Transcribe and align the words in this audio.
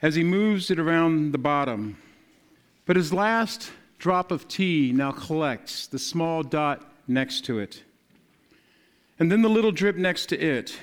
as 0.00 0.14
he 0.14 0.22
moves 0.22 0.70
it 0.70 0.78
around 0.78 1.32
the 1.32 1.38
bottom. 1.38 1.98
But 2.86 2.96
his 2.96 3.12
last 3.12 3.70
drop 3.98 4.30
of 4.30 4.48
tea 4.48 4.92
now 4.94 5.12
collects 5.12 5.86
the 5.86 5.98
small 5.98 6.42
dot 6.42 6.90
next 7.06 7.44
to 7.46 7.58
it. 7.58 7.82
And 9.18 9.32
then 9.32 9.42
the 9.42 9.48
little 9.48 9.72
drip 9.72 9.96
next 9.96 10.26
to 10.26 10.38
it. 10.38 10.78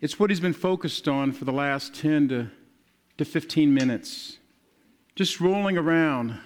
It's 0.00 0.18
what 0.18 0.30
he's 0.30 0.40
been 0.40 0.52
focused 0.52 1.08
on 1.08 1.32
for 1.32 1.44
the 1.44 1.52
last 1.52 1.94
10 1.94 2.28
to, 2.28 2.50
to 3.18 3.24
15 3.24 3.72
minutes, 3.72 4.38
just 5.14 5.40
rolling 5.40 5.76
around 5.76 6.38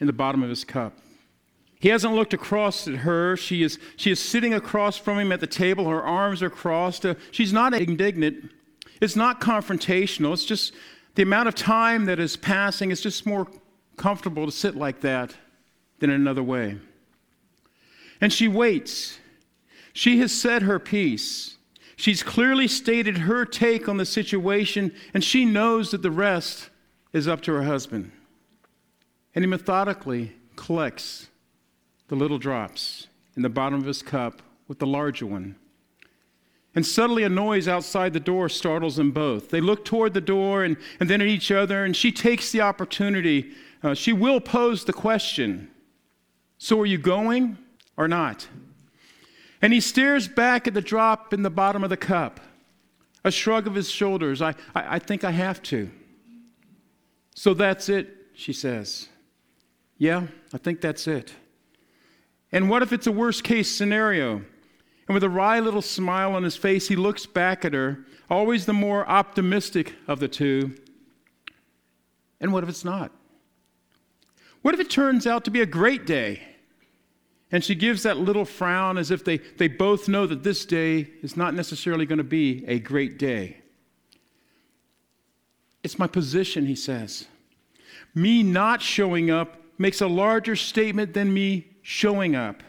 in 0.00 0.06
the 0.06 0.12
bottom 0.12 0.42
of 0.42 0.48
his 0.48 0.64
cup. 0.64 0.98
He 1.78 1.88
hasn't 1.90 2.14
looked 2.14 2.34
across 2.34 2.88
at 2.88 2.96
her. 2.96 3.36
She 3.36 3.62
is, 3.62 3.78
she 3.96 4.10
is 4.10 4.20
sitting 4.20 4.54
across 4.54 4.96
from 4.96 5.18
him 5.18 5.30
at 5.30 5.40
the 5.40 5.46
table. 5.46 5.88
Her 5.88 6.02
arms 6.02 6.42
are 6.42 6.50
crossed. 6.50 7.04
Uh, 7.04 7.14
she's 7.30 7.52
not 7.52 7.74
indignant. 7.74 8.50
It's 9.00 9.16
not 9.16 9.40
confrontational. 9.40 10.32
It's 10.32 10.44
just 10.44 10.72
the 11.14 11.22
amount 11.22 11.48
of 11.48 11.54
time 11.54 12.06
that 12.06 12.18
is 12.18 12.36
passing. 12.36 12.90
It's 12.90 13.00
just 13.00 13.26
more 13.26 13.46
comfortable 13.96 14.46
to 14.46 14.52
sit 14.52 14.76
like 14.76 15.00
that 15.00 15.34
than 15.98 16.10
in 16.10 16.16
another 16.16 16.42
way. 16.42 16.78
And 18.20 18.32
she 18.32 18.48
waits. 18.48 19.18
She 19.92 20.18
has 20.18 20.32
said 20.32 20.62
her 20.62 20.78
piece. 20.78 21.56
She's 21.96 22.22
clearly 22.22 22.68
stated 22.68 23.18
her 23.18 23.46
take 23.46 23.88
on 23.88 23.96
the 23.96 24.04
situation, 24.04 24.92
and 25.14 25.24
she 25.24 25.46
knows 25.46 25.90
that 25.90 26.02
the 26.02 26.10
rest 26.10 26.68
is 27.12 27.26
up 27.26 27.40
to 27.42 27.52
her 27.52 27.62
husband. 27.62 28.12
And 29.34 29.42
he 29.42 29.46
methodically 29.46 30.32
collects 30.56 31.28
the 32.08 32.14
little 32.14 32.38
drops 32.38 33.06
in 33.34 33.42
the 33.42 33.48
bottom 33.48 33.80
of 33.80 33.86
his 33.86 34.02
cup 34.02 34.42
with 34.68 34.78
the 34.78 34.86
larger 34.86 35.26
one. 35.26 35.56
And 36.76 36.84
suddenly, 36.84 37.22
a 37.22 37.30
noise 37.30 37.66
outside 37.68 38.12
the 38.12 38.20
door 38.20 38.50
startles 38.50 38.96
them 38.96 39.10
both. 39.10 39.48
They 39.48 39.62
look 39.62 39.86
toward 39.86 40.12
the 40.12 40.20
door 40.20 40.62
and, 40.62 40.76
and 41.00 41.08
then 41.08 41.22
at 41.22 41.26
each 41.26 41.50
other, 41.50 41.86
and 41.86 41.96
she 41.96 42.12
takes 42.12 42.52
the 42.52 42.60
opportunity. 42.60 43.52
Uh, 43.82 43.94
she 43.94 44.12
will 44.12 44.40
pose 44.40 44.84
the 44.84 44.92
question 44.92 45.70
So, 46.58 46.78
are 46.80 46.86
you 46.86 46.98
going 46.98 47.56
or 47.96 48.06
not? 48.06 48.46
And 49.62 49.72
he 49.72 49.80
stares 49.80 50.28
back 50.28 50.68
at 50.68 50.74
the 50.74 50.82
drop 50.82 51.32
in 51.32 51.42
the 51.42 51.50
bottom 51.50 51.82
of 51.82 51.88
the 51.88 51.96
cup. 51.96 52.40
A 53.24 53.30
shrug 53.30 53.66
of 53.66 53.74
his 53.74 53.90
shoulders. 53.90 54.42
I, 54.42 54.50
I, 54.74 54.96
I 54.96 54.98
think 54.98 55.24
I 55.24 55.30
have 55.30 55.62
to. 55.64 55.90
So 57.34 57.54
that's 57.54 57.88
it, 57.88 58.14
she 58.34 58.52
says. 58.52 59.08
Yeah, 59.96 60.26
I 60.52 60.58
think 60.58 60.82
that's 60.82 61.08
it. 61.08 61.32
And 62.52 62.68
what 62.68 62.82
if 62.82 62.92
it's 62.92 63.06
a 63.06 63.12
worst 63.12 63.44
case 63.44 63.74
scenario? 63.74 64.42
And 65.08 65.14
with 65.14 65.22
a 65.22 65.30
wry 65.30 65.60
little 65.60 65.82
smile 65.82 66.34
on 66.34 66.42
his 66.42 66.56
face, 66.56 66.88
he 66.88 66.96
looks 66.96 67.26
back 67.26 67.64
at 67.64 67.74
her, 67.74 68.04
always 68.28 68.66
the 68.66 68.72
more 68.72 69.08
optimistic 69.08 69.94
of 70.08 70.18
the 70.18 70.28
two. 70.28 70.74
And 72.40 72.52
what 72.52 72.64
if 72.64 72.68
it's 72.68 72.84
not? 72.84 73.12
What 74.62 74.74
if 74.74 74.80
it 74.80 74.90
turns 74.90 75.26
out 75.26 75.44
to 75.44 75.50
be 75.50 75.60
a 75.60 75.66
great 75.66 76.06
day? 76.06 76.42
And 77.52 77.62
she 77.62 77.76
gives 77.76 78.02
that 78.02 78.16
little 78.16 78.44
frown 78.44 78.98
as 78.98 79.12
if 79.12 79.24
they, 79.24 79.38
they 79.38 79.68
both 79.68 80.08
know 80.08 80.26
that 80.26 80.42
this 80.42 80.64
day 80.64 81.08
is 81.22 81.36
not 81.36 81.54
necessarily 81.54 82.04
going 82.04 82.18
to 82.18 82.24
be 82.24 82.64
a 82.66 82.80
great 82.80 83.18
day. 83.18 83.58
It's 85.84 86.00
my 86.00 86.08
position, 86.08 86.66
he 86.66 86.74
says. 86.74 87.26
Me 88.12 88.42
not 88.42 88.82
showing 88.82 89.30
up 89.30 89.62
makes 89.78 90.00
a 90.00 90.08
larger 90.08 90.56
statement 90.56 91.14
than 91.14 91.32
me 91.32 91.68
showing 91.82 92.34
up. 92.34 92.64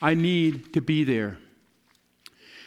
I 0.00 0.14
need 0.14 0.72
to 0.74 0.80
be 0.80 1.04
there. 1.04 1.38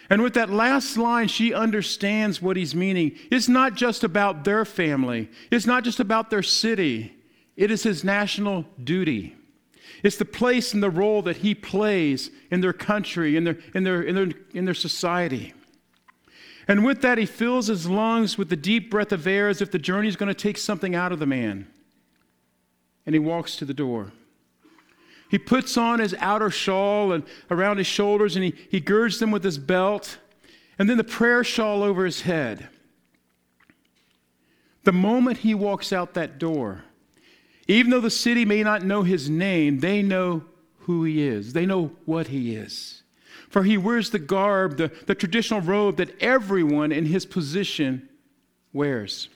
And 0.09 0.21
with 0.21 0.33
that 0.33 0.49
last 0.49 0.97
line, 0.97 1.29
she 1.29 1.53
understands 1.53 2.41
what 2.41 2.57
he's 2.57 2.75
meaning. 2.75 3.17
It's 3.31 3.47
not 3.47 3.75
just 3.75 4.03
about 4.03 4.43
their 4.43 4.65
family, 4.65 5.29
it's 5.49 5.65
not 5.65 5.83
just 5.83 5.99
about 5.99 6.29
their 6.29 6.43
city, 6.43 7.13
it 7.55 7.71
is 7.71 7.83
his 7.83 8.03
national 8.03 8.65
duty. 8.83 9.35
It's 10.03 10.17
the 10.17 10.25
place 10.25 10.73
and 10.73 10.81
the 10.81 10.89
role 10.89 11.21
that 11.23 11.37
he 11.37 11.53
plays 11.53 12.31
in 12.49 12.61
their 12.61 12.73
country, 12.73 13.37
in 13.37 13.43
their, 13.43 13.57
in 13.73 13.83
their, 13.83 14.01
in 14.01 14.15
their, 14.15 14.29
in 14.53 14.65
their 14.65 14.73
society. 14.73 15.53
And 16.67 16.85
with 16.85 17.01
that, 17.01 17.17
he 17.17 17.25
fills 17.25 17.67
his 17.67 17.87
lungs 17.87 18.37
with 18.37 18.49
the 18.49 18.55
deep 18.55 18.89
breath 18.89 19.11
of 19.11 19.27
air 19.27 19.47
as 19.47 19.61
if 19.61 19.71
the 19.71 19.79
journey 19.79 20.07
is 20.07 20.15
going 20.15 20.27
to 20.27 20.33
take 20.33 20.57
something 20.57 20.95
out 20.95 21.11
of 21.11 21.19
the 21.19 21.25
man. 21.25 21.67
And 23.05 23.13
he 23.13 23.19
walks 23.19 23.55
to 23.57 23.65
the 23.65 23.73
door. 23.73 24.11
He 25.31 25.39
puts 25.39 25.77
on 25.77 25.99
his 25.99 26.13
outer 26.19 26.49
shawl 26.49 27.13
and 27.13 27.23
around 27.49 27.77
his 27.77 27.87
shoulders 27.87 28.35
and 28.35 28.43
he, 28.43 28.53
he 28.69 28.81
girds 28.81 29.17
them 29.17 29.31
with 29.31 29.45
his 29.45 29.57
belt, 29.57 30.17
and 30.77 30.89
then 30.89 30.97
the 30.97 31.05
prayer 31.05 31.41
shawl 31.41 31.83
over 31.83 32.03
his 32.03 32.23
head. 32.23 32.67
The 34.83 34.91
moment 34.91 35.37
he 35.37 35.55
walks 35.55 35.93
out 35.93 36.15
that 36.15 36.37
door, 36.37 36.83
even 37.65 37.91
though 37.91 38.01
the 38.01 38.09
city 38.09 38.43
may 38.43 38.61
not 38.61 38.83
know 38.83 39.03
his 39.03 39.29
name, 39.29 39.79
they 39.79 40.01
know 40.01 40.43
who 40.79 41.05
he 41.05 41.25
is. 41.25 41.53
They 41.53 41.65
know 41.65 41.91
what 42.03 42.27
he 42.27 42.53
is. 42.53 43.03
For 43.49 43.63
he 43.63 43.77
wears 43.77 44.09
the 44.09 44.19
garb, 44.19 44.75
the, 44.75 44.91
the 45.05 45.15
traditional 45.15 45.61
robe 45.61 45.95
that 45.95 46.19
everyone 46.21 46.91
in 46.91 47.05
his 47.05 47.25
position 47.25 48.09
wears. 48.73 49.29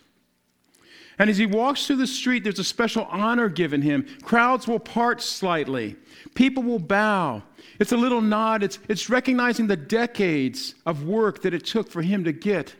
And 1.17 1.29
as 1.29 1.37
he 1.37 1.45
walks 1.45 1.87
through 1.87 1.95
the 1.97 2.07
street, 2.07 2.43
there's 2.43 2.59
a 2.59 2.63
special 2.63 3.05
honor 3.09 3.47
given 3.47 3.81
him. 3.81 4.05
Crowds 4.23 4.67
will 4.67 4.79
part 4.79 5.21
slightly, 5.21 5.95
people 6.33 6.63
will 6.63 6.79
bow. 6.79 7.43
It's 7.79 7.91
a 7.91 7.97
little 7.97 8.21
nod, 8.21 8.63
it's, 8.63 8.79
it's 8.87 9.09
recognizing 9.09 9.67
the 9.67 9.75
decades 9.75 10.75
of 10.85 11.03
work 11.03 11.41
that 11.41 11.53
it 11.53 11.65
took 11.65 11.89
for 11.89 12.01
him 12.01 12.23
to 12.23 12.31
get 12.31 12.73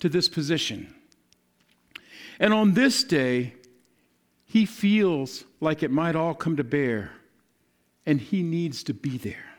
to 0.00 0.08
this 0.08 0.28
position. 0.28 0.94
And 2.38 2.54
on 2.54 2.72
this 2.72 3.04
day, 3.04 3.54
he 4.46 4.64
feels 4.64 5.44
like 5.60 5.82
it 5.82 5.90
might 5.90 6.16
all 6.16 6.34
come 6.34 6.56
to 6.56 6.64
bear, 6.64 7.12
and 8.06 8.20
he 8.20 8.42
needs 8.42 8.82
to 8.84 8.94
be 8.94 9.18
there. 9.18 9.49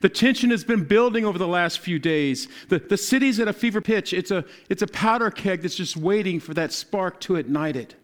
The 0.00 0.08
tension 0.08 0.50
has 0.50 0.64
been 0.64 0.84
building 0.84 1.24
over 1.24 1.38
the 1.38 1.48
last 1.48 1.80
few 1.80 1.98
days. 1.98 2.48
The, 2.68 2.78
the 2.78 2.96
city's 2.96 3.40
at 3.40 3.48
a 3.48 3.52
fever 3.52 3.80
pitch. 3.80 4.12
It's 4.12 4.30
a, 4.30 4.44
it's 4.68 4.82
a 4.82 4.86
powder 4.86 5.30
keg 5.30 5.62
that's 5.62 5.74
just 5.74 5.96
waiting 5.96 6.40
for 6.40 6.54
that 6.54 6.72
spark 6.72 7.20
to 7.20 7.36
ignite 7.36 7.76
it. 7.76 7.94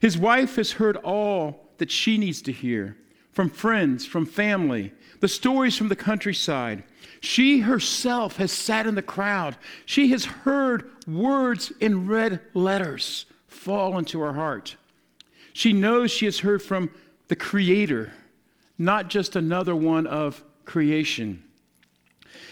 His 0.00 0.18
wife 0.18 0.56
has 0.56 0.72
heard 0.72 0.96
all 0.98 1.68
that 1.78 1.90
she 1.90 2.18
needs 2.18 2.42
to 2.42 2.52
hear 2.52 2.96
from 3.32 3.48
friends, 3.48 4.04
from 4.04 4.26
family, 4.26 4.92
the 5.20 5.28
stories 5.28 5.76
from 5.76 5.88
the 5.88 5.96
countryside. 5.96 6.84
She 7.20 7.60
herself 7.60 8.36
has 8.36 8.52
sat 8.52 8.86
in 8.86 8.94
the 8.94 9.02
crowd. 9.02 9.56
She 9.86 10.08
has 10.08 10.24
heard 10.24 10.90
words 11.06 11.72
in 11.80 12.06
red 12.06 12.40
letters 12.52 13.26
fall 13.46 13.96
into 13.98 14.20
her 14.20 14.34
heart. 14.34 14.76
She 15.52 15.72
knows 15.72 16.10
she 16.10 16.24
has 16.24 16.40
heard 16.40 16.62
from 16.62 16.90
the 17.28 17.36
Creator, 17.36 18.12
not 18.76 19.08
just 19.08 19.36
another 19.36 19.76
one 19.76 20.06
of 20.06 20.42
creation. 20.64 21.42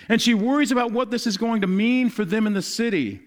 And 0.08 0.20
she 0.20 0.34
worries 0.34 0.72
about 0.72 0.92
what 0.92 1.10
this 1.10 1.26
is 1.26 1.36
going 1.36 1.60
to 1.60 1.66
mean 1.66 2.10
for 2.10 2.24
them 2.24 2.46
in 2.46 2.52
the 2.52 2.62
city. 2.62 3.20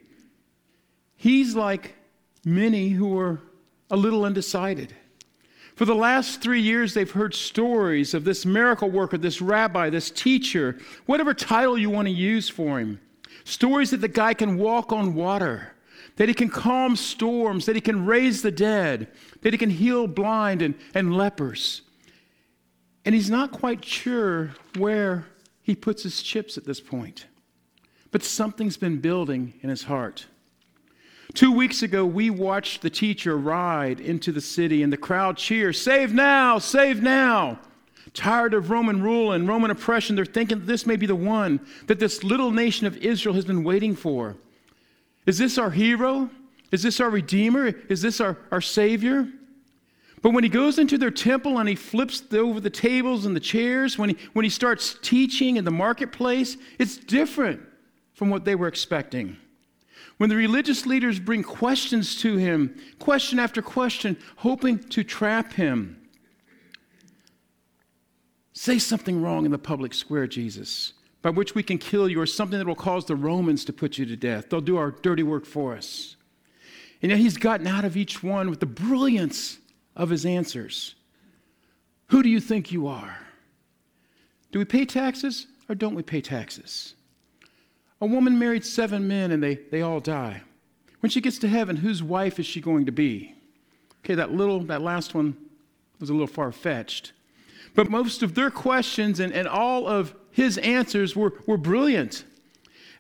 He's 1.15 1.55
like 1.55 1.95
many 2.43 2.89
who 2.89 3.17
are 3.17 3.41
a 3.89 3.95
little 3.95 4.25
undecided. 4.25 4.93
For 5.75 5.85
the 5.85 5.95
last 5.95 6.41
three 6.41 6.61
years, 6.61 6.93
they've 6.93 7.09
heard 7.09 7.33
stories 7.33 8.13
of 8.13 8.25
this 8.25 8.45
miracle 8.45 8.89
worker, 8.89 9.17
this 9.17 9.41
rabbi, 9.41 9.89
this 9.89 10.11
teacher, 10.11 10.77
whatever 11.05 11.33
title 11.33 11.77
you 11.77 11.89
want 11.89 12.07
to 12.07 12.13
use 12.13 12.47
for 12.47 12.79
him. 12.79 12.99
Stories 13.43 13.91
that 13.91 14.01
the 14.01 14.07
guy 14.07 14.33
can 14.33 14.57
walk 14.57 14.91
on 14.91 15.15
water, 15.15 15.73
that 16.17 16.27
he 16.27 16.33
can 16.33 16.49
calm 16.49 16.95
storms, 16.95 17.65
that 17.65 17.75
he 17.75 17.81
can 17.81 18.05
raise 18.05 18.41
the 18.41 18.51
dead, 18.51 19.07
that 19.41 19.53
he 19.53 19.57
can 19.57 19.71
heal 19.71 20.05
blind 20.05 20.61
and, 20.61 20.75
and 20.93 21.17
lepers. 21.17 21.81
And 23.05 23.13
he's 23.13 23.29
not 23.29 23.51
quite 23.51 23.83
sure 23.83 24.51
where 24.77 25.25
he 25.61 25.75
puts 25.75 26.03
his 26.03 26.21
chips 26.21 26.57
at 26.57 26.65
this 26.65 26.79
point. 26.79 27.25
But 28.11 28.23
something's 28.23 28.77
been 28.77 28.99
building 28.99 29.53
in 29.61 29.69
his 29.69 29.83
heart. 29.83 30.27
Two 31.33 31.51
weeks 31.51 31.81
ago, 31.81 32.05
we 32.05 32.29
watched 32.29 32.81
the 32.81 32.89
teacher 32.89 33.37
ride 33.37 33.99
into 33.99 34.31
the 34.31 34.41
city, 34.41 34.83
and 34.83 34.93
the 34.93 34.97
crowd 34.97 35.35
cheers, 35.35 35.81
Save 35.81 36.13
now! 36.13 36.59
Save 36.59 37.01
now! 37.01 37.59
Tired 38.13 38.53
of 38.53 38.69
Roman 38.69 39.01
rule 39.01 39.31
and 39.31 39.47
Roman 39.47 39.71
oppression, 39.71 40.15
they're 40.15 40.25
thinking 40.25 40.65
this 40.65 40.85
may 40.85 40.95
be 40.95 41.07
the 41.07 41.15
one 41.15 41.59
that 41.87 41.99
this 41.99 42.23
little 42.23 42.51
nation 42.51 42.85
of 42.85 42.97
Israel 42.97 43.33
has 43.33 43.45
been 43.45 43.63
waiting 43.63 43.95
for. 43.95 44.35
Is 45.25 45.39
this 45.39 45.57
our 45.57 45.71
hero? 45.71 46.29
Is 46.71 46.83
this 46.83 46.99
our 46.99 47.09
Redeemer? 47.09 47.67
Is 47.89 48.01
this 48.01 48.21
our, 48.21 48.37
our 48.51 48.61
Savior? 48.61 49.27
But 50.23 50.31
when 50.31 50.45
he 50.45 50.49
goes 50.49 50.79
into 50.79 50.97
their 50.97 51.11
temple 51.11 51.59
and 51.59 51.67
he 51.67 51.75
flips 51.75 52.23
over 52.31 52.61
the 52.61 52.69
tables 52.69 53.25
and 53.25 53.35
the 53.35 53.41
chairs, 53.41 53.97
when 53.97 54.09
he, 54.09 54.17
when 54.31 54.45
he 54.45 54.49
starts 54.49 54.95
teaching 55.01 55.57
in 55.57 55.65
the 55.65 55.71
marketplace, 55.71 56.55
it's 56.79 56.95
different 56.95 57.61
from 58.13 58.29
what 58.29 58.45
they 58.45 58.55
were 58.55 58.69
expecting. 58.69 59.35
When 60.17 60.29
the 60.29 60.37
religious 60.37 60.85
leaders 60.85 61.19
bring 61.19 61.43
questions 61.43 62.21
to 62.21 62.37
him, 62.37 62.73
question 62.99 63.37
after 63.37 63.61
question, 63.61 64.15
hoping 64.37 64.79
to 64.79 65.03
trap 65.03 65.53
him, 65.53 66.01
say 68.53 68.79
something 68.79 69.21
wrong 69.21 69.43
in 69.43 69.51
the 69.51 69.57
public 69.57 69.93
square, 69.93 70.25
Jesus, 70.25 70.93
by 71.21 71.31
which 71.31 71.53
we 71.53 71.63
can 71.63 71.77
kill 71.77 72.07
you, 72.07 72.21
or 72.21 72.25
something 72.25 72.57
that 72.57 72.67
will 72.67 72.75
cause 72.75 73.05
the 73.05 73.15
Romans 73.17 73.65
to 73.65 73.73
put 73.73 73.97
you 73.97 74.05
to 74.05 74.15
death. 74.15 74.49
They'll 74.49 74.61
do 74.61 74.77
our 74.77 74.91
dirty 74.91 75.23
work 75.23 75.45
for 75.45 75.75
us. 75.75 76.15
And 77.01 77.09
yet 77.09 77.19
he's 77.19 77.35
gotten 77.35 77.67
out 77.67 77.83
of 77.83 77.97
each 77.97 78.23
one 78.23 78.49
with 78.49 78.61
the 78.61 78.65
brilliance 78.65 79.57
of 79.95 80.09
his 80.09 80.25
answers. 80.25 80.95
Who 82.07 82.23
do 82.23 82.29
you 82.29 82.39
think 82.39 82.71
you 82.71 82.87
are? 82.87 83.17
Do 84.51 84.59
we 84.59 84.65
pay 84.65 84.85
taxes 84.85 85.47
or 85.67 85.75
don't 85.75 85.95
we 85.95 86.03
pay 86.03 86.21
taxes? 86.21 86.95
A 88.01 88.05
woman 88.05 88.37
married 88.37 88.65
seven 88.65 89.07
men 89.07 89.31
and 89.31 89.41
they, 89.41 89.55
they 89.71 89.81
all 89.81 89.99
die. 89.99 90.41
When 90.99 91.09
she 91.09 91.21
gets 91.21 91.37
to 91.39 91.47
heaven, 91.47 91.77
whose 91.77 92.03
wife 92.03 92.39
is 92.39 92.45
she 92.45 92.61
going 92.61 92.85
to 92.85 92.91
be? 92.91 93.35
Okay, 94.03 94.15
that 94.15 94.31
little, 94.31 94.59
that 94.65 94.81
last 94.81 95.13
one 95.13 95.35
was 95.99 96.09
a 96.09 96.13
little 96.13 96.27
far 96.27 96.51
fetched. 96.51 97.13
But 97.75 97.89
most 97.89 98.21
of 98.21 98.35
their 98.35 98.51
questions 98.51 99.19
and, 99.19 99.33
and 99.33 99.47
all 99.47 99.87
of 99.87 100.13
his 100.31 100.57
answers 100.59 101.15
were, 101.15 101.33
were 101.47 101.57
brilliant. 101.57 102.23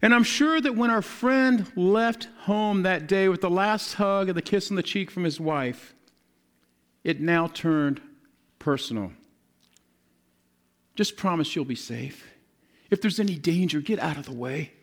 And 0.01 0.13
I'm 0.13 0.23
sure 0.23 0.59
that 0.59 0.75
when 0.75 0.89
our 0.89 1.01
friend 1.01 1.71
left 1.75 2.27
home 2.41 2.83
that 2.83 3.07
day 3.07 3.29
with 3.29 3.41
the 3.41 3.49
last 3.49 3.93
hug 3.93 4.29
and 4.29 4.37
the 4.37 4.41
kiss 4.41 4.69
on 4.69 4.75
the 4.75 4.83
cheek 4.83 5.11
from 5.11 5.23
his 5.23 5.39
wife, 5.39 5.93
it 7.03 7.19
now 7.19 7.47
turned 7.47 8.01
personal. 8.59 9.11
Just 10.95 11.17
promise 11.17 11.55
you'll 11.55 11.65
be 11.65 11.75
safe. 11.75 12.27
If 12.89 13.01
there's 13.01 13.19
any 13.19 13.35
danger, 13.35 13.81
get 13.81 13.99
out 13.99 14.17
of 14.17 14.25
the 14.25 14.33
way. 14.33 14.73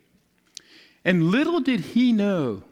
And 1.03 1.31
little 1.31 1.59
did 1.59 1.79
he 1.79 2.11
know, 2.11 2.63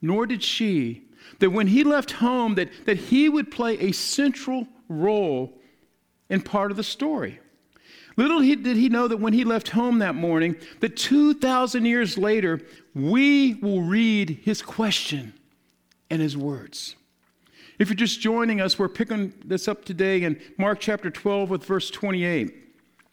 nor 0.00 0.26
did 0.26 0.42
she, 0.42 1.04
that 1.38 1.50
when 1.50 1.68
he 1.68 1.84
left 1.84 2.12
home, 2.12 2.56
that, 2.56 2.68
that 2.86 2.98
he 2.98 3.28
would 3.28 3.50
play 3.50 3.78
a 3.78 3.92
central 3.92 4.66
role 4.88 5.58
in 6.28 6.40
part 6.40 6.70
of 6.70 6.76
the 6.76 6.82
story. 6.82 7.38
Little 8.16 8.40
did 8.40 8.76
he 8.76 8.88
know 8.88 9.08
that 9.08 9.20
when 9.20 9.32
he 9.32 9.44
left 9.44 9.70
home 9.70 10.00
that 10.00 10.14
morning, 10.14 10.56
that 10.80 10.96
2,000 10.96 11.84
years 11.86 12.18
later, 12.18 12.60
we 12.94 13.54
will 13.54 13.82
read 13.82 14.40
his 14.42 14.60
question 14.60 15.32
and 16.10 16.20
his 16.20 16.36
words. 16.36 16.96
If 17.82 17.88
you're 17.88 17.96
just 17.96 18.20
joining 18.20 18.60
us, 18.60 18.78
we're 18.78 18.88
picking 18.88 19.32
this 19.44 19.66
up 19.66 19.84
today 19.84 20.22
in 20.22 20.40
Mark 20.56 20.78
chapter 20.78 21.10
12 21.10 21.50
with 21.50 21.64
verse 21.64 21.90
28. 21.90 22.54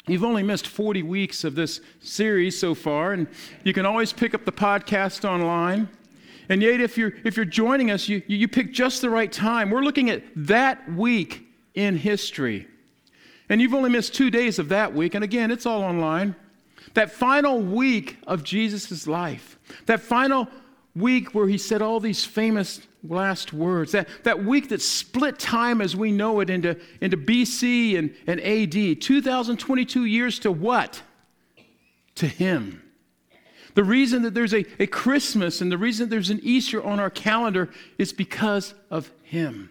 You've 0.06 0.24
only 0.24 0.44
missed 0.44 0.68
40 0.68 1.02
weeks 1.02 1.44
of 1.44 1.56
this 1.56 1.82
series 2.02 2.60
so 2.60 2.76
far, 2.76 3.14
and 3.14 3.28
you 3.64 3.74
can 3.74 3.88
always 3.88 4.14
pick 4.14 4.36
up 4.36 4.46
the 4.46 4.52
podcast 4.52 5.28
online. 5.28 5.90
And 6.50 6.62
yet, 6.62 6.82
if 6.82 7.00
you're, 7.00 7.14
if 7.24 7.36
you're 7.36 7.48
joining 7.48 7.90
us, 7.90 8.08
you, 8.08 8.22
you 8.28 8.48
pick 8.48 8.72
just 8.72 9.02
the 9.02 9.10
right 9.10 9.32
time. 9.32 9.72
We're 9.72 9.82
looking 9.82 10.12
at 10.12 10.22
that 10.36 10.88
week 10.94 11.48
in 11.74 11.98
history. 11.98 12.68
And 13.50 13.60
you've 13.60 13.74
only 13.74 13.90
missed 13.90 14.14
two 14.14 14.30
days 14.30 14.60
of 14.60 14.70
that 14.70 14.94
week, 14.94 15.16
and 15.16 15.24
again, 15.24 15.50
it's 15.50 15.66
all 15.66 15.82
online. 15.82 16.36
That 16.94 17.12
final 17.12 17.60
week 17.60 18.18
of 18.28 18.44
Jesus' 18.44 19.08
life, 19.08 19.58
that 19.88 20.00
final 20.00 20.48
week 21.00 21.34
where 21.34 21.48
he 21.48 21.58
said 21.58 21.82
all 21.82 22.00
these 22.00 22.26
famous 22.26 22.82
last 23.08 23.54
words, 23.54 23.92
that, 23.94 24.08
that 24.24 24.44
week 24.44 24.70
that 24.70 24.82
split 24.82 25.40
time 25.40 25.82
as 25.82 25.96
we 25.96 26.12
know 26.12 26.40
it 26.40 26.50
into, 26.50 26.78
into 27.02 27.18
BC 27.18 27.98
and, 27.98 28.14
and 28.28 28.42
AD, 28.42 29.02
2022 29.02 30.06
years 30.06 30.40
to 30.40 30.52
what? 30.52 31.02
To 32.16 32.28
Him. 32.28 32.84
The 33.76 33.84
reason 33.84 34.24
that 34.24 34.34
there's 34.34 34.54
a, 34.54 34.66
a 34.82 34.88
Christmas 34.88 35.62
and 35.62 35.72
the 35.72 35.78
reason 35.78 36.10
there's 36.10 36.30
an 36.30 36.42
Easter 36.44 36.84
on 36.84 37.00
our 37.00 37.10
calendar 37.10 37.70
is 37.98 38.12
because 38.12 38.74
of 38.90 39.12
Him. 39.24 39.70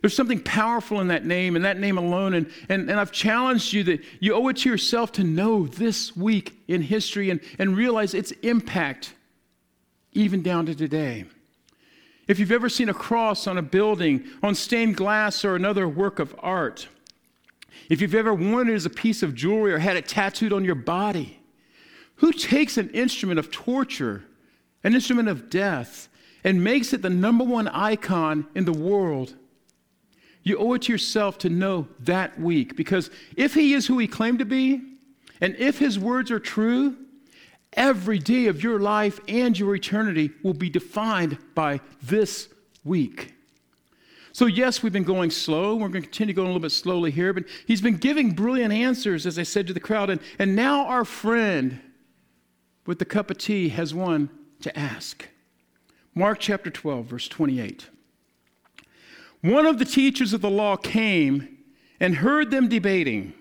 There's 0.00 0.16
something 0.16 0.40
powerful 0.40 1.00
in 1.00 1.08
that 1.08 1.26
name 1.26 1.56
and 1.56 1.64
that 1.64 1.78
name 1.78 1.98
alone. 1.98 2.34
And, 2.34 2.50
and, 2.68 2.90
and 2.90 2.98
I've 2.98 3.12
challenged 3.12 3.72
you 3.72 3.84
that 3.84 4.00
you 4.18 4.34
owe 4.34 4.48
it 4.48 4.58
to 4.58 4.70
yourself 4.70 5.12
to 5.12 5.24
know 5.24 5.66
this 5.66 6.16
week 6.16 6.58
in 6.68 6.82
history 6.82 7.30
and, 7.30 7.40
and 7.58 7.76
realize 7.76 8.14
its 8.14 8.32
impact 8.42 9.14
even 10.12 10.42
down 10.42 10.66
to 10.66 10.74
today. 10.74 11.24
If 12.26 12.38
you've 12.38 12.52
ever 12.52 12.68
seen 12.68 12.88
a 12.88 12.94
cross 12.94 13.46
on 13.46 13.58
a 13.58 13.62
building, 13.62 14.24
on 14.42 14.54
stained 14.54 14.96
glass, 14.96 15.44
or 15.44 15.56
another 15.56 15.88
work 15.88 16.18
of 16.18 16.34
art, 16.38 16.88
if 17.88 18.00
you've 18.00 18.14
ever 18.14 18.32
worn 18.32 18.68
it 18.68 18.74
as 18.74 18.86
a 18.86 18.90
piece 18.90 19.22
of 19.22 19.34
jewelry 19.34 19.72
or 19.72 19.78
had 19.78 19.96
it 19.96 20.06
tattooed 20.06 20.52
on 20.52 20.64
your 20.64 20.76
body, 20.76 21.40
who 22.16 22.32
takes 22.32 22.76
an 22.76 22.90
instrument 22.90 23.38
of 23.38 23.50
torture, 23.50 24.24
an 24.84 24.94
instrument 24.94 25.28
of 25.28 25.50
death, 25.50 26.08
and 26.44 26.62
makes 26.62 26.92
it 26.92 27.02
the 27.02 27.10
number 27.10 27.44
one 27.44 27.68
icon 27.68 28.46
in 28.54 28.64
the 28.64 28.72
world? 28.72 29.34
You 30.42 30.56
owe 30.58 30.74
it 30.74 30.82
to 30.82 30.92
yourself 30.92 31.38
to 31.38 31.50
know 31.50 31.88
that 32.00 32.38
week 32.40 32.76
because 32.76 33.10
if 33.36 33.54
he 33.54 33.74
is 33.74 33.86
who 33.86 33.98
he 33.98 34.06
claimed 34.06 34.38
to 34.38 34.44
be, 34.44 34.82
and 35.40 35.56
if 35.56 35.78
his 35.78 35.98
words 35.98 36.30
are 36.30 36.38
true, 36.38 36.96
Every 37.74 38.18
day 38.18 38.46
of 38.46 38.62
your 38.62 38.80
life 38.80 39.20
and 39.28 39.58
your 39.58 39.74
eternity 39.74 40.30
will 40.42 40.54
be 40.54 40.70
defined 40.70 41.38
by 41.54 41.80
this 42.02 42.48
week. 42.84 43.34
So, 44.32 44.46
yes, 44.46 44.82
we've 44.82 44.92
been 44.92 45.04
going 45.04 45.30
slow. 45.30 45.74
We're 45.74 45.88
going 45.88 46.02
to 46.02 46.08
continue 46.08 46.34
going 46.34 46.46
a 46.46 46.50
little 46.50 46.60
bit 46.60 46.72
slowly 46.72 47.10
here, 47.10 47.32
but 47.32 47.44
he's 47.66 47.80
been 47.80 47.96
giving 47.96 48.32
brilliant 48.32 48.72
answers, 48.72 49.26
as 49.26 49.38
I 49.38 49.42
said 49.42 49.66
to 49.66 49.72
the 49.72 49.80
crowd. 49.80 50.08
And, 50.08 50.20
and 50.38 50.54
now 50.54 50.86
our 50.86 51.04
friend 51.04 51.80
with 52.86 52.98
the 52.98 53.04
cup 53.04 53.30
of 53.30 53.38
tea 53.38 53.70
has 53.70 53.92
one 53.92 54.30
to 54.62 54.76
ask. 54.78 55.28
Mark 56.14 56.38
chapter 56.38 56.70
12, 56.70 57.06
verse 57.06 57.28
28. 57.28 57.88
One 59.42 59.66
of 59.66 59.78
the 59.78 59.84
teachers 59.84 60.32
of 60.32 60.40
the 60.40 60.50
law 60.50 60.76
came 60.76 61.58
and 61.98 62.16
heard 62.16 62.50
them 62.50 62.68
debating. 62.68 63.32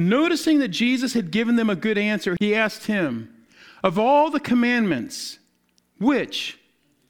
Noticing 0.00 0.60
that 0.60 0.68
Jesus 0.68 1.12
had 1.12 1.30
given 1.30 1.56
them 1.56 1.68
a 1.68 1.76
good 1.76 1.98
answer, 1.98 2.34
he 2.40 2.54
asked 2.54 2.86
him, 2.86 3.28
Of 3.84 3.98
all 3.98 4.30
the 4.30 4.40
commandments, 4.40 5.38
which 5.98 6.58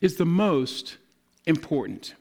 is 0.00 0.16
the 0.16 0.26
most 0.26 0.96
important? 1.46 2.16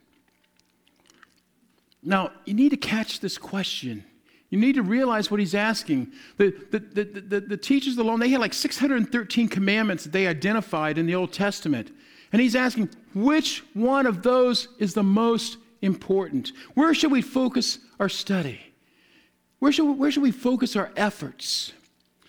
Now, 2.03 2.33
you 2.45 2.53
need 2.53 2.69
to 2.69 2.77
catch 2.77 3.19
this 3.19 3.35
question. 3.35 4.03
You 4.51 4.59
need 4.59 4.75
to 4.75 4.83
realize 4.83 5.31
what 5.31 5.39
he's 5.39 5.55
asking. 5.55 6.11
The, 6.37 6.53
the, 6.69 6.77
the, 6.79 7.03
the, 7.03 7.39
the 7.41 7.57
teachers 7.57 7.97
law, 7.97 8.15
they 8.17 8.29
had 8.29 8.39
like 8.39 8.53
613 8.53 9.47
commandments 9.47 10.03
that 10.03 10.11
they 10.11 10.27
identified 10.27 10.99
in 10.99 11.07
the 11.07 11.15
Old 11.15 11.33
Testament. 11.33 11.91
And 12.31 12.39
he's 12.39 12.55
asking, 12.55 12.89
which 13.15 13.63
one 13.73 14.05
of 14.05 14.21
those 14.21 14.67
is 14.77 14.93
the 14.93 15.01
most 15.01 15.57
important? 15.81 16.51
Where 16.75 16.93
should 16.93 17.11
we 17.11 17.23
focus 17.23 17.79
our 17.99 18.07
study? 18.07 18.68
Where 19.59 19.71
should, 19.71 19.93
where 19.93 20.09
should 20.09 20.23
we 20.23 20.31
focus 20.31 20.75
our 20.75 20.91
efforts? 20.95 21.73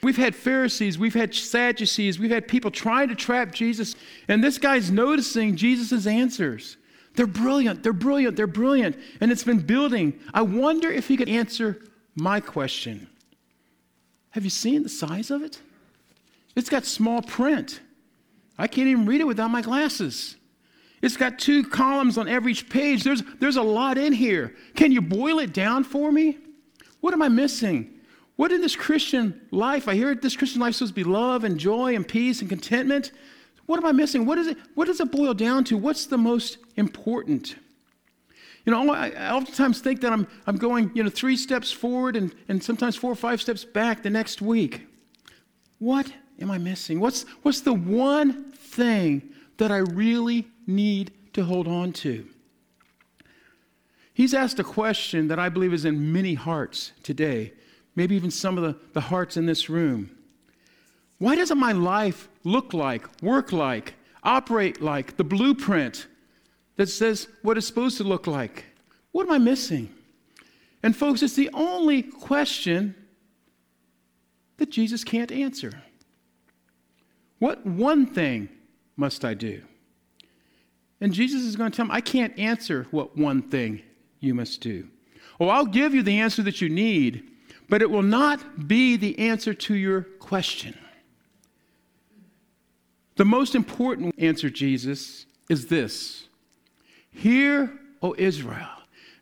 We've 0.03 0.17
had 0.17 0.35
Pharisees, 0.35 0.99
we've 0.99 1.15
had 1.15 1.35
Sadducees, 1.35 2.19
we've 2.19 2.31
had 2.31 2.49
people 2.49 2.71
trying 2.71 3.09
to 3.09 3.15
trap 3.15 3.53
Jesus, 3.53 3.95
and 4.29 4.43
this 4.43 4.59
guy's 4.59 4.91
noticing 4.91 5.57
Jesus' 5.57 6.07
answers. 6.07 6.79
They're 7.15 7.27
brilliant, 7.27 7.83
they're 7.83 7.93
brilliant, 7.93 8.37
they're 8.37 8.47
brilliant, 8.47 8.97
and 9.21 9.31
it's 9.31 9.45
been 9.45 9.59
building. 9.59 10.19
I 10.33 10.43
wonder 10.43 10.91
if 10.91 11.09
he 11.09 11.17
could 11.17 11.29
answer 11.29 11.83
my 12.15 12.41
question. 12.41 13.09
Have 14.31 14.45
you 14.45 14.51
seen 14.51 14.83
the 14.83 14.89
size 14.89 15.31
of 15.31 15.43
it? 15.43 15.61
It's 16.57 16.71
got 16.71 16.85
small 16.87 17.21
print. 17.21 17.81
I 18.57 18.67
can't 18.67 18.89
even 18.89 19.07
read 19.07 19.21
it 19.21 19.27
without 19.27 19.51
my 19.51 19.61
glasses. 19.61 20.37
It's 21.03 21.17
got 21.17 21.39
two 21.39 21.65
columns 21.65 22.17
on 22.19 22.29
every 22.29 22.55
page. 22.55 23.05
There's, 23.05 23.23
there's 23.39 23.57
a 23.57 23.63
lot 23.63 23.99
in 23.99 24.13
here. 24.13 24.55
Can 24.77 24.93
you 24.93 25.01
boil 25.01 25.39
it 25.39 25.53
down 25.53 25.85
for 25.85 26.13
me? 26.13 26.39
What 27.01 27.15
am 27.15 27.23
I 27.23 27.29
missing? 27.29 27.99
What 28.37 28.53
in 28.53 28.61
this 28.61 28.77
Christian 28.77 29.41
life? 29.51 29.87
I 29.89 29.95
hear 29.95 30.15
this 30.15 30.37
Christian 30.37 30.61
life 30.61 30.75
supposed 30.75 30.95
to 30.95 31.05
be 31.05 31.05
love 31.05 31.45
and 31.45 31.59
joy 31.59 31.95
and 31.95 32.07
peace 32.07 32.41
and 32.41 32.49
contentment. 32.49 33.13
What 33.67 33.79
am 33.79 33.87
I 33.87 33.93
missing? 33.93 34.27
What, 34.27 34.39
is 34.39 34.47
it, 34.49 34.59
what 34.75 34.87
does 34.87 35.01
it 35.01 35.13
boil 35.13 35.35
down 35.35 35.65
to? 35.65 35.77
What's 35.77 36.07
the 36.07 36.19
most 36.19 36.59
important? 36.77 37.57
You 38.65 38.73
know, 38.73 38.93
I, 38.93 39.11
I 39.11 39.31
oftentimes 39.33 39.81
think 39.81 40.01
that 40.01 40.13
I'm, 40.13 40.27
I'm 40.47 40.57
going, 40.57 40.91
you 40.95 41.03
know, 41.03 41.11
three 41.11 41.37
steps 41.37 41.71
forward 41.71 42.17
and, 42.17 42.35
and 42.49 42.63
sometimes 42.63 42.97
four 42.97 43.13
or 43.13 43.17
five 43.17 43.41
steps 43.41 43.65
back 43.65 44.03
the 44.03 44.11
next 44.11 44.43
week. 44.43 44.87
What 45.79 46.13
am 46.41 46.51
I 46.51 46.59
missing? 46.59 47.01
What's, 47.01 47.25
what's 47.43 47.61
the 47.61 47.73
one 47.73 48.53
thing 48.53 49.31
that 49.57 49.71
I 49.71 49.79
really 49.79 50.47
need 50.67 51.13
to 51.33 51.45
hold 51.45 51.69
on 51.69 51.93
to? 51.93 52.27
He's 54.21 54.35
asked 54.35 54.59
a 54.59 54.65
question 54.65 55.29
that 55.29 55.39
I 55.39 55.49
believe 55.49 55.73
is 55.73 55.87
in 55.87 56.13
many 56.13 56.35
hearts 56.35 56.93
today, 57.03 57.55
maybe 57.97 58.15
even 58.17 58.31
some 58.31 58.59
of 58.59 58.65
the, 58.65 58.79
the 58.93 59.01
hearts 59.01 59.39
in 59.39 59.47
this 59.47 59.71
room. 59.71 60.11
Why 61.17 61.37
doesn't 61.37 61.57
my 61.57 61.73
life 61.73 62.29
look 62.45 62.75
like, 62.75 63.07
work 63.23 63.51
like, 63.51 63.95
operate 64.23 64.83
like, 64.83 65.17
the 65.17 65.25
blueprint 65.25 66.07
that 66.77 66.89
says 66.89 67.29
what 67.41 67.57
it's 67.57 67.67
supposed 67.67 67.97
to 67.97 68.05
look 68.05 68.27
like. 68.27 68.67
What 69.13 69.27
am 69.27 69.33
I 69.33 69.39
missing? 69.39 69.89
And, 70.83 70.95
folks, 70.95 71.23
it's 71.23 71.33
the 71.33 71.49
only 71.55 72.03
question 72.03 72.95
that 74.59 74.69
Jesus 74.69 75.03
can't 75.03 75.33
answer. 75.33 75.83
What 77.39 77.65
one 77.65 78.05
thing 78.05 78.51
must 78.99 79.25
I 79.25 79.33
do? 79.33 79.63
And 81.01 81.11
Jesus 81.15 81.41
is 81.41 81.57
going 81.57 81.71
to 81.71 81.77
tell 81.77 81.87
him, 81.87 81.91
I 81.91 82.03
can't 82.03 82.39
answer 82.39 82.87
what 82.91 83.17
one 83.17 83.41
thing 83.41 83.81
you 84.21 84.35
must 84.35 84.61
do. 84.61 84.89
Oh, 85.39 85.49
I'll 85.49 85.67
give 85.67 85.95
you 85.95 86.03
the 86.03 86.21
answer 86.21 86.43
that 86.43 86.61
you 86.61 86.69
need, 86.69 87.29
but 87.69 87.83
it 87.83 87.91
will 87.91 88.03
not 88.03 88.69
be 88.69 88.97
the 88.97 89.19
answer 89.19 89.55
to 89.55 89.75
your 89.75 90.03
question. 90.03 90.77
The 93.17 93.25
most 93.25 93.55
important 93.55 94.15
answer, 94.19 94.49
Jesus, 94.49 95.27
is 95.49 95.67
this 95.67 96.27
Hear, 97.11 97.73
O 98.03 98.15
Israel. 98.17 98.69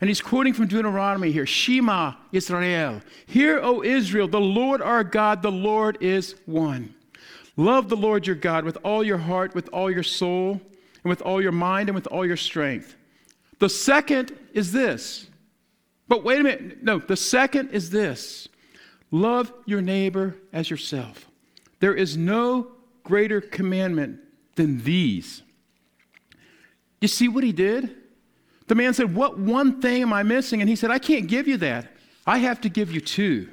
And 0.00 0.08
he's 0.08 0.20
quoting 0.20 0.54
from 0.54 0.68
Deuteronomy 0.68 1.32
here 1.32 1.46
Shema 1.46 2.14
Israel. 2.30 3.02
Hear, 3.26 3.58
O 3.60 3.82
Israel, 3.82 4.28
the 4.28 4.40
Lord 4.40 4.80
our 4.80 5.02
God, 5.02 5.42
the 5.42 5.50
Lord 5.50 5.98
is 6.00 6.36
one. 6.46 6.94
Love 7.56 7.88
the 7.88 7.96
Lord 7.96 8.24
your 8.24 8.36
God 8.36 8.64
with 8.64 8.78
all 8.84 9.02
your 9.02 9.18
heart, 9.18 9.54
with 9.54 9.68
all 9.72 9.90
your 9.90 10.04
soul, 10.04 10.60
and 11.02 11.10
with 11.10 11.20
all 11.22 11.42
your 11.42 11.50
mind, 11.50 11.88
and 11.88 11.96
with 11.96 12.06
all 12.06 12.24
your 12.24 12.36
strength. 12.36 12.94
The 13.58 13.68
second 13.68 14.36
is 14.52 14.72
this. 14.72 15.26
But 16.06 16.24
wait 16.24 16.40
a 16.40 16.42
minute. 16.42 16.82
No, 16.82 16.98
the 16.98 17.16
second 17.16 17.70
is 17.70 17.90
this 17.90 18.48
love 19.10 19.52
your 19.66 19.80
neighbor 19.80 20.36
as 20.52 20.70
yourself. 20.70 21.26
There 21.80 21.94
is 21.94 22.16
no 22.16 22.68
greater 23.04 23.40
commandment 23.40 24.20
than 24.56 24.82
these. 24.82 25.42
You 27.00 27.08
see 27.08 27.28
what 27.28 27.44
he 27.44 27.52
did? 27.52 27.94
The 28.66 28.74
man 28.74 28.94
said, 28.94 29.14
What 29.14 29.38
one 29.38 29.80
thing 29.80 30.02
am 30.02 30.12
I 30.12 30.22
missing? 30.22 30.60
And 30.60 30.68
he 30.68 30.76
said, 30.76 30.90
I 30.90 30.98
can't 30.98 31.26
give 31.26 31.48
you 31.48 31.56
that. 31.58 31.92
I 32.26 32.38
have 32.38 32.60
to 32.62 32.68
give 32.68 32.92
you 32.92 33.00
two. 33.00 33.48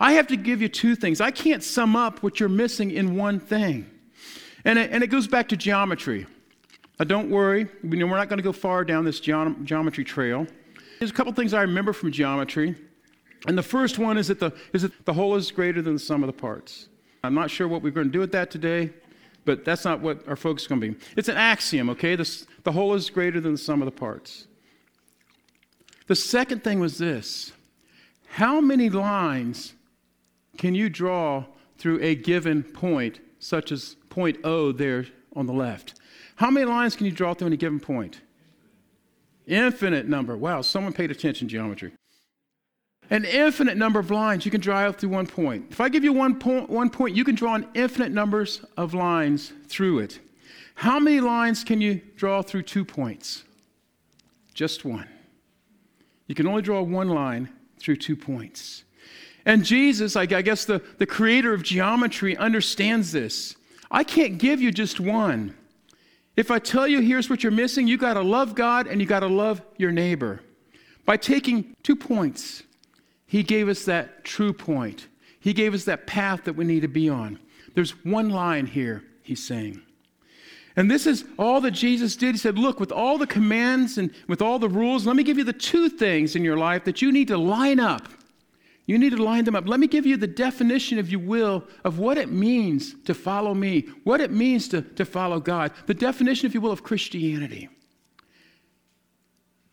I 0.00 0.12
have 0.12 0.28
to 0.28 0.36
give 0.36 0.62
you 0.62 0.68
two 0.68 0.94
things. 0.94 1.20
I 1.20 1.30
can't 1.30 1.62
sum 1.62 1.96
up 1.96 2.22
what 2.22 2.40
you're 2.40 2.48
missing 2.48 2.90
in 2.90 3.16
one 3.16 3.40
thing. 3.40 3.90
And 4.64 4.78
it, 4.78 4.90
and 4.90 5.02
it 5.02 5.08
goes 5.08 5.26
back 5.26 5.48
to 5.48 5.56
geometry. 5.56 6.26
Now, 6.98 7.04
don't 7.04 7.30
worry, 7.30 7.68
we're 7.84 8.06
not 8.06 8.28
going 8.28 8.38
to 8.38 8.42
go 8.42 8.52
far 8.52 8.84
down 8.84 9.04
this 9.04 9.20
geometry 9.20 10.04
trail. 10.04 10.46
There's 10.98 11.10
a 11.10 11.14
couple 11.14 11.32
things 11.32 11.54
I 11.54 11.62
remember 11.62 11.92
from 11.92 12.10
geometry. 12.10 12.74
And 13.46 13.56
the 13.56 13.62
first 13.62 13.98
one 13.98 14.18
is 14.18 14.28
that 14.28 14.40
the, 14.40 14.52
is 14.72 14.82
that 14.82 15.04
the 15.04 15.12
whole 15.12 15.36
is 15.36 15.50
greater 15.52 15.80
than 15.80 15.92
the 15.92 15.98
sum 16.00 16.24
of 16.24 16.26
the 16.26 16.32
parts. 16.32 16.88
I'm 17.22 17.34
not 17.34 17.50
sure 17.50 17.68
what 17.68 17.82
we're 17.82 17.92
going 17.92 18.08
to 18.08 18.12
do 18.12 18.18
with 18.18 18.32
that 18.32 18.50
today, 18.50 18.90
but 19.44 19.64
that's 19.64 19.84
not 19.84 20.00
what 20.00 20.26
our 20.26 20.34
focus 20.34 20.62
is 20.62 20.68
going 20.68 20.80
to 20.80 20.90
be. 20.90 20.96
It's 21.16 21.28
an 21.28 21.36
axiom, 21.36 21.88
okay? 21.90 22.16
The, 22.16 22.46
the 22.64 22.72
whole 22.72 22.94
is 22.94 23.10
greater 23.10 23.40
than 23.40 23.52
the 23.52 23.58
sum 23.58 23.80
of 23.80 23.86
the 23.86 23.92
parts. 23.92 24.48
The 26.08 26.16
second 26.16 26.64
thing 26.64 26.80
was 26.80 26.98
this 26.98 27.52
how 28.30 28.60
many 28.60 28.90
lines 28.90 29.74
can 30.56 30.74
you 30.74 30.88
draw 30.88 31.44
through 31.76 32.00
a 32.02 32.14
given 32.14 32.62
point, 32.62 33.20
such 33.38 33.70
as 33.70 33.96
point 34.10 34.38
O 34.44 34.72
there 34.72 35.06
on 35.36 35.46
the 35.46 35.52
left? 35.52 35.97
How 36.38 36.52
many 36.52 36.66
lines 36.66 36.94
can 36.94 37.04
you 37.04 37.10
draw 37.10 37.34
through 37.34 37.48
any 37.48 37.56
given 37.56 37.80
point? 37.80 38.20
Infinite 39.48 40.06
number. 40.06 40.36
Wow, 40.36 40.62
someone 40.62 40.92
paid 40.92 41.10
attention 41.10 41.48
geometry. 41.48 41.90
An 43.10 43.24
infinite 43.24 43.76
number 43.76 43.98
of 43.98 44.12
lines 44.12 44.44
you 44.44 44.52
can 44.52 44.60
draw 44.60 44.92
through 44.92 45.08
one 45.08 45.26
point. 45.26 45.66
If 45.70 45.80
I 45.80 45.88
give 45.88 46.04
you 46.04 46.12
one 46.12 46.38
point, 46.38 46.70
one 46.70 46.90
point, 46.90 47.16
you 47.16 47.24
can 47.24 47.34
draw 47.34 47.56
an 47.56 47.66
infinite 47.74 48.12
numbers 48.12 48.60
of 48.76 48.94
lines 48.94 49.52
through 49.66 49.98
it. 49.98 50.20
How 50.76 51.00
many 51.00 51.18
lines 51.18 51.64
can 51.64 51.80
you 51.80 52.00
draw 52.14 52.40
through 52.42 52.62
two 52.62 52.84
points? 52.84 53.42
Just 54.54 54.84
one. 54.84 55.08
You 56.28 56.36
can 56.36 56.46
only 56.46 56.62
draw 56.62 56.82
one 56.82 57.08
line 57.08 57.48
through 57.80 57.96
two 57.96 58.14
points. 58.14 58.84
And 59.44 59.64
Jesus, 59.64 60.14
I 60.14 60.26
guess 60.26 60.66
the, 60.66 60.80
the 60.98 61.06
creator 61.06 61.52
of 61.52 61.64
geometry, 61.64 62.36
understands 62.36 63.10
this. 63.10 63.56
I 63.90 64.04
can't 64.04 64.38
give 64.38 64.60
you 64.60 64.70
just 64.70 65.00
one. 65.00 65.56
If 66.38 66.52
I 66.52 66.60
tell 66.60 66.86
you 66.86 67.00
here's 67.00 67.28
what 67.28 67.42
you're 67.42 67.50
missing, 67.50 67.88
you 67.88 67.98
got 67.98 68.14
to 68.14 68.22
love 68.22 68.54
God 68.54 68.86
and 68.86 69.00
you 69.00 69.08
got 69.08 69.20
to 69.20 69.26
love 69.26 69.60
your 69.76 69.90
neighbor. 69.90 70.40
By 71.04 71.16
taking 71.16 71.74
two 71.82 71.96
points, 71.96 72.62
he 73.26 73.42
gave 73.42 73.68
us 73.68 73.84
that 73.86 74.24
true 74.24 74.52
point. 74.52 75.08
He 75.40 75.52
gave 75.52 75.74
us 75.74 75.82
that 75.86 76.06
path 76.06 76.44
that 76.44 76.52
we 76.52 76.64
need 76.64 76.82
to 76.82 76.88
be 76.88 77.08
on. 77.08 77.40
There's 77.74 77.90
one 78.04 78.30
line 78.30 78.66
here, 78.66 79.02
he's 79.24 79.44
saying. 79.44 79.82
And 80.76 80.88
this 80.88 81.08
is 81.08 81.24
all 81.40 81.60
that 81.62 81.72
Jesus 81.72 82.14
did. 82.14 82.36
He 82.36 82.38
said, 82.38 82.56
Look, 82.56 82.78
with 82.78 82.92
all 82.92 83.18
the 83.18 83.26
commands 83.26 83.98
and 83.98 84.14
with 84.28 84.40
all 84.40 84.60
the 84.60 84.68
rules, 84.68 85.08
let 85.08 85.16
me 85.16 85.24
give 85.24 85.38
you 85.38 85.44
the 85.44 85.52
two 85.52 85.88
things 85.88 86.36
in 86.36 86.44
your 86.44 86.56
life 86.56 86.84
that 86.84 87.02
you 87.02 87.10
need 87.10 87.26
to 87.28 87.36
line 87.36 87.80
up. 87.80 88.06
You 88.88 88.98
need 88.98 89.10
to 89.10 89.22
line 89.22 89.44
them 89.44 89.54
up. 89.54 89.68
Let 89.68 89.80
me 89.80 89.86
give 89.86 90.06
you 90.06 90.16
the 90.16 90.26
definition, 90.26 90.98
if 90.98 91.12
you 91.12 91.18
will, 91.18 91.62
of 91.84 91.98
what 91.98 92.16
it 92.16 92.30
means 92.30 92.94
to 93.04 93.12
follow 93.12 93.52
me, 93.52 93.86
what 94.02 94.22
it 94.22 94.30
means 94.30 94.66
to, 94.68 94.80
to 94.80 95.04
follow 95.04 95.40
God, 95.40 95.72
the 95.84 95.92
definition, 95.92 96.46
if 96.46 96.54
you 96.54 96.62
will, 96.62 96.72
of 96.72 96.82
Christianity. 96.82 97.68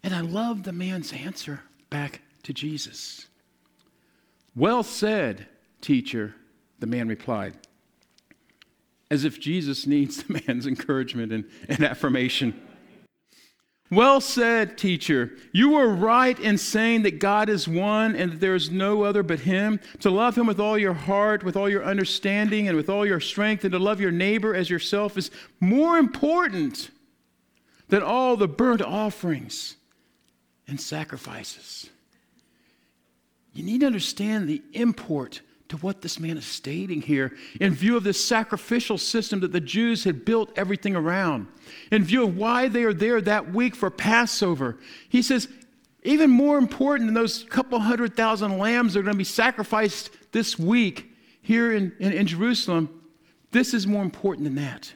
And 0.04 0.14
I 0.14 0.20
love 0.20 0.64
the 0.64 0.74
man's 0.74 1.14
answer 1.14 1.62
back 1.90 2.24
to 2.44 2.52
Jesus. 2.52 3.28
Well 4.54 4.84
said, 4.84 5.48
teacher, 5.80 6.36
the 6.80 6.88
man 6.88 7.08
replied, 7.08 7.54
as 9.10 9.24
if 9.24 9.40
Jesus 9.40 9.88
needs 9.88 10.24
the 10.24 10.42
man's 10.46 10.68
encouragement 10.68 11.32
and, 11.32 11.46
and 11.70 11.86
affirmation. 11.86 12.65
Well 13.92 14.20
said, 14.20 14.78
teacher. 14.78 15.34
You 15.52 15.70
were 15.70 15.90
right 15.90 16.40
in 16.40 16.58
saying 16.58 17.04
that 17.04 17.20
God 17.20 17.50
is 17.50 17.68
one 17.68 18.16
and 18.16 18.32
that 18.34 18.40
there 18.40 18.56
is 18.56 18.72
no 18.72 19.04
other 19.04 19.22
but 19.22 19.42
Him. 19.42 19.80
To 20.00 20.10
love 20.10 20.36
Him 20.36 20.48
with 20.48 20.60
all 20.60 20.78
your 20.78 20.94
heart, 20.94 21.44
with 21.44 21.56
all 21.56 21.70
your 21.70 21.84
understanding, 21.84 22.68
and 22.68 22.76
with 22.76 22.90
all 22.90 23.06
your 23.06 23.20
strength, 23.20 23.64
and 23.64 23.72
to 23.74 23.80
love 23.80 24.02
your 24.02 24.12
neighbor 24.12 24.56
as 24.56 24.70
yourself 24.70 25.18
is 25.18 25.30
more 25.60 25.98
important 25.98 26.90
than 27.90 28.02
all 28.02 28.36
the 28.36 28.48
burnt 28.48 28.82
offerings 28.82 29.76
and 30.68 30.82
sacrifices. 30.82 31.90
You 33.54 33.64
need 33.64 33.82
to 33.82 33.86
understand 33.86 34.50
the 34.50 34.64
import 34.74 35.42
to 35.70 35.78
what 35.78 36.02
this 36.02 36.20
man 36.20 36.38
is 36.38 36.46
stating 36.46 37.02
here 37.02 37.36
in 37.60 37.74
view 37.74 37.98
of 37.98 38.04
this 38.04 38.24
sacrificial 38.24 38.98
system 38.98 39.40
that 39.40 39.52
the 39.52 39.60
Jews 39.60 40.04
had 40.04 40.24
built 40.24 40.52
everything 40.56 40.96
around, 40.96 41.48
in 41.92 42.04
view 42.04 42.24
of 42.24 42.38
why 42.38 42.68
they 42.68 42.84
are 42.84 42.94
there 42.94 43.20
that 43.22 43.52
week 43.52 43.76
for 43.76 43.90
Passover. 43.90 44.78
He 45.10 45.22
says, 45.22 45.48
even 46.04 46.30
more 46.30 46.60
important 46.60 47.08
than 47.08 47.16
those 47.16 47.44
couple 47.46 47.80
hundred 47.80 48.16
thousand 48.16 48.60
lambs 48.60 48.94
that 48.94 49.00
are 49.00 49.04
going 49.04 49.16
to 49.16 49.18
be 49.18 49.24
sacrificed 49.24 50.12
this 50.32 50.58
week 50.58 51.12
here 51.42 51.72
in, 51.72 51.94
in, 52.00 52.14
in 52.14 52.28
Jerusalem, 52.28 53.02
this 53.52 53.74
is 53.74 53.88
more 53.88 54.04
important 54.04 54.46
than 54.46 54.56
that. 54.56 54.94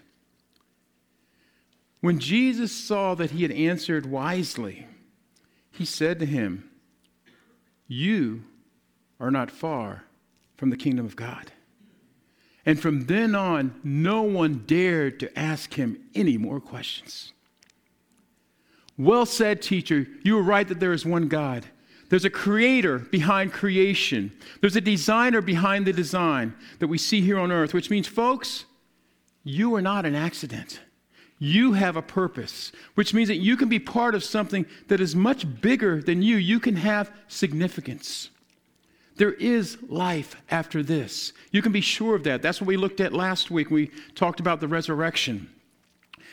When 2.02 2.20
Jesus 2.20 2.72
saw 2.72 3.16
that 3.16 3.32
he 3.32 3.42
had 3.42 3.52
answered 3.52 4.06
wisely, 4.06 4.88
he 5.72 5.84
said 5.84 6.20
to 6.20 6.26
him, 6.26 6.70
You 7.88 8.44
are 9.20 9.32
not 9.32 9.50
far 9.50 10.04
from 10.60 10.70
the 10.72 10.78
kingdom 10.78 11.06
of 11.06 11.16
God. 11.16 11.54
And 12.66 12.78
from 12.78 13.06
then 13.06 13.34
on, 13.34 13.80
no 13.82 14.24
one 14.24 14.66
dared 14.68 15.18
to 15.22 15.40
ask 15.40 15.74
him 15.74 15.98
any 16.14 16.38
more 16.38 16.60
questions. 16.60 17.32
Well 18.98 19.26
said, 19.26 19.62
teacher. 19.62 20.06
You 20.22 20.38
are 20.38 20.44
right 20.44 20.68
that 20.68 20.82
there 20.82 20.92
is 20.92 21.06
one 21.06 21.30
God. 21.30 21.66
There's 22.10 22.26
a 22.26 22.30
creator 22.30 23.00
behind 23.00 23.54
creation, 23.54 24.34
there's 24.60 24.76
a 24.76 24.82
designer 24.82 25.42
behind 25.42 25.86
the 25.88 25.94
design 25.94 26.54
that 26.80 26.88
we 26.88 26.98
see 26.98 27.22
here 27.22 27.40
on 27.40 27.52
earth, 27.52 27.74
which 27.74 27.90
means, 27.90 28.08
folks, 28.08 28.66
you 29.44 29.74
are 29.76 29.82
not 29.82 30.06
an 30.06 30.16
accident. 30.16 30.82
You 31.38 31.74
have 31.74 31.96
a 31.96 32.02
purpose, 32.02 32.74
which 32.96 33.14
means 33.14 33.30
that 33.30 33.38
you 33.38 33.56
can 33.56 33.70
be 33.70 33.80
part 33.80 34.14
of 34.14 34.26
something 34.26 34.66
that 34.90 35.00
is 35.00 35.16
much 35.16 35.62
bigger 35.62 36.02
than 36.02 36.22
you. 36.22 36.36
You 36.36 36.60
can 36.60 36.76
have 36.76 37.12
significance. 37.30 38.30
There 39.20 39.34
is 39.34 39.78
life 39.90 40.38
after 40.50 40.82
this. 40.82 41.34
You 41.52 41.62
can 41.62 41.74
be 41.74 41.82
sure 41.82 42.16
of 42.16 42.24
that. 42.24 42.42
That's 42.42 42.62
what 42.62 42.70
we 42.70 42.78
looked 42.78 43.02
at 43.02 43.12
last 43.12 43.52
week. 43.52 43.70
We 43.70 43.92
talked 44.16 44.40
about 44.40 44.62
the 44.62 44.68
resurrection. 44.70 45.50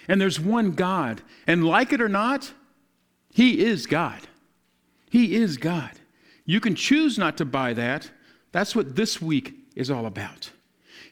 And 0.07 0.21
there's 0.21 0.39
one 0.39 0.71
God. 0.71 1.21
And 1.49 1.67
like 1.67 1.93
it 1.93 2.01
or 2.01 2.09
not, 2.09 2.53
He 3.33 3.65
is 3.65 3.87
God. 3.87 4.21
He 5.11 5.35
is 5.35 5.57
God. 5.57 5.91
You 6.45 6.61
can 6.61 6.77
choose 6.77 7.19
not 7.19 7.37
to 7.39 7.45
buy 7.45 7.73
that. 7.73 8.09
That's 8.53 8.77
what 8.77 8.95
this 8.95 9.21
week 9.21 9.55
is 9.75 9.91
all 9.91 10.07
about. 10.07 10.53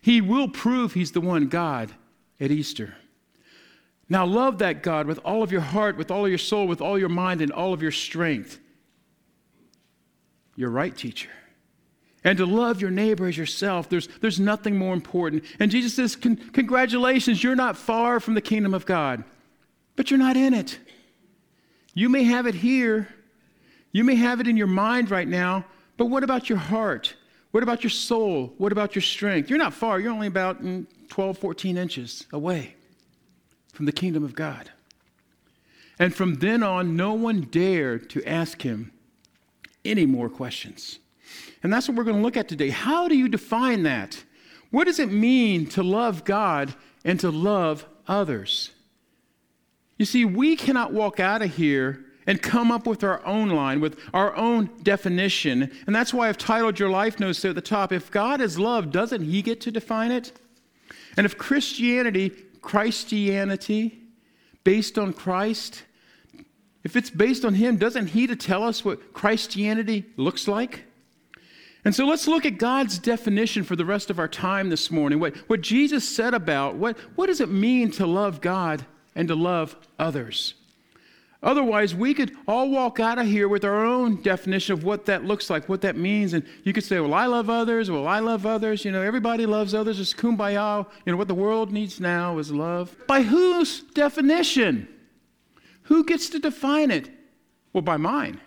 He 0.00 0.20
will 0.20 0.48
prove 0.48 0.94
He's 0.94 1.10
the 1.10 1.20
one 1.20 1.48
God 1.48 1.90
at 2.38 2.52
Easter. 2.52 2.94
Now, 4.08 4.24
love 4.24 4.58
that 4.58 4.84
God 4.84 5.08
with 5.08 5.18
all 5.24 5.42
of 5.42 5.50
your 5.50 5.60
heart, 5.60 5.96
with 5.96 6.12
all 6.12 6.24
of 6.24 6.30
your 6.30 6.38
soul, 6.38 6.68
with 6.68 6.80
all 6.80 6.96
your 6.96 7.08
mind, 7.08 7.40
and 7.40 7.50
all 7.50 7.72
of 7.72 7.82
your 7.82 7.90
strength. 7.90 8.60
You're 10.54 10.70
right, 10.70 10.96
teacher. 10.96 11.30
And 12.24 12.38
to 12.38 12.46
love 12.46 12.80
your 12.80 12.90
neighbor 12.90 13.26
as 13.26 13.36
yourself. 13.36 13.88
There's, 13.88 14.08
there's 14.20 14.40
nothing 14.40 14.76
more 14.76 14.94
important. 14.94 15.44
And 15.60 15.70
Jesus 15.70 15.94
says, 15.94 16.16
Con- 16.16 16.36
Congratulations, 16.36 17.44
you're 17.44 17.54
not 17.54 17.76
far 17.76 18.18
from 18.18 18.34
the 18.34 18.40
kingdom 18.40 18.72
of 18.72 18.86
God, 18.86 19.22
but 19.94 20.10
you're 20.10 20.18
not 20.18 20.36
in 20.36 20.54
it. 20.54 20.78
You 21.92 22.08
may 22.08 22.24
have 22.24 22.46
it 22.46 22.54
here, 22.54 23.08
you 23.92 24.02
may 24.02 24.16
have 24.16 24.40
it 24.40 24.48
in 24.48 24.56
your 24.56 24.66
mind 24.66 25.10
right 25.10 25.28
now, 25.28 25.64
but 25.96 26.06
what 26.06 26.24
about 26.24 26.48
your 26.48 26.58
heart? 26.58 27.14
What 27.52 27.62
about 27.62 27.84
your 27.84 27.90
soul? 27.90 28.52
What 28.58 28.72
about 28.72 28.96
your 28.96 29.02
strength? 29.02 29.48
You're 29.48 29.60
not 29.60 29.74
far, 29.74 30.00
you're 30.00 30.10
only 30.10 30.26
about 30.26 30.60
mm, 30.60 30.86
12, 31.08 31.38
14 31.38 31.76
inches 31.76 32.26
away 32.32 32.74
from 33.72 33.86
the 33.86 33.92
kingdom 33.92 34.24
of 34.24 34.34
God. 34.34 34.70
And 35.98 36.12
from 36.12 36.36
then 36.36 36.64
on, 36.64 36.96
no 36.96 37.12
one 37.12 37.42
dared 37.42 38.10
to 38.10 38.24
ask 38.28 38.62
him 38.62 38.90
any 39.84 40.06
more 40.06 40.28
questions. 40.28 40.98
And 41.64 41.72
that's 41.72 41.88
what 41.88 41.96
we're 41.96 42.04
going 42.04 42.18
to 42.18 42.22
look 42.22 42.36
at 42.36 42.46
today. 42.46 42.68
How 42.68 43.08
do 43.08 43.16
you 43.16 43.26
define 43.26 43.82
that? 43.84 44.22
What 44.70 44.84
does 44.84 45.00
it 45.00 45.10
mean 45.10 45.66
to 45.70 45.82
love 45.82 46.24
God 46.24 46.74
and 47.04 47.18
to 47.20 47.30
love 47.30 47.86
others? 48.06 48.70
You 49.98 50.04
see, 50.04 50.26
we 50.26 50.56
cannot 50.56 50.92
walk 50.92 51.18
out 51.18 51.40
of 51.40 51.56
here 51.56 52.04
and 52.26 52.42
come 52.42 52.70
up 52.70 52.86
with 52.86 53.02
our 53.02 53.24
own 53.24 53.48
line, 53.48 53.80
with 53.80 53.98
our 54.12 54.36
own 54.36 54.70
definition. 54.82 55.70
And 55.86 55.96
that's 55.96 56.12
why 56.12 56.28
I've 56.28 56.38
titled 56.38 56.78
your 56.78 56.90
life 56.90 57.18
notes 57.18 57.40
there 57.40 57.50
at 57.50 57.54
the 57.54 57.62
top. 57.62 57.92
If 57.92 58.10
God 58.10 58.42
is 58.42 58.58
love, 58.58 58.92
doesn't 58.92 59.22
He 59.22 59.40
get 59.40 59.60
to 59.62 59.70
define 59.70 60.12
it? 60.12 60.32
And 61.16 61.24
if 61.24 61.38
Christianity, 61.38 62.30
Christianity, 62.60 64.00
based 64.64 64.98
on 64.98 65.14
Christ, 65.14 65.84
if 66.82 66.94
it's 66.94 67.10
based 67.10 67.44
on 67.44 67.54
Him, 67.54 67.78
doesn't 67.78 68.08
He 68.08 68.26
to 68.26 68.36
tell 68.36 68.64
us 68.64 68.84
what 68.84 69.14
Christianity 69.14 70.04
looks 70.16 70.46
like? 70.46 70.84
And 71.84 71.94
so 71.94 72.06
let's 72.06 72.26
look 72.26 72.46
at 72.46 72.56
God's 72.56 72.98
definition 72.98 73.62
for 73.62 73.76
the 73.76 73.84
rest 73.84 74.08
of 74.08 74.18
our 74.18 74.28
time 74.28 74.70
this 74.70 74.90
morning. 74.90 75.20
What, 75.20 75.36
what 75.48 75.60
Jesus 75.60 76.08
said 76.08 76.32
about 76.32 76.76
what, 76.76 76.98
what 77.14 77.26
does 77.26 77.40
it 77.40 77.50
mean 77.50 77.90
to 77.92 78.06
love 78.06 78.40
God 78.40 78.86
and 79.14 79.28
to 79.28 79.34
love 79.34 79.76
others? 79.98 80.54
Otherwise, 81.42 81.94
we 81.94 82.14
could 82.14 82.34
all 82.48 82.70
walk 82.70 82.98
out 83.00 83.18
of 83.18 83.26
here 83.26 83.48
with 83.48 83.66
our 83.66 83.84
own 83.84 84.22
definition 84.22 84.72
of 84.72 84.82
what 84.82 85.04
that 85.04 85.26
looks 85.26 85.50
like, 85.50 85.68
what 85.68 85.82
that 85.82 85.94
means. 85.94 86.32
And 86.32 86.42
you 86.62 86.72
could 86.72 86.84
say, 86.84 86.98
well, 87.00 87.12
I 87.12 87.26
love 87.26 87.50
others. 87.50 87.90
Well, 87.90 88.08
I 88.08 88.20
love 88.20 88.46
others. 88.46 88.82
You 88.82 88.90
know, 88.90 89.02
everybody 89.02 89.44
loves 89.44 89.74
others. 89.74 90.00
It's 90.00 90.14
kumbaya. 90.14 90.86
You 91.04 91.12
know, 91.12 91.18
what 91.18 91.28
the 91.28 91.34
world 91.34 91.70
needs 91.70 92.00
now 92.00 92.38
is 92.38 92.50
love. 92.50 92.96
By 93.06 93.20
whose 93.20 93.82
definition? 93.82 94.88
Who 95.82 96.02
gets 96.04 96.30
to 96.30 96.38
define 96.38 96.90
it? 96.90 97.10
Well, 97.74 97.82
by 97.82 97.98
mine. 97.98 98.40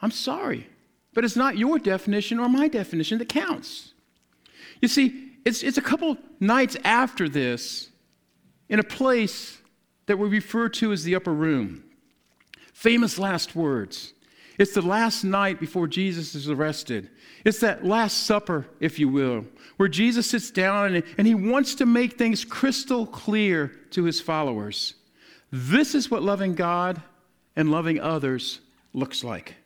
I'm 0.00 0.10
sorry. 0.10 0.68
But 1.14 1.24
it's 1.24 1.36
not 1.36 1.58
your 1.58 1.78
definition 1.78 2.38
or 2.38 2.48
my 2.48 2.68
definition 2.68 3.18
that 3.18 3.28
counts. 3.28 3.92
You 4.80 4.88
see, 4.88 5.32
it's, 5.44 5.62
it's 5.62 5.78
a 5.78 5.82
couple 5.82 6.16
nights 6.40 6.76
after 6.84 7.28
this 7.28 7.90
in 8.68 8.78
a 8.78 8.84
place 8.84 9.58
that 10.06 10.18
we 10.18 10.28
refer 10.28 10.68
to 10.68 10.92
as 10.92 11.04
the 11.04 11.14
upper 11.14 11.32
room. 11.32 11.84
Famous 12.72 13.18
last 13.18 13.54
words. 13.54 14.14
It's 14.58 14.74
the 14.74 14.82
last 14.82 15.24
night 15.24 15.60
before 15.60 15.86
Jesus 15.86 16.34
is 16.34 16.48
arrested. 16.48 17.10
It's 17.44 17.60
that 17.60 17.84
Last 17.84 18.26
Supper, 18.26 18.66
if 18.80 18.98
you 18.98 19.08
will, 19.08 19.46
where 19.76 19.88
Jesus 19.88 20.30
sits 20.30 20.50
down 20.50 20.94
and, 20.94 21.04
and 21.18 21.26
he 21.26 21.34
wants 21.34 21.74
to 21.76 21.86
make 21.86 22.18
things 22.18 22.44
crystal 22.44 23.06
clear 23.06 23.68
to 23.90 24.04
his 24.04 24.20
followers. 24.20 24.94
This 25.50 25.94
is 25.94 26.10
what 26.10 26.22
loving 26.22 26.54
God 26.54 27.02
and 27.56 27.70
loving 27.70 28.00
others 28.00 28.60
looks 28.92 29.24
like. 29.24 29.56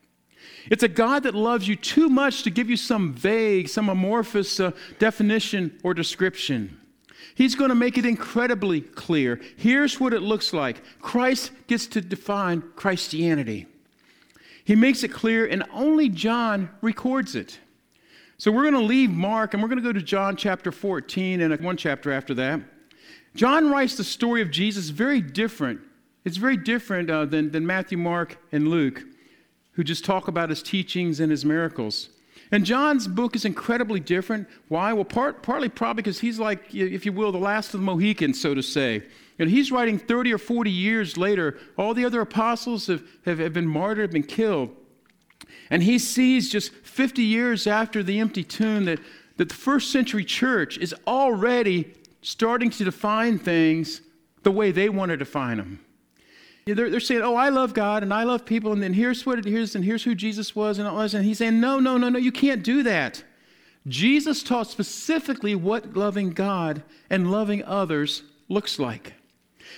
It's 0.71 0.83
a 0.83 0.89
God 0.89 1.23
that 1.23 1.35
loves 1.35 1.69
you 1.69 1.77
too 1.77 2.09
much 2.09 2.43
to 2.43 2.51
give 2.51 2.69
you 2.69 2.77
some 2.77 3.13
vague, 3.13 3.69
some 3.69 3.89
amorphous 3.89 4.59
uh, 4.59 4.73
definition 4.99 5.79
or 5.83 5.95
description. 5.95 6.81
He's 7.35 7.55
going 7.55 7.69
to 7.69 7.75
make 7.75 7.99
it 7.99 8.07
incredibly 8.07 8.81
clear. 8.81 9.41
Here's 9.57 10.01
what 10.01 10.13
it 10.13 10.23
looks 10.23 10.53
like 10.53 10.83
Christ 11.01 11.53
gets 11.67 11.87
to 11.89 12.01
define 12.01 12.63
Christianity. 12.75 13.67
He 14.65 14.75
makes 14.75 15.05
it 15.05 15.09
clear, 15.13 15.47
and 15.47 15.63
only 15.73 16.09
John 16.09 16.71
records 16.81 17.37
it. 17.37 17.61
So 18.39 18.51
we're 18.51 18.63
going 18.63 18.75
to 18.75 18.81
leave 18.81 19.11
Mark 19.11 19.55
and 19.55 19.63
we're 19.63 19.69
going 19.69 19.83
to 19.83 19.85
go 19.85 19.93
to 19.93 20.03
John 20.03 20.37
chapter 20.37 20.71
14 20.71 21.41
and 21.41 21.59
one 21.65 21.77
chapter 21.77 22.13
after 22.13 22.35
that. 22.35 22.61
John 23.35 23.71
writes 23.71 23.97
the 23.97 24.05
story 24.05 24.43
of 24.43 24.51
Jesus 24.51 24.91
very 24.91 25.23
different. 25.23 25.81
It's 26.25 26.37
very 26.37 26.57
different 26.57 27.09
uh, 27.09 27.25
than, 27.25 27.51
than 27.51 27.67
Matthew, 27.67 27.97
Mark, 27.97 28.37
and 28.53 28.69
Luke 28.69 29.05
who 29.77 29.85
just 29.85 30.05
talk 30.05 30.27
about 30.27 30.51
his 30.51 30.63
teachings 30.63 31.21
and 31.21 31.31
his 31.31 31.45
miracles. 31.45 32.09
And 32.51 32.65
John's 32.65 33.07
book 33.07 33.37
is 33.37 33.45
incredibly 33.45 34.01
different. 34.01 34.49
Why? 34.69 34.93
Well, 34.93 35.05
part, 35.05 35.43
partly 35.43 35.69
probably 35.69 36.03
because 36.03 36.21
he's 36.21 36.39
like, 36.39 36.75
if 36.75 37.05
you 37.05 37.13
will, 37.13 37.33
the 37.33 37.39
last 37.39 37.75
of 37.75 37.81
the 37.81 37.87
Mohicans, 37.87 38.41
so 38.41 38.55
to 38.55 38.63
say. 38.63 39.03
And 39.39 39.51
he's 39.51 39.71
writing 39.71 39.99
30 39.99 40.33
or 40.33 40.39
40 40.39 40.71
years 40.71 41.17
later. 41.17 41.59
All 41.77 41.93
the 41.93 42.05
other 42.05 42.21
apostles 42.21 42.87
have, 42.87 43.03
have, 43.25 43.39
have 43.39 43.53
been 43.53 43.67
martyred, 43.67 44.05
have 44.05 44.13
been 44.13 44.23
killed. 44.23 44.71
And 45.71 45.83
he 45.83 45.99
sees 45.99 46.49
just 46.49 46.73
50 46.73 47.23
years 47.23 47.67
after 47.67 48.03
the 48.03 48.19
empty 48.19 48.45
tomb 48.45 48.85
that, 48.87 49.01
that 49.37 49.49
the 49.49 49.55
first 49.55 49.91
century 49.91 50.25
church 50.25 50.79
is 50.79 50.95
already 51.07 51.93
starting 52.23 52.71
to 52.71 52.85
define 52.85 53.39
things 53.39 54.01
the 54.43 54.53
way 54.53 54.71
they 54.71 54.89
want 54.89 55.11
to 55.11 55.17
define 55.17 55.59
them. 55.59 55.81
They're, 56.67 56.91
they're 56.91 56.99
saying, 56.99 57.23
oh, 57.23 57.37
I 57.37 57.51
love 57.51 57.75
God 57.75 58.03
and 58.03 58.13
I 58.13 58.25
love 58.25 58.45
people, 58.45 58.73
and 58.73 58.83
then 58.83 58.93
here's 58.93 59.25
what 59.25 59.39
it 59.39 59.47
is, 59.47 59.77
and 59.77 59.85
here's 59.85 60.03
who 60.03 60.17
Jesus 60.17 60.57
was, 60.57 60.79
and 60.79 60.89
all 60.89 60.99
this. 60.99 61.15
And 61.15 61.25
he's 61.25 61.39
saying, 61.39 61.61
no, 61.61 61.79
no, 61.79 61.97
no, 61.97 62.09
no, 62.09 62.19
you 62.19 62.33
can't 62.33 62.65
do 62.65 62.83
that. 62.83 63.23
Jesus 63.87 64.43
taught 64.43 64.67
specifically 64.67 65.55
what 65.55 65.97
loving 65.97 66.31
God 66.31 66.83
and 67.09 67.31
loving 67.31 67.63
others 67.63 68.25
looks 68.49 68.81
like. 68.81 69.15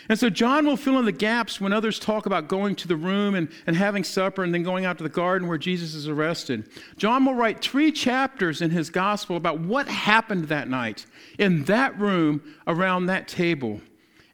And 0.08 0.18
so 0.18 0.30
John 0.30 0.64
will 0.64 0.78
fill 0.78 0.98
in 0.98 1.04
the 1.04 1.12
gaps 1.12 1.60
when 1.60 1.74
others 1.74 1.98
talk 1.98 2.24
about 2.24 2.48
going 2.48 2.74
to 2.76 2.88
the 2.88 2.96
room 2.96 3.34
and, 3.34 3.50
and 3.66 3.76
having 3.76 4.02
supper 4.02 4.42
and 4.42 4.54
then 4.54 4.62
going 4.62 4.86
out 4.86 4.96
to 4.96 5.04
the 5.04 5.10
garden 5.10 5.46
where 5.46 5.58
Jesus 5.58 5.94
is 5.94 6.08
arrested. 6.08 6.70
John 6.96 7.26
will 7.26 7.34
write 7.34 7.60
three 7.60 7.92
chapters 7.92 8.62
in 8.62 8.70
his 8.70 8.88
gospel 8.88 9.36
about 9.36 9.60
what 9.60 9.88
happened 9.88 10.44
that 10.44 10.68
night 10.68 11.04
in 11.38 11.64
that 11.64 11.98
room 11.98 12.42
around 12.66 13.06
that 13.06 13.28
table. 13.28 13.82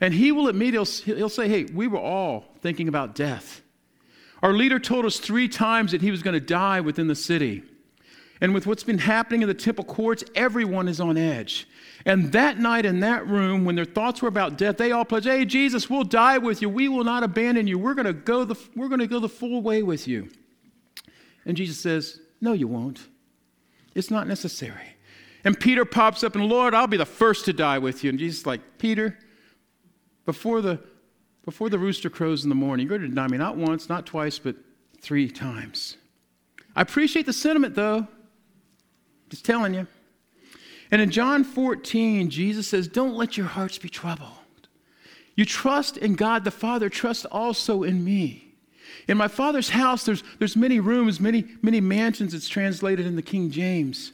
And 0.00 0.12
he 0.12 0.32
will 0.32 0.48
admit, 0.48 0.74
he'll, 0.74 0.84
he'll 0.84 1.28
say, 1.28 1.48
hey, 1.48 1.64
we 1.64 1.86
were 1.86 1.98
all 1.98 2.44
thinking 2.60 2.88
about 2.88 3.14
death. 3.14 3.62
Our 4.42 4.52
leader 4.52 4.78
told 4.78 5.06
us 5.06 5.18
three 5.18 5.48
times 5.48 5.92
that 5.92 6.02
he 6.02 6.10
was 6.10 6.22
going 6.22 6.34
to 6.34 6.40
die 6.40 6.80
within 6.80 7.06
the 7.06 7.14
city. 7.14 7.62
And 8.40 8.52
with 8.52 8.66
what's 8.66 8.84
been 8.84 8.98
happening 8.98 9.42
in 9.42 9.48
the 9.48 9.54
temple 9.54 9.84
courts, 9.84 10.24
everyone 10.34 10.88
is 10.88 11.00
on 11.00 11.16
edge. 11.16 11.66
And 12.04 12.32
that 12.32 12.58
night 12.58 12.84
in 12.84 13.00
that 13.00 13.26
room, 13.26 13.64
when 13.64 13.76
their 13.76 13.86
thoughts 13.86 14.20
were 14.20 14.28
about 14.28 14.58
death, 14.58 14.76
they 14.76 14.92
all 14.92 15.04
pledged, 15.04 15.26
Hey, 15.26 15.44
Jesus, 15.44 15.88
we'll 15.88 16.04
die 16.04 16.38
with 16.38 16.60
you. 16.60 16.68
We 16.68 16.88
will 16.88 17.04
not 17.04 17.22
abandon 17.22 17.66
you. 17.66 17.78
We're 17.78 17.94
going 17.94 18.06
to 18.06 18.12
go 18.12 18.44
the, 18.44 18.56
we're 18.76 18.88
going 18.88 19.00
to 19.00 19.06
go 19.06 19.20
the 19.20 19.28
full 19.28 19.62
way 19.62 19.82
with 19.82 20.06
you. 20.06 20.28
And 21.46 21.56
Jesus 21.56 21.78
says, 21.78 22.20
No, 22.40 22.52
you 22.52 22.68
won't. 22.68 23.00
It's 23.94 24.10
not 24.10 24.26
necessary. 24.26 24.96
And 25.44 25.58
Peter 25.58 25.84
pops 25.84 26.24
up 26.24 26.34
and, 26.34 26.46
Lord, 26.46 26.74
I'll 26.74 26.86
be 26.86 26.96
the 26.96 27.06
first 27.06 27.44
to 27.46 27.52
die 27.52 27.78
with 27.78 28.02
you. 28.02 28.10
And 28.10 28.18
Jesus 28.18 28.40
is 28.40 28.46
like, 28.46 28.78
Peter, 28.78 29.18
before 30.24 30.60
the, 30.60 30.80
before 31.44 31.68
the 31.68 31.78
rooster 31.78 32.10
crows 32.10 32.44
in 32.44 32.48
the 32.48 32.54
morning, 32.54 32.86
you're 32.86 32.98
going 32.98 33.08
to 33.08 33.14
deny 33.14 33.28
me 33.28 33.38
not 33.38 33.56
once, 33.56 33.88
not 33.88 34.06
twice, 34.06 34.38
but 34.38 34.56
three 35.00 35.28
times. 35.28 35.96
I 36.74 36.82
appreciate 36.82 37.26
the 37.26 37.32
sentiment, 37.32 37.74
though. 37.74 38.06
Just 39.28 39.44
telling 39.44 39.74
you. 39.74 39.86
And 40.90 41.00
in 41.00 41.10
John 41.10 41.44
14, 41.44 42.30
Jesus 42.30 42.68
says, 42.68 42.88
Don't 42.88 43.14
let 43.14 43.36
your 43.36 43.46
hearts 43.46 43.78
be 43.78 43.88
troubled. 43.88 44.30
You 45.34 45.44
trust 45.44 45.96
in 45.96 46.14
God 46.14 46.44
the 46.44 46.50
Father, 46.50 46.88
trust 46.88 47.26
also 47.26 47.82
in 47.82 48.04
me. 48.04 48.54
In 49.08 49.18
my 49.18 49.28
Father's 49.28 49.70
house, 49.70 50.04
there's, 50.04 50.22
there's 50.38 50.56
many 50.56 50.80
rooms, 50.80 51.20
many, 51.20 51.44
many 51.62 51.80
mansions, 51.80 52.32
it's 52.32 52.48
translated 52.48 53.06
in 53.06 53.16
the 53.16 53.22
King 53.22 53.50
James. 53.50 54.12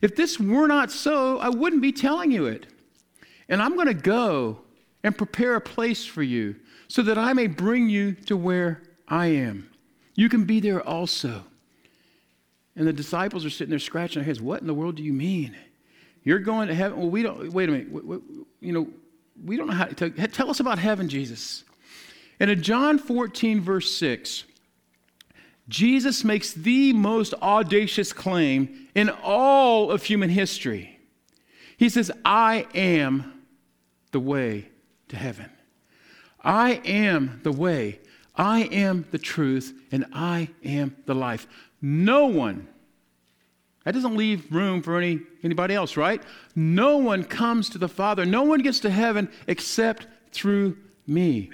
If 0.00 0.16
this 0.16 0.38
were 0.38 0.66
not 0.66 0.90
so, 0.90 1.38
I 1.38 1.48
wouldn't 1.48 1.82
be 1.82 1.92
telling 1.92 2.30
you 2.30 2.46
it. 2.46 2.66
And 3.48 3.60
I'm 3.60 3.74
going 3.74 3.88
to 3.88 3.94
go 3.94 4.60
and 5.02 5.16
prepare 5.16 5.56
a 5.56 5.60
place 5.60 6.04
for 6.04 6.22
you 6.22 6.56
so 6.88 7.02
that 7.02 7.18
I 7.18 7.32
may 7.32 7.46
bring 7.46 7.88
you 7.88 8.12
to 8.26 8.36
where 8.36 8.82
I 9.08 9.26
am. 9.26 9.70
You 10.14 10.28
can 10.28 10.44
be 10.44 10.60
there 10.60 10.86
also. 10.86 11.44
And 12.76 12.86
the 12.86 12.92
disciples 12.92 13.44
are 13.44 13.50
sitting 13.50 13.70
there 13.70 13.78
scratching 13.78 14.20
their 14.20 14.26
heads. 14.26 14.40
What 14.40 14.60
in 14.60 14.66
the 14.66 14.74
world 14.74 14.96
do 14.96 15.02
you 15.02 15.12
mean? 15.12 15.56
You're 16.22 16.38
going 16.38 16.68
to 16.68 16.74
heaven? 16.74 16.98
Well, 16.98 17.10
we 17.10 17.22
don't, 17.22 17.52
wait 17.52 17.68
a 17.68 17.72
minute. 17.72 18.22
you 18.60 18.72
know, 18.72 18.88
we 19.44 19.56
don't 19.56 19.68
know 19.68 19.74
how 19.74 19.86
to 19.86 20.10
tell 20.10 20.50
us 20.50 20.60
about 20.60 20.78
heaven, 20.78 21.08
Jesus. 21.08 21.64
And 22.38 22.50
in 22.50 22.62
John 22.62 22.98
14, 22.98 23.60
verse 23.60 23.94
6, 23.96 24.44
Jesus 25.68 26.24
makes 26.24 26.52
the 26.52 26.92
most 26.92 27.32
audacious 27.34 28.12
claim 28.12 28.88
in 28.94 29.08
all 29.08 29.90
of 29.90 30.02
human 30.02 30.30
history. 30.30 30.98
He 31.76 31.88
says, 31.88 32.10
I 32.24 32.66
am 32.74 33.44
the 34.10 34.20
way, 34.20 34.69
to 35.10 35.16
heaven. 35.16 35.50
I 36.42 36.80
am 36.84 37.40
the 37.42 37.52
way, 37.52 38.00
I 38.34 38.62
am 38.62 39.04
the 39.10 39.18
truth, 39.18 39.78
and 39.92 40.06
I 40.12 40.48
am 40.64 40.96
the 41.06 41.14
life. 41.14 41.46
No 41.82 42.26
one, 42.26 42.68
That 43.84 43.94
doesn't 43.94 44.16
leave 44.16 44.52
room 44.52 44.82
for 44.82 44.98
any, 44.98 45.20
anybody 45.42 45.74
else, 45.74 45.96
right? 45.96 46.22
No 46.54 46.98
one 46.98 47.24
comes 47.24 47.70
to 47.70 47.78
the 47.78 47.88
Father. 47.88 48.26
No 48.26 48.42
one 48.42 48.60
gets 48.60 48.80
to 48.80 48.90
heaven 48.90 49.30
except 49.46 50.06
through 50.32 50.76
me. 51.06 51.50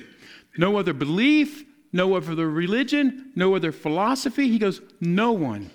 No 0.59 0.77
other 0.77 0.93
belief, 0.93 1.65
no 1.93 2.15
other 2.15 2.51
religion, 2.51 3.31
no 3.37 3.55
other 3.55 3.73
philosophy. 3.73 4.49
He 4.49 4.59
goes, 4.59 4.81
No 5.01 5.33
one. 5.33 5.71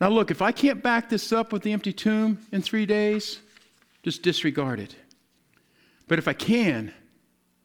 Now, 0.00 0.08
look, 0.08 0.30
if 0.30 0.40
I 0.40 0.52
can't 0.52 0.82
back 0.82 1.10
this 1.10 1.32
up 1.32 1.52
with 1.52 1.62
the 1.62 1.72
empty 1.72 1.92
tomb 1.92 2.38
in 2.52 2.62
three 2.62 2.86
days, 2.86 3.40
just 4.02 4.22
disregard 4.22 4.80
it. 4.80 4.94
But 6.10 6.18
if 6.18 6.26
I 6.26 6.32
can, 6.32 6.92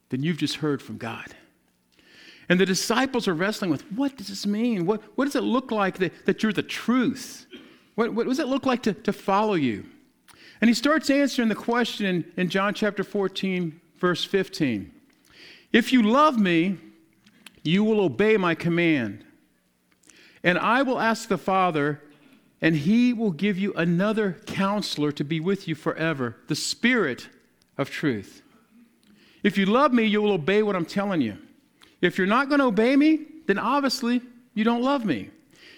then 0.09 0.21
you've 0.21 0.37
just 0.37 0.57
heard 0.57 0.79
from 0.79 0.99
God. 0.99 1.35
And 2.47 2.59
the 2.59 2.65
disciples 2.67 3.27
are 3.27 3.33
wrestling 3.33 3.71
with 3.71 3.81
what 3.91 4.17
does 4.17 4.27
this 4.27 4.45
mean? 4.45 4.85
What, 4.85 5.01
what 5.15 5.25
does 5.25 5.35
it 5.35 5.41
look 5.41 5.71
like 5.71 5.97
that, 5.97 6.27
that 6.27 6.43
you're 6.43 6.53
the 6.53 6.61
truth? 6.61 7.47
What, 7.95 8.13
what 8.13 8.27
does 8.27 8.37
it 8.37 8.47
look 8.47 8.67
like 8.67 8.83
to, 8.83 8.93
to 8.93 9.11
follow 9.11 9.55
you? 9.55 9.83
And 10.61 10.69
he 10.69 10.75
starts 10.75 11.09
answering 11.09 11.49
the 11.49 11.55
question 11.55 12.05
in, 12.05 12.25
in 12.37 12.49
John 12.49 12.75
chapter 12.75 13.03
14, 13.03 13.81
verse 13.97 14.23
15. 14.23 14.91
If 15.73 15.91
you 15.91 16.03
love 16.03 16.39
me, 16.39 16.77
you 17.63 17.83
will 17.83 17.99
obey 17.99 18.37
my 18.37 18.53
command. 18.53 19.25
And 20.43 20.59
I 20.59 20.83
will 20.83 20.99
ask 20.99 21.29
the 21.29 21.39
Father, 21.39 21.99
and 22.61 22.75
he 22.75 23.11
will 23.11 23.31
give 23.31 23.57
you 23.57 23.73
another 23.73 24.37
counselor 24.45 25.11
to 25.13 25.23
be 25.23 25.39
with 25.39 25.67
you 25.67 25.73
forever, 25.73 26.37
the 26.47 26.55
Spirit 26.55 27.29
of 27.77 27.89
truth. 27.89 28.41
If 29.43 29.57
you 29.57 29.65
love 29.65 29.93
me, 29.93 30.05
you 30.05 30.21
will 30.21 30.31
obey 30.31 30.63
what 30.63 30.75
I'm 30.75 30.85
telling 30.85 31.21
you. 31.21 31.37
If 32.01 32.17
you're 32.17 32.27
not 32.27 32.49
going 32.49 32.59
to 32.59 32.65
obey 32.65 32.95
me, 32.95 33.25
then 33.47 33.59
obviously 33.59 34.21
you 34.53 34.63
don't 34.63 34.81
love 34.81 35.05
me. 35.05 35.29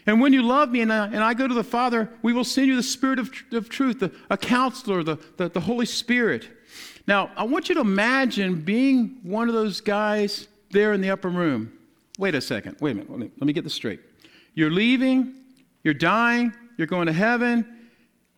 And 0.06 0.22
when 0.22 0.32
you 0.32 0.42
love 0.42 0.72
me 0.72 0.82
and 0.82 0.92
I, 0.92 1.08
and 1.08 1.18
I 1.18 1.34
go 1.34 1.48
to 1.48 1.54
the 1.54 1.64
Father, 1.64 2.10
we 2.22 2.32
will 2.32 2.46
send 2.46 2.68
you 2.68 2.78
the 2.78 2.84
Spirit 2.84 3.20
of, 3.20 3.30
of 3.52 3.68
truth, 3.68 4.00
the, 4.00 4.12
a 4.30 4.38
counselor, 4.38 5.04
the, 5.04 5.18
the, 5.36 5.50
the 5.50 5.60
Holy 5.60 5.86
Spirit. 5.86 6.48
Now, 7.08 7.30
I 7.36 7.44
want 7.44 7.68
you 7.68 7.76
to 7.76 7.82
imagine 7.82 8.62
being 8.62 9.20
one 9.24 9.50
of 9.50 9.54
those 9.54 9.82
guys 9.82 10.48
there 10.72 10.94
in 10.94 11.02
the 11.02 11.10
upper 11.10 11.30
room. 11.30 11.74
Wait 12.18 12.36
a 12.36 12.42
second. 12.42 12.78
Wait 12.80 12.92
a 12.92 12.96
minute. 12.96 13.10
Let 13.10 13.20
me, 13.20 13.32
let 13.38 13.48
me 13.48 13.54
get 13.54 13.66
this 13.66 13.74
straight. 13.74 14.00
You're 14.54 14.72
leaving, 14.72 15.36
you're 15.84 15.94
dying, 15.94 16.54
you're 16.78 16.88
going 16.88 17.08
to 17.08 17.14
heaven, 17.14 17.90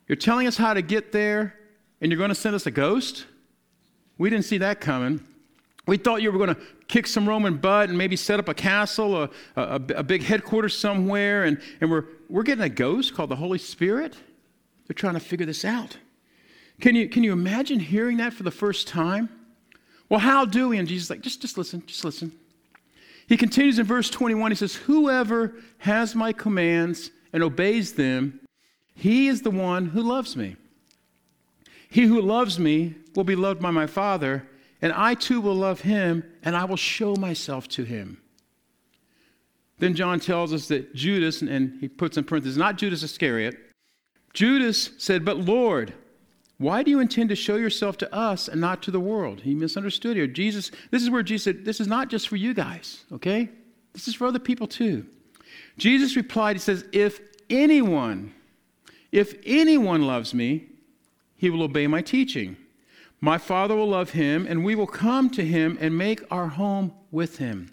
you're 0.07 0.15
telling 0.15 0.47
us 0.47 0.57
how 0.57 0.73
to 0.73 0.81
get 0.81 1.11
there, 1.11 1.55
and 2.01 2.11
you're 2.11 2.17
going 2.17 2.29
to 2.29 2.35
send 2.35 2.55
us 2.55 2.65
a 2.65 2.71
ghost? 2.71 3.25
We 4.19 4.29
didn't 4.29 4.45
see 4.45 4.59
that 4.59 4.79
coming. 4.79 5.25
We 5.87 5.97
thought 5.97 6.21
you 6.21 6.31
were 6.31 6.37
going 6.37 6.53
to 6.53 6.61
kick 6.87 7.07
some 7.07 7.27
Roman 7.27 7.57
butt 7.57 7.89
and 7.89 7.97
maybe 7.97 8.15
set 8.15 8.39
up 8.39 8.47
a 8.47 8.53
castle, 8.53 9.23
a, 9.23 9.29
a, 9.55 9.81
a, 9.95 10.03
big 10.03 10.21
headquarters 10.21 10.77
somewhere, 10.77 11.45
and, 11.45 11.59
and 11.81 11.89
we're, 11.89 12.05
we're 12.29 12.43
getting 12.43 12.63
a 12.63 12.69
ghost 12.69 13.15
called 13.15 13.31
the 13.31 13.35
Holy 13.35 13.57
Spirit. 13.57 14.15
They're 14.85 14.93
trying 14.93 15.15
to 15.15 15.19
figure 15.19 15.47
this 15.47 15.65
out. 15.65 15.97
Can 16.79 16.95
you, 16.95 17.09
can 17.09 17.23
you 17.23 17.31
imagine 17.31 17.79
hearing 17.79 18.17
that 18.17 18.33
for 18.33 18.43
the 18.43 18.51
first 18.51 18.87
time? 18.87 19.29
Well, 20.09 20.19
how 20.19 20.45
do 20.45 20.69
we? 20.69 20.77
And 20.77 20.87
Jesus 20.87 21.09
like, 21.09 21.21
just, 21.21 21.41
just 21.41 21.57
listen, 21.57 21.81
just 21.87 22.03
listen. 22.03 22.31
He 23.27 23.37
continues 23.37 23.79
in 23.79 23.85
verse 23.85 24.09
21. 24.09 24.51
He 24.51 24.55
says, 24.55 24.75
Whoever 24.75 25.55
has 25.79 26.13
my 26.13 26.33
commands 26.33 27.11
and 27.31 27.41
obeys 27.41 27.93
them, 27.93 28.39
he 28.95 29.27
is 29.27 29.43
the 29.43 29.51
one 29.51 29.87
who 29.87 30.01
loves 30.01 30.35
me. 30.35 30.55
He 31.89 32.03
who 32.03 32.21
loves 32.21 32.59
me 32.59 32.95
will 33.15 33.23
be 33.23 33.35
loved 33.35 33.61
by 33.61 33.71
my 33.71 33.87
Father 33.87 34.47
and 34.81 34.93
I 34.93 35.13
too 35.13 35.41
will 35.41 35.55
love 35.55 35.81
him, 35.81 36.23
and 36.43 36.55
I 36.55 36.65
will 36.65 36.77
show 36.77 37.15
myself 37.15 37.67
to 37.69 37.83
him. 37.83 38.21
Then 39.79 39.93
John 39.93 40.19
tells 40.19 40.53
us 40.53 40.67
that 40.69 40.93
Judas, 40.93 41.41
and 41.41 41.79
he 41.79 41.87
puts 41.87 42.17
in 42.17 42.23
parentheses, 42.23 42.57
not 42.57 42.77
Judas 42.77 43.03
Iscariot, 43.03 43.57
Judas 44.33 44.91
said, 44.97 45.25
But 45.25 45.37
Lord, 45.37 45.93
why 46.57 46.83
do 46.83 46.91
you 46.91 46.99
intend 46.99 47.29
to 47.29 47.35
show 47.35 47.55
yourself 47.55 47.97
to 47.97 48.13
us 48.13 48.47
and 48.47 48.61
not 48.61 48.81
to 48.83 48.91
the 48.91 48.99
world? 48.99 49.41
He 49.41 49.53
misunderstood 49.53 50.15
here. 50.15 50.27
Jesus, 50.27 50.71
this 50.91 51.01
is 51.01 51.09
where 51.09 51.23
Jesus 51.23 51.43
said, 51.45 51.65
This 51.65 51.79
is 51.79 51.87
not 51.87 52.09
just 52.09 52.27
for 52.27 52.35
you 52.35 52.53
guys, 52.53 53.03
okay? 53.11 53.49
This 53.93 54.07
is 54.07 54.15
for 54.15 54.27
other 54.27 54.39
people 54.39 54.67
too. 54.67 55.05
Jesus 55.77 56.15
replied, 56.15 56.55
He 56.55 56.59
says, 56.59 56.85
If 56.93 57.19
anyone, 57.49 58.33
if 59.11 59.35
anyone 59.45 60.05
loves 60.05 60.33
me, 60.33 60.68
he 61.39 61.49
will 61.49 61.63
obey 61.63 61.87
my 61.87 62.01
teaching. 62.01 62.57
My 63.21 63.37
Father 63.37 63.75
will 63.75 63.87
love 63.87 64.11
him, 64.11 64.45
and 64.47 64.63
we 64.63 64.75
will 64.75 64.87
come 64.87 65.29
to 65.31 65.45
him 65.45 65.77
and 65.79 65.97
make 65.97 66.21
our 66.29 66.47
home 66.47 66.93
with 67.11 67.37
him. 67.37 67.71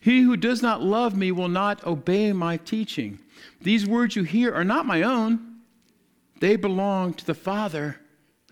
He 0.00 0.22
who 0.22 0.36
does 0.36 0.62
not 0.62 0.80
love 0.80 1.16
me 1.16 1.32
will 1.32 1.48
not 1.48 1.84
obey 1.84 2.32
my 2.32 2.56
teaching. 2.56 3.18
These 3.60 3.84
words 3.84 4.14
you 4.14 4.22
hear 4.22 4.54
are 4.54 4.64
not 4.64 4.86
my 4.86 5.02
own, 5.02 5.58
they 6.38 6.54
belong 6.54 7.14
to 7.14 7.26
the 7.26 7.34
Father 7.34 8.00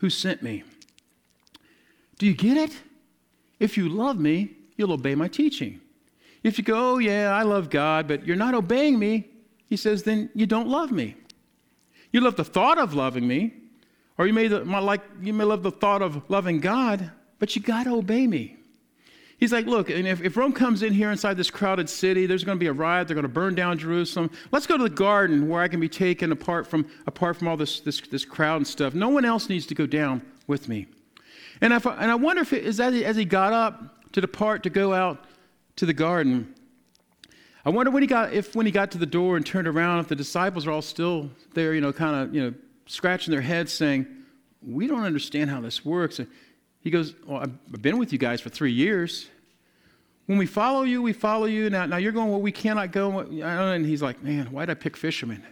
who 0.01 0.11
sent 0.11 0.43
me. 0.43 0.65
Do 2.19 2.27
you 2.27 2.35
get 2.35 2.57
it? 2.57 2.77
If 3.61 3.77
you 3.77 3.89
love 3.89 4.19
me, 4.19 4.57
you'll 4.77 4.93
obey 4.93 5.15
my 5.15 5.29
teaching. 5.29 5.81
If 6.43 6.59
you 6.59 6.65
go, 6.65 6.95
oh, 6.95 6.99
yeah, 6.99 7.31
I 7.33 7.45
love 7.45 7.71
God, 7.71 8.09
but 8.09 8.27
you're 8.27 8.37
not 8.37 8.55
obeying 8.55 8.99
me, 8.99 9.29
he 9.67 9.77
says, 9.77 10.03
then 10.03 10.31
you 10.35 10.47
don't 10.47 10.69
love 10.69 10.91
me. 10.91 11.15
You 12.11 12.21
love 12.21 12.37
the 12.37 12.45
thought 12.45 12.79
of 12.79 12.95
loving 12.95 13.29
me, 13.29 13.55
or 14.19 14.27
you 14.27 14.33
may, 14.33 14.49
like, 14.49 15.03
you 15.23 15.33
may 15.33 15.45
love 15.45 15.63
the 15.63 15.71
thought 15.71 16.03
of 16.03 16.29
loving 16.29 16.61
God, 16.61 17.11
but 17.39 17.55
you 17.55 17.63
got 17.63 17.85
to 17.85 17.95
obey 17.95 18.27
me. 18.27 18.57
He's 19.39 19.53
like, 19.53 19.67
look, 19.67 19.89
and 19.89 20.07
if, 20.07 20.21
if 20.21 20.37
Rome 20.37 20.53
comes 20.53 20.83
in 20.83 20.93
here 20.93 21.13
inside 21.13 21.37
this 21.37 21.49
crowded 21.49 21.89
city, 21.89 22.27
there's 22.27 22.43
going 22.43 22.59
to 22.59 22.61
be 22.61 22.67
a 22.67 22.73
riot. 22.73 23.07
They're 23.07 23.15
going 23.15 23.23
to 23.23 23.29
burn 23.29 23.55
down 23.55 23.79
Jerusalem. 23.79 24.33
Let's 24.51 24.67
go 24.67 24.77
to 24.77 24.83
the 24.83 24.91
garden 24.91 25.49
where 25.49 25.63
I 25.63 25.69
can 25.69 25.79
be 25.79 25.89
taken 25.89 26.33
apart 26.33 26.67
from, 26.67 26.91
apart 27.07 27.37
from 27.37 27.47
all 27.47 27.57
this, 27.57 27.79
this, 27.79 28.01
this 28.01 28.25
crowd 28.25 28.57
and 28.57 28.67
stuff. 28.67 28.95
No 28.95 29.09
one 29.09 29.25
else 29.25 29.49
needs 29.49 29.65
to 29.67 29.77
go 29.77 29.87
down 29.87 30.23
with 30.49 30.69
me. 30.69 30.89
And, 31.61 31.73
if, 31.73 31.87
and 31.87 32.11
I 32.11 32.17
wonder 32.17 32.43
if 32.43 32.53
it, 32.53 32.65
is 32.65 32.79
that 32.79 32.93
as 32.93 33.15
he 33.15 33.25
got 33.25 33.53
up 33.53 34.11
to 34.13 34.21
depart 34.21 34.65
to 34.65 34.71
go 34.71 34.93
out 34.93 35.25
to 35.77 35.87
the 35.87 35.93
garden, 35.93 36.53
I 37.65 37.71
wonder 37.71 37.93
when 37.93 38.03
he 38.03 38.09
got, 38.09 38.33
if 38.33 38.57
when 38.57 38.67
he 38.67 38.73
got 38.73 38.91
to 38.93 38.99
the 38.99 39.07
door 39.07 39.37
and 39.37 39.47
turned 39.47 39.69
around, 39.69 40.01
if 40.01 40.09
the 40.09 40.17
disciples 40.17 40.67
are 40.67 40.73
all 40.73 40.83
still 40.83 41.31
there, 41.55 41.75
you 41.75 41.81
know, 41.81 41.93
kind 41.93 42.17
of, 42.17 42.35
you 42.35 42.43
know, 42.43 42.55
scratching 42.89 43.31
their 43.31 43.43
heads 43.43 43.73
saying, 43.73 44.07
We 44.61 44.89
don't 44.89 45.05
understand 45.05 45.51
how 45.51 45.61
this 45.61 45.85
works. 45.85 46.19
And 46.19 46.29
he 46.81 46.91
goes, 46.91 47.15
Well, 47.25 47.43
I've 47.43 47.83
been 47.83 47.99
with 47.99 48.13
you 48.13 48.19
guys 48.19 48.41
for 48.41 48.49
three 48.49 48.73
years. 48.73 49.29
When 50.27 50.37
we 50.37 50.47
follow 50.47 50.83
you, 50.83 51.01
we 51.01 51.13
follow 51.13 51.47
you. 51.47 51.71
Now, 51.71 51.87
now 51.87 51.97
you're 51.97 52.13
going, 52.13 52.31
Well, 52.31 52.41
we 52.41 52.53
cannot 52.53 52.91
go. 52.91 53.21
And 53.21 53.87
he's 53.87 54.03
like, 54.03 54.23
Man, 54.23 54.47
why'd 54.47 54.71
I 54.71 54.75
pick 54.75 54.97
fishermen? 54.97 55.45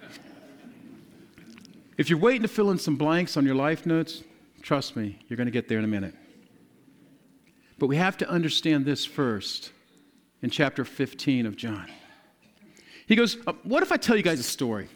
if 1.98 2.08
you're 2.08 2.18
waiting 2.18 2.42
to 2.42 2.48
fill 2.48 2.70
in 2.70 2.78
some 2.78 2.96
blanks 2.96 3.36
on 3.36 3.44
your 3.44 3.56
life 3.56 3.84
notes, 3.84 4.22
trust 4.62 4.96
me, 4.96 5.18
you're 5.28 5.36
going 5.36 5.46
to 5.48 5.52
get 5.52 5.68
there 5.68 5.78
in 5.78 5.84
a 5.84 5.88
minute. 5.88 6.14
But 7.78 7.88
we 7.88 7.96
have 7.96 8.16
to 8.18 8.28
understand 8.28 8.86
this 8.86 9.04
first 9.04 9.70
in 10.40 10.48
chapter 10.48 10.84
15 10.84 11.44
of 11.44 11.56
John. 11.56 11.86
He 13.06 13.16
goes, 13.16 13.36
uh, 13.46 13.52
What 13.64 13.82
if 13.82 13.92
I 13.92 13.96
tell 13.96 14.16
you 14.16 14.22
guys 14.22 14.40
a 14.40 14.44
story? 14.44 14.88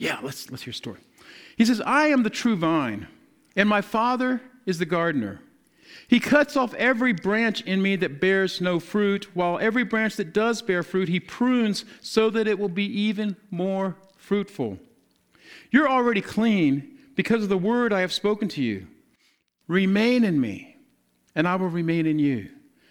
Yeah, 0.00 0.18
let's, 0.22 0.50
let's 0.50 0.62
hear 0.62 0.70
a 0.70 0.74
story. 0.74 0.98
He 1.56 1.66
says, 1.66 1.82
I 1.82 2.06
am 2.06 2.22
the 2.22 2.30
true 2.30 2.56
vine, 2.56 3.06
and 3.54 3.68
my 3.68 3.82
Father 3.82 4.40
is 4.64 4.78
the 4.78 4.86
gardener. 4.86 5.42
He 6.08 6.20
cuts 6.20 6.56
off 6.56 6.72
every 6.74 7.12
branch 7.12 7.60
in 7.60 7.82
me 7.82 7.96
that 7.96 8.18
bears 8.18 8.62
no 8.62 8.80
fruit, 8.80 9.28
while 9.36 9.58
every 9.58 9.84
branch 9.84 10.16
that 10.16 10.32
does 10.32 10.62
bear 10.62 10.82
fruit, 10.82 11.10
he 11.10 11.20
prunes 11.20 11.84
so 12.00 12.30
that 12.30 12.48
it 12.48 12.58
will 12.58 12.70
be 12.70 12.86
even 12.86 13.36
more 13.50 13.94
fruitful. 14.16 14.78
You're 15.70 15.90
already 15.90 16.22
clean 16.22 16.98
because 17.14 17.42
of 17.42 17.50
the 17.50 17.58
word 17.58 17.92
I 17.92 18.00
have 18.00 18.12
spoken 18.12 18.48
to 18.48 18.62
you. 18.62 18.86
Remain 19.68 20.24
in 20.24 20.40
me, 20.40 20.76
and 21.34 21.46
I 21.46 21.56
will 21.56 21.68
remain 21.68 22.06
in 22.06 22.18
you. 22.18 22.48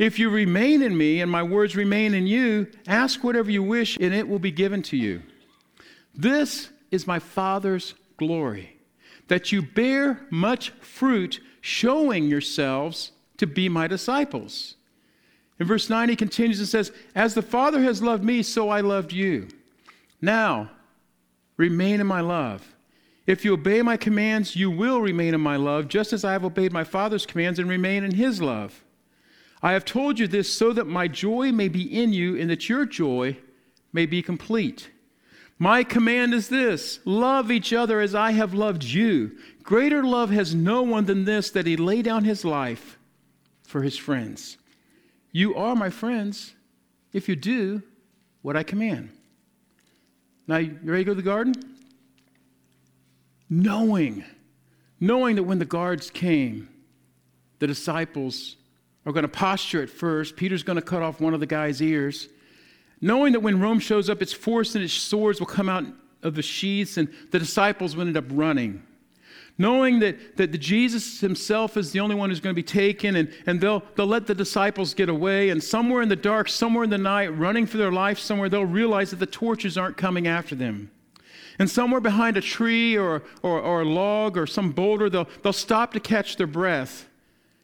If 0.00 0.18
you 0.18 0.30
remain 0.30 0.80
in 0.80 0.96
me 0.96 1.20
and 1.20 1.30
my 1.30 1.42
words 1.42 1.76
remain 1.76 2.14
in 2.14 2.26
you, 2.26 2.66
ask 2.86 3.22
whatever 3.22 3.50
you 3.50 3.62
wish 3.62 3.98
and 3.98 4.14
it 4.14 4.26
will 4.26 4.38
be 4.38 4.50
given 4.50 4.80
to 4.84 4.96
you. 4.96 5.20
This 6.14 6.70
is 6.90 7.06
my 7.06 7.18
Father's 7.18 7.92
glory, 8.16 8.78
that 9.28 9.52
you 9.52 9.60
bear 9.60 10.26
much 10.30 10.70
fruit, 10.80 11.40
showing 11.60 12.24
yourselves 12.24 13.12
to 13.36 13.46
be 13.46 13.68
my 13.68 13.86
disciples. 13.86 14.76
In 15.58 15.66
verse 15.66 15.90
9, 15.90 16.08
he 16.08 16.16
continues 16.16 16.60
and 16.60 16.68
says, 16.68 16.92
As 17.14 17.34
the 17.34 17.42
Father 17.42 17.82
has 17.82 18.02
loved 18.02 18.24
me, 18.24 18.42
so 18.42 18.70
I 18.70 18.80
loved 18.80 19.12
you. 19.12 19.48
Now, 20.22 20.70
remain 21.58 22.00
in 22.00 22.06
my 22.06 22.22
love. 22.22 22.74
If 23.26 23.44
you 23.44 23.52
obey 23.52 23.82
my 23.82 23.98
commands, 23.98 24.56
you 24.56 24.70
will 24.70 25.02
remain 25.02 25.34
in 25.34 25.42
my 25.42 25.56
love, 25.56 25.88
just 25.88 26.14
as 26.14 26.24
I 26.24 26.32
have 26.32 26.46
obeyed 26.46 26.72
my 26.72 26.84
Father's 26.84 27.26
commands 27.26 27.58
and 27.58 27.68
remain 27.68 28.02
in 28.02 28.12
his 28.14 28.40
love. 28.40 28.82
I 29.62 29.72
have 29.72 29.84
told 29.84 30.18
you 30.18 30.26
this 30.26 30.52
so 30.52 30.72
that 30.72 30.86
my 30.86 31.06
joy 31.08 31.52
may 31.52 31.68
be 31.68 31.82
in 31.82 32.12
you 32.12 32.36
and 32.36 32.48
that 32.50 32.68
your 32.68 32.86
joy 32.86 33.36
may 33.92 34.06
be 34.06 34.22
complete. 34.22 34.90
My 35.58 35.84
command 35.84 36.32
is 36.32 36.48
this 36.48 37.00
love 37.04 37.50
each 37.50 37.72
other 37.72 38.00
as 38.00 38.14
I 38.14 38.30
have 38.30 38.54
loved 38.54 38.82
you. 38.82 39.32
Greater 39.62 40.02
love 40.02 40.30
has 40.30 40.54
no 40.54 40.82
one 40.82 41.04
than 41.04 41.26
this 41.26 41.50
that 41.50 41.66
he 41.66 41.76
lay 41.76 42.00
down 42.00 42.24
his 42.24 42.44
life 42.44 42.98
for 43.62 43.82
his 43.82 43.98
friends. 43.98 44.56
You 45.32 45.54
are 45.54 45.76
my 45.76 45.90
friends 45.90 46.54
if 47.12 47.28
you 47.28 47.36
do 47.36 47.82
what 48.40 48.56
I 48.56 48.62
command. 48.62 49.10
Now, 50.46 50.56
you 50.56 50.78
ready 50.82 51.04
to 51.04 51.10
go 51.10 51.12
to 51.12 51.16
the 51.16 51.22
garden? 51.22 51.54
Knowing, 53.48 54.24
knowing 54.98 55.36
that 55.36 55.42
when 55.42 55.58
the 55.58 55.64
guards 55.64 56.10
came, 56.10 56.68
the 57.58 57.66
disciples 57.66 58.56
are 59.10 59.12
going 59.12 59.22
to 59.22 59.28
posture 59.28 59.82
at 59.82 59.90
first. 59.90 60.36
Peter's 60.36 60.62
going 60.62 60.76
to 60.76 60.82
cut 60.82 61.02
off 61.02 61.20
one 61.20 61.34
of 61.34 61.40
the 61.40 61.46
guy's 61.46 61.82
ears. 61.82 62.28
Knowing 63.00 63.32
that 63.32 63.40
when 63.40 63.60
Rome 63.60 63.78
shows 63.78 64.10
up, 64.10 64.20
its 64.20 64.32
force 64.32 64.74
and 64.74 64.84
its 64.84 64.92
swords 64.92 65.40
will 65.40 65.46
come 65.46 65.68
out 65.68 65.84
of 66.22 66.34
the 66.34 66.42
sheaths, 66.42 66.96
and 66.96 67.08
the 67.30 67.38
disciples 67.38 67.96
will 67.96 68.06
end 68.06 68.16
up 68.16 68.26
running. 68.30 68.82
Knowing 69.56 69.98
that, 70.00 70.36
that 70.36 70.48
Jesus 70.48 71.20
himself 71.20 71.76
is 71.76 71.92
the 71.92 72.00
only 72.00 72.14
one 72.14 72.30
who's 72.30 72.40
going 72.40 72.54
to 72.54 72.58
be 72.58 72.62
taken, 72.62 73.16
and, 73.16 73.32
and 73.46 73.60
they'll, 73.60 73.82
they'll 73.94 74.06
let 74.06 74.26
the 74.26 74.34
disciples 74.34 74.94
get 74.94 75.08
away, 75.08 75.50
and 75.50 75.62
somewhere 75.62 76.02
in 76.02 76.08
the 76.08 76.16
dark, 76.16 76.48
somewhere 76.48 76.84
in 76.84 76.90
the 76.90 76.98
night, 76.98 77.28
running 77.28 77.66
for 77.66 77.76
their 77.76 77.92
life 77.92 78.18
somewhere, 78.18 78.48
they'll 78.48 78.64
realize 78.64 79.10
that 79.10 79.18
the 79.18 79.26
torches 79.26 79.76
aren't 79.76 79.96
coming 79.96 80.26
after 80.26 80.54
them. 80.54 80.90
And 81.58 81.68
somewhere 81.68 82.00
behind 82.00 82.38
a 82.38 82.40
tree 82.40 82.96
or, 82.96 83.22
or, 83.42 83.60
or 83.60 83.82
a 83.82 83.84
log 83.84 84.38
or 84.38 84.46
some 84.46 84.72
boulder, 84.72 85.10
they'll, 85.10 85.28
they'll 85.42 85.52
stop 85.52 85.92
to 85.92 86.00
catch 86.00 86.36
their 86.36 86.46
breath 86.46 87.09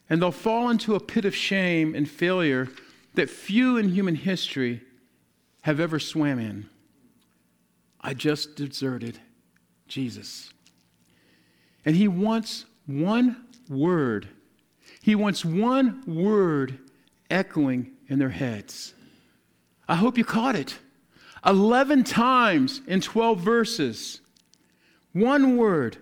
and 0.09 0.21
they'll 0.21 0.31
fall 0.31 0.71
into 0.71 0.95
a 0.95 1.01
pit 1.01 1.25
of 1.25 1.35
shame 1.35 1.95
and 1.95 2.09
failure 2.09 2.69
that 3.15 3.31
few 3.31 3.77
in 3.77 3.89
human 3.89 4.15
history 4.15 4.83
have 5.63 5.81
ever 5.81 5.99
swam 5.99 6.39
in. 6.39 6.69
I 8.01 8.15
just 8.15 8.55
deserted 8.55 9.19
Jesus. 9.89 10.51
And 11.85 11.97
he 11.97 12.09
wants 12.09 12.67
one 12.87 13.45
word. 13.69 14.29
He 15.03 15.15
wants 15.15 15.45
one 15.45 16.03
word 16.07 16.79
echoing 17.31 17.93
in 18.09 18.19
their 18.19 18.31
heads. 18.31 18.95
I 19.89 19.97
hope 19.97 20.19
you 20.19 20.25
caught 20.25 20.57
it. 20.57 20.79
11 21.45 22.05
times 22.05 22.81
in 22.87 23.01
12 23.01 23.41
verses. 23.41 24.21
One 25.13 25.57
word. 25.57 25.97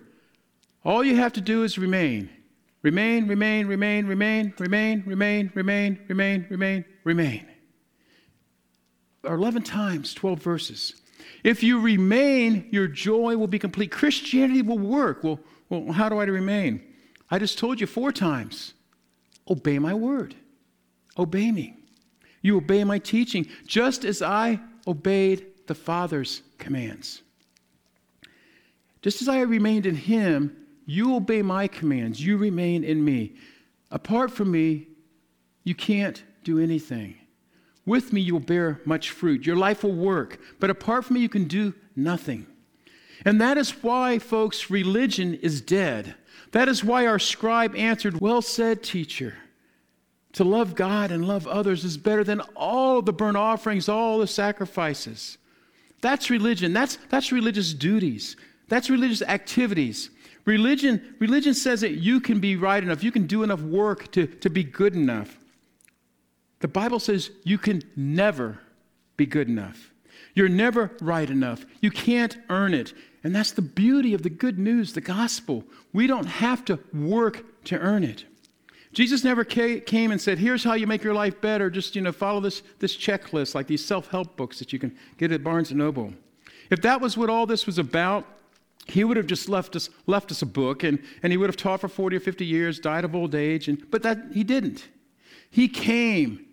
All 0.83 1.03
you 1.03 1.15
have 1.15 1.33
to 1.33 1.41
do 1.41 1.63
is 1.63 1.77
remain. 1.77 2.29
Remain, 2.85 3.27
remain, 3.27 3.65
remain, 3.65 4.05
remain, 4.05 4.53
remain, 4.59 5.01
remain, 5.07 5.51
remain, 5.55 5.99
remain, 6.07 6.45
remain, 6.51 6.85
remain. 7.03 7.47
Or 9.23 9.33
11 9.33 9.63
times, 9.63 10.13
12 10.13 10.39
verses. 10.39 11.01
If 11.43 11.63
you 11.63 11.79
remain, 11.79 12.67
your 12.69 12.87
joy 12.87 13.37
will 13.37 13.47
be 13.47 13.57
complete. 13.57 13.91
Christianity 13.91 14.61
will 14.61 14.77
work. 14.77 15.23
Well, 15.23 15.39
well, 15.67 15.93
how 15.93 16.09
do 16.09 16.19
I 16.19 16.25
remain? 16.25 16.79
I 17.31 17.39
just 17.39 17.57
told 17.57 17.81
you 17.81 17.87
four 17.87 18.11
times. 18.11 18.75
Obey 19.49 19.79
my 19.79 19.95
word. 19.95 20.35
Obey 21.17 21.51
me. 21.51 21.75
You 22.43 22.57
obey 22.57 22.83
my 22.83 22.99
teaching, 22.99 23.47
just 23.65 24.05
as 24.05 24.21
I 24.21 24.59
obeyed 24.85 25.43
the 25.65 25.73
Father's 25.73 26.43
commands. 26.59 27.23
Just 29.01 29.23
as 29.23 29.27
I 29.27 29.41
remained 29.41 29.87
in 29.87 29.95
Him, 29.95 30.64
you 30.85 31.15
obey 31.15 31.41
my 31.41 31.67
commands. 31.67 32.23
You 32.23 32.37
remain 32.37 32.83
in 32.83 33.03
me. 33.03 33.35
Apart 33.91 34.31
from 34.31 34.51
me, 34.51 34.87
you 35.63 35.75
can't 35.75 36.23
do 36.43 36.59
anything. 36.59 37.15
With 37.85 38.13
me, 38.13 38.21
you'll 38.21 38.39
bear 38.39 38.81
much 38.85 39.11
fruit. 39.11 39.45
Your 39.45 39.55
life 39.55 39.83
will 39.83 39.93
work. 39.93 40.39
But 40.59 40.69
apart 40.69 41.05
from 41.05 41.15
me, 41.15 41.21
you 41.21 41.29
can 41.29 41.45
do 41.45 41.73
nothing. 41.95 42.47
And 43.23 43.39
that 43.41 43.57
is 43.57 43.71
why, 43.83 44.19
folks, 44.19 44.69
religion 44.69 45.35
is 45.35 45.61
dead. 45.61 46.15
That 46.51 46.67
is 46.67 46.83
why 46.83 47.05
our 47.05 47.19
scribe 47.19 47.75
answered, 47.75 48.21
Well 48.21 48.41
said, 48.41 48.83
teacher. 48.83 49.35
To 50.33 50.43
love 50.43 50.75
God 50.75 51.11
and 51.11 51.27
love 51.27 51.47
others 51.47 51.85
is 51.85 51.97
better 51.97 52.23
than 52.23 52.41
all 52.55 53.01
the 53.01 53.13
burnt 53.13 53.37
offerings, 53.37 53.87
all 53.87 54.19
the 54.19 54.27
sacrifices. 54.27 55.37
That's 56.01 56.29
religion. 56.29 56.73
That's, 56.73 56.97
that's 57.09 57.31
religious 57.31 57.73
duties. 57.73 58.35
That's 58.67 58.89
religious 58.89 59.21
activities. 59.21 60.09
Religion, 60.45 61.15
religion 61.19 61.53
says 61.53 61.81
that 61.81 61.93
you 61.93 62.19
can 62.19 62.39
be 62.39 62.55
right 62.55 62.81
enough, 62.81 63.03
you 63.03 63.11
can 63.11 63.25
do 63.25 63.43
enough 63.43 63.61
work 63.61 64.11
to, 64.11 64.27
to 64.27 64.49
be 64.49 64.63
good 64.63 64.95
enough. 64.95 65.39
The 66.59 66.67
Bible 66.67 66.99
says 66.99 67.31
you 67.43 67.57
can 67.57 67.81
never 67.95 68.59
be 69.17 69.25
good 69.25 69.47
enough. 69.49 69.91
You're 70.33 70.49
never 70.49 70.91
right 71.01 71.29
enough. 71.29 71.65
You 71.81 71.91
can't 71.91 72.37
earn 72.49 72.73
it. 72.73 72.93
And 73.23 73.35
that's 73.35 73.51
the 73.51 73.61
beauty 73.61 74.13
of 74.13 74.21
the 74.21 74.29
good 74.29 74.59
news, 74.59 74.93
the 74.93 75.01
gospel. 75.01 75.63
We 75.93 76.07
don't 76.07 76.27
have 76.27 76.63
to 76.65 76.79
work 76.93 77.63
to 77.65 77.79
earn 77.79 78.03
it. 78.03 78.25
Jesus 78.93 79.23
never 79.23 79.43
came 79.43 80.11
and 80.11 80.21
said, 80.21 80.37
Here's 80.37 80.63
how 80.63 80.73
you 80.73 80.87
make 80.87 81.03
your 81.03 81.13
life 81.13 81.41
better. 81.41 81.69
Just, 81.69 81.95
you 81.95 82.01
know, 82.01 82.11
follow 82.11 82.39
this, 82.39 82.61
this 82.79 82.95
checklist, 82.95 83.55
like 83.55 83.67
these 83.67 83.83
self 83.83 84.07
help 84.07 84.37
books 84.37 84.59
that 84.59 84.71
you 84.71 84.79
can 84.79 84.95
get 85.17 85.31
at 85.31 85.43
Barnes 85.43 85.71
and 85.71 85.79
Noble. 85.79 86.13
If 86.69 86.81
that 86.81 87.01
was 87.01 87.17
what 87.17 87.29
all 87.29 87.45
this 87.45 87.65
was 87.65 87.77
about, 87.77 88.25
he 88.85 89.03
would 89.03 89.17
have 89.17 89.27
just 89.27 89.49
left 89.49 89.75
us, 89.75 89.89
left 90.05 90.31
us 90.31 90.41
a 90.41 90.45
book 90.45 90.83
and, 90.83 90.99
and 91.23 91.33
he 91.33 91.37
would 91.37 91.49
have 91.49 91.57
taught 91.57 91.81
for 91.81 91.87
40 91.87 92.17
or 92.17 92.19
50 92.19 92.45
years, 92.45 92.79
died 92.79 93.03
of 93.03 93.15
old 93.15 93.33
age, 93.33 93.67
and, 93.67 93.89
but 93.89 94.03
that 94.03 94.19
he 94.33 94.43
didn't. 94.43 94.87
He 95.49 95.67
came 95.67 96.45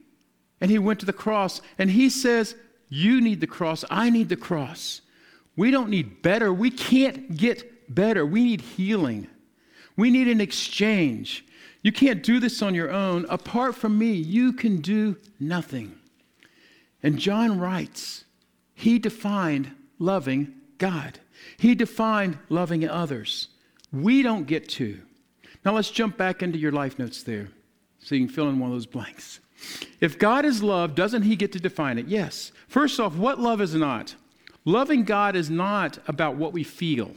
and 0.61 0.71
he 0.71 0.79
went 0.79 1.01
to 1.01 1.07
the 1.07 1.13
cross 1.13 1.61
and 1.79 1.91
he 1.91 2.09
says, 2.09 2.55
You 2.89 3.21
need 3.21 3.41
the 3.41 3.47
cross, 3.47 3.85
I 3.91 4.11
need 4.11 4.29
the 4.31 4.37
cross. 4.37 5.03
We 5.57 5.71
don't 5.71 5.91
need 5.91 6.23
better, 6.23 6.53
we 6.53 6.71
can't 6.71 7.37
get 7.37 7.95
better. 7.95 8.25
We 8.25 8.45
need 8.45 8.63
healing, 8.63 9.29
we 9.97 10.11
need 10.11 10.29
an 10.29 10.41
exchange. 10.41 11.45
You 11.83 11.91
can't 11.91 12.23
do 12.23 12.39
this 12.39 12.63
on 12.63 12.77
your 12.77 12.93
own. 12.93 13.27
Apart 13.29 13.75
from 13.75 13.99
me, 13.99 14.13
you 14.13 14.53
can 14.53 14.81
do 14.81 15.17
nothing. 15.41 15.99
And 17.03 17.19
John 17.19 17.59
writes, 17.59 18.25
He 18.73 19.01
defined 19.01 19.73
loving 19.99 20.55
God. 20.83 21.21
He 21.59 21.77
defined 21.77 22.39
loving 22.49 22.87
others. 22.89 23.49
We 23.93 24.23
don't 24.23 24.49
get 24.49 24.69
to. 24.71 25.01
Now 25.65 25.75
let's 25.75 25.93
jump 25.93 26.17
back 26.17 26.43
into 26.43 26.59
your 26.59 26.73
life 26.73 26.99
notes 26.99 27.23
there 27.23 27.51
so 28.01 28.17
you 28.17 28.27
can 28.27 28.35
fill 28.35 28.49
in 28.49 28.59
one 28.59 28.71
of 28.71 28.75
those 28.75 28.87
blanks. 28.87 29.39
If 30.01 30.19
God 30.19 30.45
is 30.45 30.61
love, 30.61 30.97
doesn't 30.97 31.23
He 31.23 31.37
get 31.37 31.53
to 31.53 31.61
define 31.61 31.99
it? 31.99 32.09
Yes. 32.09 32.51
First 32.67 32.99
off, 32.99 33.15
what 33.15 33.39
love 33.39 33.61
is 33.61 33.77
not? 33.77 34.17
Loving 34.65 35.05
God 35.05 35.37
is 35.37 35.49
not 35.49 35.99
about 36.09 36.35
what 36.35 36.53
we 36.53 36.65
feel. 36.65 37.13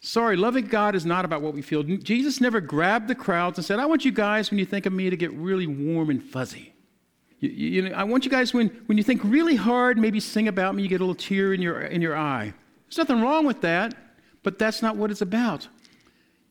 Sorry, 0.00 0.34
loving 0.34 0.64
God 0.64 0.94
is 0.94 1.04
not 1.04 1.26
about 1.26 1.42
what 1.42 1.52
we 1.52 1.60
feel. 1.60 1.82
Jesus 1.82 2.40
never 2.40 2.58
grabbed 2.58 3.06
the 3.06 3.14
crowds 3.14 3.58
and 3.58 3.64
said, 3.66 3.80
I 3.80 3.86
want 3.86 4.06
you 4.06 4.12
guys, 4.12 4.50
when 4.50 4.58
you 4.58 4.64
think 4.64 4.86
of 4.86 4.94
me, 4.94 5.10
to 5.10 5.16
get 5.16 5.30
really 5.34 5.66
warm 5.66 6.08
and 6.08 6.22
fuzzy. 6.22 6.72
You, 7.38 7.50
you 7.50 7.82
know, 7.82 7.94
I 7.94 8.04
want 8.04 8.24
you 8.24 8.30
guys, 8.30 8.54
when, 8.54 8.68
when 8.86 8.96
you 8.96 9.04
think 9.04 9.20
really 9.24 9.56
hard, 9.56 9.98
maybe 9.98 10.20
sing 10.20 10.48
about 10.48 10.74
me, 10.74 10.82
you 10.82 10.88
get 10.88 11.02
a 11.02 11.04
little 11.04 11.14
tear 11.14 11.52
in 11.52 11.60
your, 11.60 11.82
in 11.82 12.00
your 12.00 12.16
eye. 12.16 12.54
There's 12.92 13.08
nothing 13.08 13.22
wrong 13.22 13.46
with 13.46 13.62
that, 13.62 13.94
but 14.42 14.58
that's 14.58 14.82
not 14.82 14.96
what 14.96 15.10
it's 15.10 15.22
about. 15.22 15.66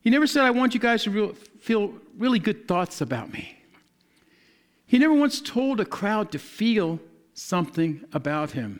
He 0.02 0.10
never 0.10 0.26
said, 0.26 0.44
I 0.44 0.50
want 0.50 0.74
you 0.74 0.80
guys 0.80 1.04
to 1.04 1.12
real, 1.12 1.34
feel 1.60 1.94
really 2.18 2.40
good 2.40 2.68
thoughts 2.68 3.00
about 3.00 3.32
me. 3.32 3.60
He 4.88 4.98
never 4.98 5.14
once 5.14 5.40
told 5.40 5.80
a 5.80 5.86
crowd 5.86 6.32
to 6.32 6.40
feel 6.40 7.00
something 7.36 8.04
about 8.12 8.52
him. 8.52 8.80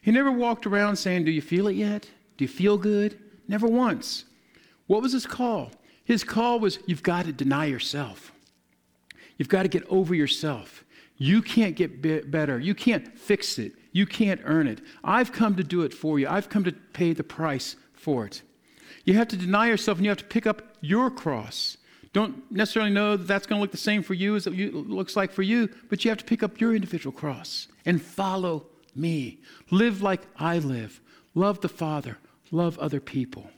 He 0.00 0.10
never 0.10 0.32
walked 0.32 0.64
around 0.64 0.96
saying, 0.96 1.26
Do 1.26 1.30
you 1.30 1.42
feel 1.42 1.66
it 1.66 1.74
yet? 1.74 2.08
Do 2.38 2.44
you 2.44 2.48
feel 2.48 2.78
good? 2.78 3.18
Never 3.46 3.66
once. 3.66 4.24
What 4.86 5.02
was 5.02 5.12
his 5.12 5.26
call? 5.26 5.70
His 6.04 6.24
call 6.24 6.60
was, 6.60 6.78
You've 6.86 7.02
got 7.02 7.26
to 7.26 7.32
deny 7.32 7.66
yourself. 7.66 8.32
You've 9.36 9.50
got 9.50 9.64
to 9.64 9.68
get 9.68 9.84
over 9.90 10.14
yourself. 10.14 10.82
You 11.18 11.42
can't 11.42 11.76
get 11.76 12.00
better. 12.30 12.58
You 12.58 12.74
can't 12.74 13.18
fix 13.18 13.58
it. 13.58 13.74
You 13.92 14.06
can't 14.06 14.40
earn 14.44 14.66
it. 14.66 14.80
I've 15.04 15.32
come 15.32 15.54
to 15.56 15.64
do 15.64 15.82
it 15.82 15.94
for 15.94 16.18
you. 16.18 16.26
I've 16.28 16.48
come 16.48 16.64
to 16.64 16.72
pay 16.72 17.12
the 17.12 17.22
price 17.22 17.76
for 17.92 18.24
it. 18.24 18.42
You 19.04 19.14
have 19.14 19.28
to 19.28 19.36
deny 19.36 19.68
yourself 19.68 19.98
and 19.98 20.04
you 20.04 20.10
have 20.10 20.18
to 20.18 20.24
pick 20.24 20.46
up 20.46 20.76
your 20.80 21.10
cross. 21.10 21.76
Don't 22.12 22.50
necessarily 22.50 22.90
know 22.90 23.16
that 23.16 23.26
that's 23.26 23.46
going 23.46 23.58
to 23.58 23.62
look 23.62 23.70
the 23.70 23.76
same 23.76 24.02
for 24.02 24.14
you 24.14 24.36
as 24.36 24.46
it 24.46 24.74
looks 24.74 25.16
like 25.16 25.32
for 25.32 25.42
you, 25.42 25.68
but 25.88 26.04
you 26.04 26.10
have 26.10 26.18
to 26.18 26.24
pick 26.24 26.42
up 26.42 26.60
your 26.60 26.74
individual 26.74 27.12
cross 27.12 27.68
and 27.86 28.02
follow 28.02 28.66
me. 28.94 29.40
Live 29.70 30.02
like 30.02 30.22
I 30.36 30.58
live. 30.58 31.00
Love 31.34 31.60
the 31.60 31.68
Father. 31.68 32.18
Love 32.50 32.78
other 32.78 33.00
people. 33.00 33.50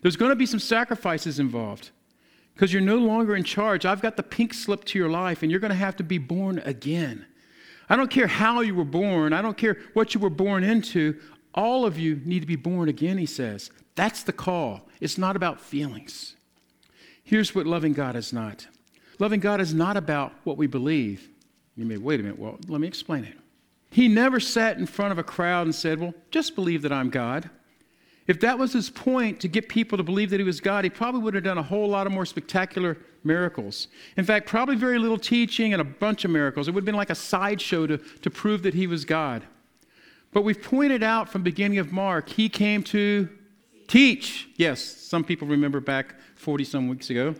There's 0.00 0.16
going 0.16 0.30
to 0.30 0.36
be 0.36 0.46
some 0.46 0.60
sacrifices 0.60 1.38
involved 1.38 1.90
because 2.54 2.72
you're 2.72 2.82
no 2.82 2.96
longer 2.96 3.36
in 3.36 3.44
charge. 3.44 3.84
I've 3.84 4.02
got 4.02 4.16
the 4.16 4.22
pink 4.22 4.54
slip 4.54 4.84
to 4.86 4.98
your 4.98 5.10
life, 5.10 5.42
and 5.42 5.50
you're 5.50 5.60
going 5.60 5.70
to 5.70 5.76
have 5.76 5.96
to 5.96 6.02
be 6.02 6.18
born 6.18 6.58
again. 6.64 7.26
I 7.92 7.96
don't 7.96 8.10
care 8.10 8.26
how 8.26 8.62
you 8.62 8.74
were 8.74 8.86
born, 8.86 9.34
I 9.34 9.42
don't 9.42 9.58
care 9.58 9.76
what 9.92 10.14
you 10.14 10.20
were 10.20 10.30
born 10.30 10.64
into. 10.64 11.20
All 11.54 11.84
of 11.84 11.98
you 11.98 12.22
need 12.24 12.40
to 12.40 12.46
be 12.46 12.56
born 12.56 12.88
again, 12.88 13.18
he 13.18 13.26
says. 13.26 13.70
That's 13.96 14.22
the 14.22 14.32
call. 14.32 14.88
It's 14.98 15.18
not 15.18 15.36
about 15.36 15.60
feelings. 15.60 16.34
Here's 17.22 17.54
what 17.54 17.66
loving 17.66 17.92
God 17.92 18.16
is 18.16 18.32
not 18.32 18.66
loving 19.18 19.40
God 19.40 19.60
is 19.60 19.74
not 19.74 19.98
about 19.98 20.32
what 20.44 20.56
we 20.56 20.66
believe. 20.66 21.28
You 21.76 21.84
may, 21.84 21.98
wait 21.98 22.18
a 22.18 22.22
minute, 22.22 22.38
well, 22.38 22.58
let 22.66 22.80
me 22.80 22.88
explain 22.88 23.24
it. 23.24 23.36
He 23.90 24.08
never 24.08 24.40
sat 24.40 24.78
in 24.78 24.86
front 24.86 25.12
of 25.12 25.18
a 25.18 25.22
crowd 25.22 25.66
and 25.66 25.74
said, 25.74 26.00
Well, 26.00 26.14
just 26.30 26.54
believe 26.54 26.80
that 26.82 26.92
I'm 26.92 27.10
God. 27.10 27.50
If 28.26 28.40
that 28.40 28.58
was 28.58 28.72
his 28.72 28.88
point 28.88 29.40
to 29.40 29.48
get 29.48 29.68
people 29.68 29.98
to 29.98 30.04
believe 30.04 30.30
that 30.30 30.38
he 30.38 30.44
was 30.44 30.60
God, 30.60 30.84
he 30.84 30.90
probably 30.90 31.20
would 31.22 31.34
have 31.34 31.42
done 31.42 31.58
a 31.58 31.62
whole 31.62 31.88
lot 31.88 32.06
of 32.06 32.12
more 32.12 32.24
spectacular 32.24 32.96
miracles. 33.24 33.88
In 34.16 34.24
fact, 34.24 34.46
probably 34.46 34.76
very 34.76 34.98
little 34.98 35.18
teaching 35.18 35.72
and 35.72 35.80
a 35.80 35.84
bunch 35.84 36.24
of 36.24 36.30
miracles. 36.30 36.68
It 36.68 36.72
would 36.72 36.82
have 36.82 36.86
been 36.86 36.94
like 36.94 37.10
a 37.10 37.16
sideshow 37.16 37.86
to, 37.86 37.98
to 37.98 38.30
prove 38.30 38.62
that 38.62 38.74
he 38.74 38.86
was 38.86 39.04
God. 39.04 39.42
But 40.32 40.42
we've 40.42 40.62
pointed 40.62 41.02
out 41.02 41.28
from 41.28 41.42
beginning 41.42 41.78
of 41.78 41.92
Mark, 41.92 42.28
he 42.28 42.48
came 42.48 42.82
to 42.84 43.28
teach. 43.86 44.48
Yes, 44.56 44.80
some 44.80 45.24
people 45.24 45.46
remember 45.46 45.80
back 45.80 46.14
40 46.36 46.64
some 46.64 46.88
weeks 46.88 47.10
ago. 47.10 47.34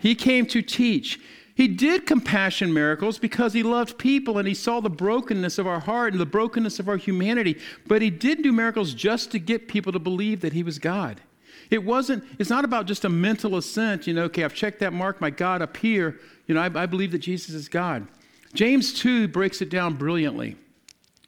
He 0.00 0.14
came 0.14 0.46
to 0.46 0.62
teach. 0.62 1.18
He 1.56 1.68
did 1.68 2.04
compassion 2.04 2.74
miracles 2.74 3.18
because 3.18 3.54
he 3.54 3.62
loved 3.62 3.96
people 3.96 4.36
and 4.36 4.46
he 4.46 4.52
saw 4.52 4.80
the 4.80 4.90
brokenness 4.90 5.56
of 5.56 5.66
our 5.66 5.80
heart 5.80 6.12
and 6.12 6.20
the 6.20 6.26
brokenness 6.26 6.78
of 6.78 6.86
our 6.86 6.98
humanity. 6.98 7.58
But 7.86 8.02
he 8.02 8.10
did 8.10 8.42
do 8.42 8.52
miracles 8.52 8.92
just 8.92 9.30
to 9.30 9.38
get 9.38 9.66
people 9.66 9.90
to 9.92 9.98
believe 9.98 10.42
that 10.42 10.52
he 10.52 10.62
was 10.62 10.78
God. 10.78 11.22
It 11.70 11.82
wasn't, 11.82 12.24
it's 12.38 12.50
not 12.50 12.66
about 12.66 12.84
just 12.84 13.06
a 13.06 13.08
mental 13.08 13.56
assent, 13.56 14.06
you 14.06 14.12
know, 14.12 14.24
okay, 14.24 14.44
I've 14.44 14.52
checked 14.52 14.80
that 14.80 14.92
mark, 14.92 15.18
my 15.22 15.30
God 15.30 15.62
up 15.62 15.78
here. 15.78 16.20
You 16.46 16.54
know, 16.54 16.60
I, 16.60 16.82
I 16.82 16.84
believe 16.84 17.10
that 17.12 17.20
Jesus 17.20 17.54
is 17.54 17.70
God. 17.70 18.06
James 18.52 18.92
2 18.92 19.26
breaks 19.26 19.62
it 19.62 19.70
down 19.70 19.94
brilliantly. 19.94 20.56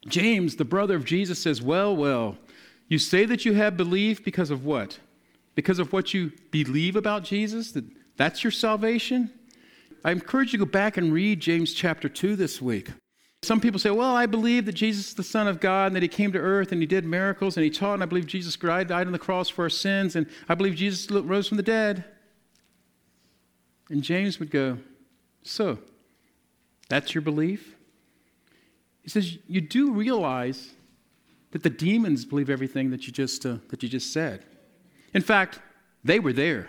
James, 0.06 0.56
the 0.56 0.64
brother 0.64 0.94
of 0.94 1.06
Jesus, 1.06 1.38
says, 1.38 1.62
Well, 1.62 1.96
well, 1.96 2.36
you 2.86 2.98
say 2.98 3.24
that 3.24 3.46
you 3.46 3.54
have 3.54 3.78
belief 3.78 4.22
because 4.22 4.50
of 4.50 4.66
what? 4.66 4.98
Because 5.54 5.78
of 5.78 5.90
what 5.90 6.12
you 6.12 6.32
believe 6.50 6.96
about 6.96 7.24
Jesus? 7.24 7.72
That 7.72 7.84
that's 8.18 8.44
your 8.44 8.50
salvation? 8.50 9.30
I 10.04 10.12
encourage 10.12 10.52
you 10.52 10.58
to 10.58 10.64
go 10.64 10.70
back 10.70 10.96
and 10.96 11.12
read 11.12 11.40
James 11.40 11.74
chapter 11.74 12.08
2 12.08 12.36
this 12.36 12.62
week. 12.62 12.90
Some 13.42 13.60
people 13.60 13.78
say, 13.78 13.90
well, 13.90 14.16
I 14.16 14.26
believe 14.26 14.66
that 14.66 14.72
Jesus 14.72 15.08
is 15.08 15.14
the 15.14 15.22
Son 15.22 15.46
of 15.46 15.60
God 15.60 15.88
and 15.88 15.96
that 15.96 16.02
He 16.02 16.08
came 16.08 16.32
to 16.32 16.38
earth 16.38 16.72
and 16.72 16.80
He 16.80 16.86
did 16.86 17.04
miracles 17.04 17.56
and 17.56 17.64
He 17.64 17.70
taught, 17.70 17.94
and 17.94 18.02
I 18.02 18.06
believe 18.06 18.26
Jesus 18.26 18.56
died, 18.56 18.88
died 18.88 19.06
on 19.06 19.12
the 19.12 19.18
cross 19.18 19.48
for 19.48 19.62
our 19.62 19.70
sins, 19.70 20.16
and 20.16 20.26
I 20.48 20.54
believe 20.54 20.74
Jesus 20.74 21.10
rose 21.10 21.48
from 21.48 21.56
the 21.56 21.62
dead. 21.62 22.04
And 23.90 24.02
James 24.02 24.38
would 24.38 24.50
go, 24.50 24.78
So, 25.42 25.78
that's 26.88 27.14
your 27.14 27.22
belief? 27.22 27.76
He 29.02 29.08
says, 29.08 29.38
You 29.46 29.60
do 29.60 29.92
realize 29.92 30.70
that 31.52 31.62
the 31.62 31.70
demons 31.70 32.24
believe 32.24 32.50
everything 32.50 32.90
that 32.90 33.06
you 33.06 33.12
just, 33.12 33.46
uh, 33.46 33.58
that 33.70 33.82
you 33.82 33.88
just 33.88 34.12
said. 34.12 34.44
In 35.14 35.22
fact, 35.22 35.60
they 36.04 36.18
were 36.18 36.32
there. 36.32 36.68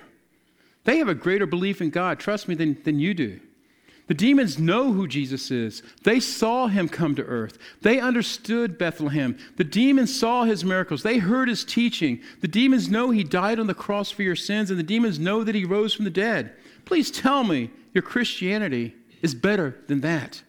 They 0.83 0.97
have 0.97 1.09
a 1.09 1.15
greater 1.15 1.45
belief 1.45 1.81
in 1.81 1.89
God, 1.89 2.19
trust 2.19 2.47
me, 2.47 2.55
than, 2.55 2.81
than 2.83 2.99
you 2.99 3.13
do. 3.13 3.39
The 4.09 4.15
demons 4.15 4.57
know 4.57 4.91
who 4.91 5.07
Jesus 5.07 5.51
is. 5.51 5.83
They 6.03 6.19
saw 6.19 6.65
him 6.65 6.89
come 6.89 7.13
to 7.13 7.23
earth. 7.23 7.59
They 7.83 7.99
understood 7.99 8.79
Bethlehem. 8.79 9.37
The 9.57 9.63
demons 9.63 10.19
saw 10.19 10.45
his 10.45 10.65
miracles. 10.65 11.03
They 11.03 11.19
heard 11.19 11.47
his 11.47 11.63
teaching. 11.63 12.19
The 12.41 12.47
demons 12.47 12.89
know 12.89 13.11
he 13.11 13.23
died 13.23 13.59
on 13.59 13.67
the 13.67 13.75
cross 13.75 14.09
for 14.09 14.23
your 14.23 14.35
sins, 14.35 14.71
and 14.71 14.79
the 14.79 14.83
demons 14.83 15.19
know 15.19 15.43
that 15.43 15.53
he 15.53 15.63
rose 15.63 15.93
from 15.93 16.05
the 16.05 16.11
dead. 16.11 16.53
Please 16.85 17.11
tell 17.11 17.43
me 17.43 17.69
your 17.93 18.01
Christianity 18.01 18.95
is 19.21 19.35
better 19.35 19.77
than 19.85 20.01
that. 20.01 20.41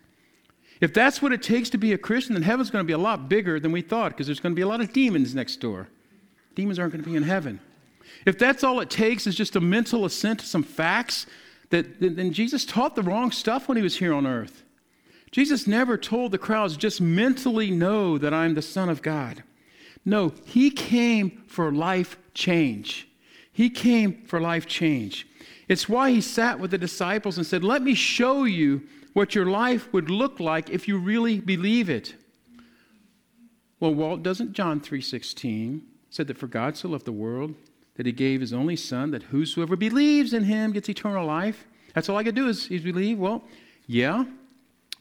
If 0.80 0.94
that's 0.94 1.20
what 1.20 1.32
it 1.32 1.42
takes 1.42 1.68
to 1.70 1.78
be 1.78 1.92
a 1.92 1.98
Christian, 1.98 2.32
then 2.32 2.42
heaven's 2.42 2.70
going 2.70 2.82
to 2.82 2.86
be 2.86 2.94
a 2.94 2.98
lot 2.98 3.28
bigger 3.28 3.60
than 3.60 3.72
we 3.72 3.82
thought 3.82 4.12
because 4.12 4.26
there's 4.26 4.40
going 4.40 4.54
to 4.54 4.56
be 4.56 4.62
a 4.62 4.68
lot 4.68 4.80
of 4.80 4.92
demons 4.94 5.34
next 5.34 5.56
door. 5.56 5.88
Demons 6.54 6.78
aren't 6.78 6.92
going 6.92 7.04
to 7.04 7.10
be 7.10 7.16
in 7.16 7.24
heaven. 7.24 7.60
If 8.26 8.38
that's 8.38 8.62
all 8.62 8.80
it 8.80 8.90
takes 8.90 9.26
is 9.26 9.34
just 9.34 9.56
a 9.56 9.60
mental 9.60 10.04
assent 10.04 10.40
to 10.40 10.46
some 10.46 10.62
facts, 10.62 11.26
that, 11.70 12.00
then 12.00 12.32
Jesus 12.32 12.64
taught 12.64 12.96
the 12.96 13.02
wrong 13.02 13.30
stuff 13.30 13.68
when 13.68 13.76
he 13.76 13.82
was 13.82 13.96
here 13.96 14.12
on 14.12 14.26
earth. 14.26 14.64
Jesus 15.30 15.66
never 15.66 15.96
told 15.96 16.32
the 16.32 16.38
crowds, 16.38 16.76
just 16.76 17.00
mentally 17.00 17.70
know 17.70 18.18
that 18.18 18.34
I'm 18.34 18.54
the 18.54 18.62
Son 18.62 18.88
of 18.88 19.00
God. 19.00 19.44
No, 20.04 20.32
he 20.44 20.70
came 20.70 21.42
for 21.46 21.72
life 21.72 22.16
change. 22.34 23.08
He 23.52 23.70
came 23.70 24.22
for 24.24 24.40
life 24.40 24.66
change. 24.66 25.26
It's 25.68 25.88
why 25.88 26.10
he 26.10 26.20
sat 26.20 26.58
with 26.58 26.72
the 26.72 26.78
disciples 26.78 27.36
and 27.36 27.46
said, 27.46 27.62
Let 27.62 27.82
me 27.82 27.94
show 27.94 28.44
you 28.44 28.82
what 29.12 29.34
your 29.34 29.46
life 29.46 29.92
would 29.92 30.10
look 30.10 30.40
like 30.40 30.70
if 30.70 30.88
you 30.88 30.98
really 30.98 31.40
believe 31.40 31.88
it. 31.88 32.14
Well, 33.78 33.94
Walt, 33.94 34.22
doesn't 34.22 34.52
John 34.52 34.80
3:16 34.80 35.80
said 36.10 36.26
that 36.26 36.38
for 36.38 36.48
God 36.48 36.76
so 36.76 36.88
loved 36.88 37.06
the 37.06 37.12
world 37.12 37.54
that 38.00 38.06
he 38.06 38.12
gave 38.12 38.40
his 38.40 38.54
only 38.54 38.76
son, 38.76 39.10
that 39.10 39.24
whosoever 39.24 39.76
believes 39.76 40.32
in 40.32 40.44
him 40.44 40.72
gets 40.72 40.88
eternal 40.88 41.26
life. 41.26 41.66
That's 41.94 42.08
all 42.08 42.16
I 42.16 42.24
could 42.24 42.34
do 42.34 42.48
is, 42.48 42.66
is 42.68 42.80
believe. 42.80 43.18
Well, 43.18 43.44
yeah. 43.86 44.24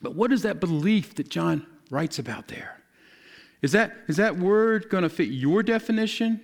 But 0.02 0.16
what 0.16 0.34
is 0.34 0.42
that 0.42 0.60
belief 0.60 1.16
that 1.16 1.30
John 1.30 1.66
writes 1.90 2.20
about 2.20 2.50
there? 2.50 2.82
Is 3.62 3.72
that, 3.72 3.96
is 4.10 4.18
that 4.18 4.36
word 4.36 4.90
going 4.90 5.04
to 5.04 5.10
fit 5.10 5.30
your 5.30 5.64
definition? 5.64 6.42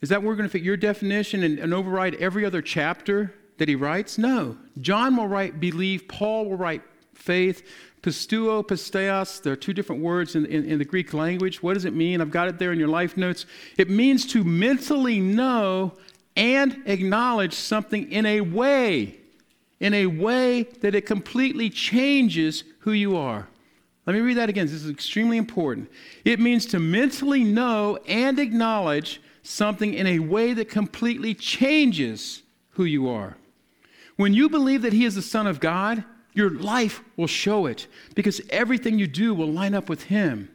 Is 0.00 0.08
that 0.08 0.22
word 0.22 0.36
going 0.36 0.48
to 0.48 0.50
fit 0.50 0.62
your 0.62 0.78
definition 0.78 1.42
and, 1.42 1.58
and 1.58 1.74
override 1.74 2.14
every 2.14 2.46
other 2.46 2.62
chapter 2.62 3.34
that 3.58 3.68
he 3.68 3.74
writes? 3.74 4.16
No. 4.16 4.56
John 4.80 5.14
will 5.14 5.28
write 5.28 5.60
believe, 5.60 6.08
Paul 6.08 6.46
will 6.46 6.56
write 6.56 6.80
faith, 7.12 7.68
Pisteuo, 8.06 8.64
pisteos, 8.64 9.42
there 9.42 9.52
are 9.52 9.56
two 9.56 9.72
different 9.72 10.00
words 10.00 10.36
in, 10.36 10.46
in, 10.46 10.64
in, 10.64 10.78
the 10.78 10.84
Greek 10.84 11.12
language. 11.12 11.60
What 11.60 11.74
does 11.74 11.84
it 11.84 11.92
mean? 11.92 12.20
I've 12.20 12.30
got 12.30 12.46
it 12.46 12.56
there 12.56 12.70
in 12.70 12.78
your 12.78 12.86
life 12.86 13.16
notes. 13.16 13.46
It 13.76 13.90
means 13.90 14.24
to 14.26 14.44
mentally 14.44 15.18
know 15.18 15.92
and 16.36 16.84
acknowledge 16.86 17.52
something 17.52 18.12
in 18.12 18.24
a 18.24 18.42
way, 18.42 19.18
in 19.80 19.92
a 19.92 20.06
way 20.06 20.62
that 20.82 20.94
it 20.94 21.04
completely 21.04 21.68
changes 21.68 22.62
who 22.78 22.92
you 22.92 23.16
are. 23.16 23.48
Let 24.06 24.14
me 24.14 24.20
read 24.20 24.36
that 24.36 24.48
again. 24.48 24.66
This 24.66 24.84
is 24.84 24.88
extremely 24.88 25.36
important. 25.36 25.90
It 26.24 26.38
means 26.38 26.64
to 26.66 26.78
mentally 26.78 27.42
know 27.42 27.98
and 28.06 28.38
acknowledge 28.38 29.20
something 29.42 29.94
in 29.94 30.06
a 30.06 30.20
way 30.20 30.52
that 30.52 30.68
completely 30.68 31.34
changes 31.34 32.44
who 32.70 32.84
you 32.84 33.08
are. 33.08 33.36
When 34.14 34.32
you 34.32 34.48
believe 34.48 34.82
that 34.82 34.92
He 34.92 35.04
is 35.04 35.16
the 35.16 35.22
Son 35.22 35.48
of 35.48 35.58
God, 35.58 36.04
your 36.36 36.50
life 36.50 37.02
will 37.16 37.26
show 37.26 37.64
it 37.64 37.86
because 38.14 38.42
everything 38.50 38.98
you 38.98 39.06
do 39.06 39.34
will 39.34 39.50
line 39.50 39.74
up 39.74 39.88
with 39.88 40.04
Him. 40.04 40.50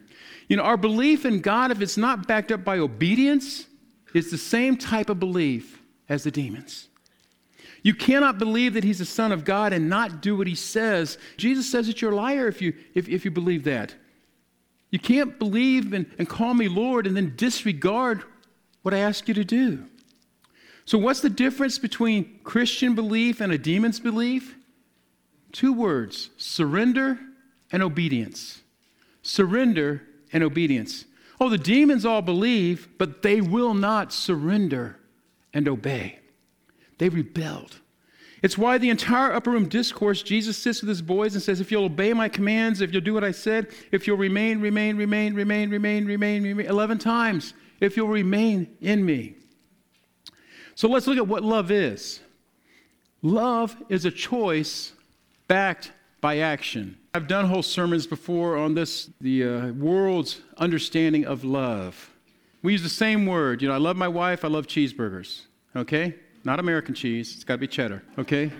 You 0.48 0.56
know, 0.56 0.62
our 0.62 0.76
belief 0.76 1.26
in 1.26 1.40
God, 1.40 1.72
if 1.72 1.80
it's 1.80 1.96
not 1.96 2.28
backed 2.28 2.52
up 2.52 2.64
by 2.64 2.78
obedience, 2.78 3.66
is 4.14 4.30
the 4.30 4.38
same 4.38 4.76
type 4.76 5.10
of 5.10 5.18
belief 5.18 5.82
as 6.08 6.22
the 6.22 6.30
demons. 6.30 6.88
You 7.82 7.94
cannot 7.94 8.38
believe 8.38 8.74
that 8.74 8.84
He's 8.84 9.00
the 9.00 9.04
Son 9.04 9.32
of 9.32 9.44
God 9.44 9.72
and 9.72 9.88
not 9.88 10.22
do 10.22 10.36
what 10.36 10.46
He 10.46 10.54
says. 10.54 11.18
Jesus 11.36 11.68
says 11.68 11.88
that 11.88 12.00
you're 12.00 12.12
a 12.12 12.16
liar 12.16 12.46
if 12.46 12.62
you, 12.62 12.74
if, 12.94 13.08
if 13.08 13.24
you 13.24 13.32
believe 13.32 13.64
that. 13.64 13.96
You 14.90 15.00
can't 15.00 15.36
believe 15.36 15.92
and, 15.92 16.06
and 16.16 16.28
call 16.28 16.54
me 16.54 16.68
Lord 16.68 17.08
and 17.08 17.16
then 17.16 17.34
disregard 17.34 18.22
what 18.82 18.94
I 18.94 18.98
ask 18.98 19.26
you 19.26 19.34
to 19.34 19.44
do. 19.44 19.86
So, 20.84 20.96
what's 20.96 21.20
the 21.20 21.30
difference 21.30 21.80
between 21.80 22.38
Christian 22.44 22.94
belief 22.94 23.40
and 23.40 23.52
a 23.52 23.58
demon's 23.58 23.98
belief? 23.98 24.54
Two 25.52 25.72
words 25.72 26.30
surrender 26.36 27.18
and 27.70 27.82
obedience. 27.82 28.62
Surrender 29.22 30.02
and 30.32 30.42
obedience. 30.42 31.04
Oh, 31.40 31.48
the 31.48 31.58
demons 31.58 32.04
all 32.04 32.22
believe, 32.22 32.88
but 32.98 33.22
they 33.22 33.40
will 33.40 33.74
not 33.74 34.12
surrender 34.12 34.98
and 35.52 35.68
obey. 35.68 36.18
They 36.98 37.08
rebelled. 37.08 37.78
It's 38.42 38.58
why 38.58 38.78
the 38.78 38.90
entire 38.90 39.32
upper 39.32 39.50
room 39.50 39.68
discourse, 39.68 40.22
Jesus 40.22 40.58
sits 40.58 40.80
with 40.80 40.88
his 40.88 41.02
boys 41.02 41.34
and 41.34 41.42
says, 41.42 41.60
If 41.60 41.70
you'll 41.70 41.84
obey 41.84 42.12
my 42.12 42.28
commands, 42.28 42.80
if 42.80 42.92
you'll 42.92 43.02
do 43.02 43.14
what 43.14 43.22
I 43.22 43.30
said, 43.30 43.68
if 43.92 44.06
you'll 44.06 44.16
remain, 44.16 44.60
remain, 44.60 44.96
remain, 44.96 45.34
remain, 45.34 45.70
remain, 45.70 46.06
remain, 46.06 46.42
remain, 46.42 46.66
11 46.66 46.98
times, 46.98 47.54
if 47.80 47.96
you'll 47.96 48.08
remain 48.08 48.76
in 48.80 49.04
me. 49.04 49.36
So 50.74 50.88
let's 50.88 51.06
look 51.06 51.18
at 51.18 51.28
what 51.28 51.44
love 51.44 51.70
is. 51.70 52.20
Love 53.22 53.76
is 53.88 54.04
a 54.04 54.10
choice 54.10 54.92
backed 55.48 55.92
by 56.20 56.38
action. 56.38 56.96
I've 57.14 57.28
done 57.28 57.46
whole 57.46 57.62
sermons 57.62 58.06
before 58.06 58.56
on 58.56 58.74
this, 58.74 59.10
the 59.20 59.44
uh, 59.44 59.72
world's 59.72 60.40
understanding 60.56 61.26
of 61.26 61.44
love. 61.44 62.10
We 62.62 62.72
use 62.72 62.82
the 62.82 62.88
same 62.88 63.26
word. 63.26 63.60
You 63.60 63.68
know, 63.68 63.74
I 63.74 63.78
love 63.78 63.96
my 63.96 64.08
wife, 64.08 64.44
I 64.44 64.48
love 64.48 64.66
cheeseburgers, 64.66 65.42
okay? 65.76 66.14
Not 66.44 66.60
American 66.60 66.94
cheese, 66.94 67.34
it's 67.34 67.44
got 67.44 67.54
to 67.54 67.58
be 67.58 67.66
cheddar, 67.66 68.02
okay? 68.18 68.50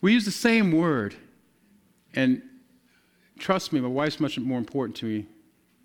we 0.00 0.12
use 0.12 0.24
the 0.24 0.30
same 0.30 0.72
word. 0.72 1.14
And 2.14 2.42
trust 3.38 3.72
me, 3.72 3.80
my 3.80 3.88
wife's 3.88 4.20
much 4.20 4.38
more 4.38 4.58
important 4.58 4.96
to 4.98 5.06
me 5.06 5.26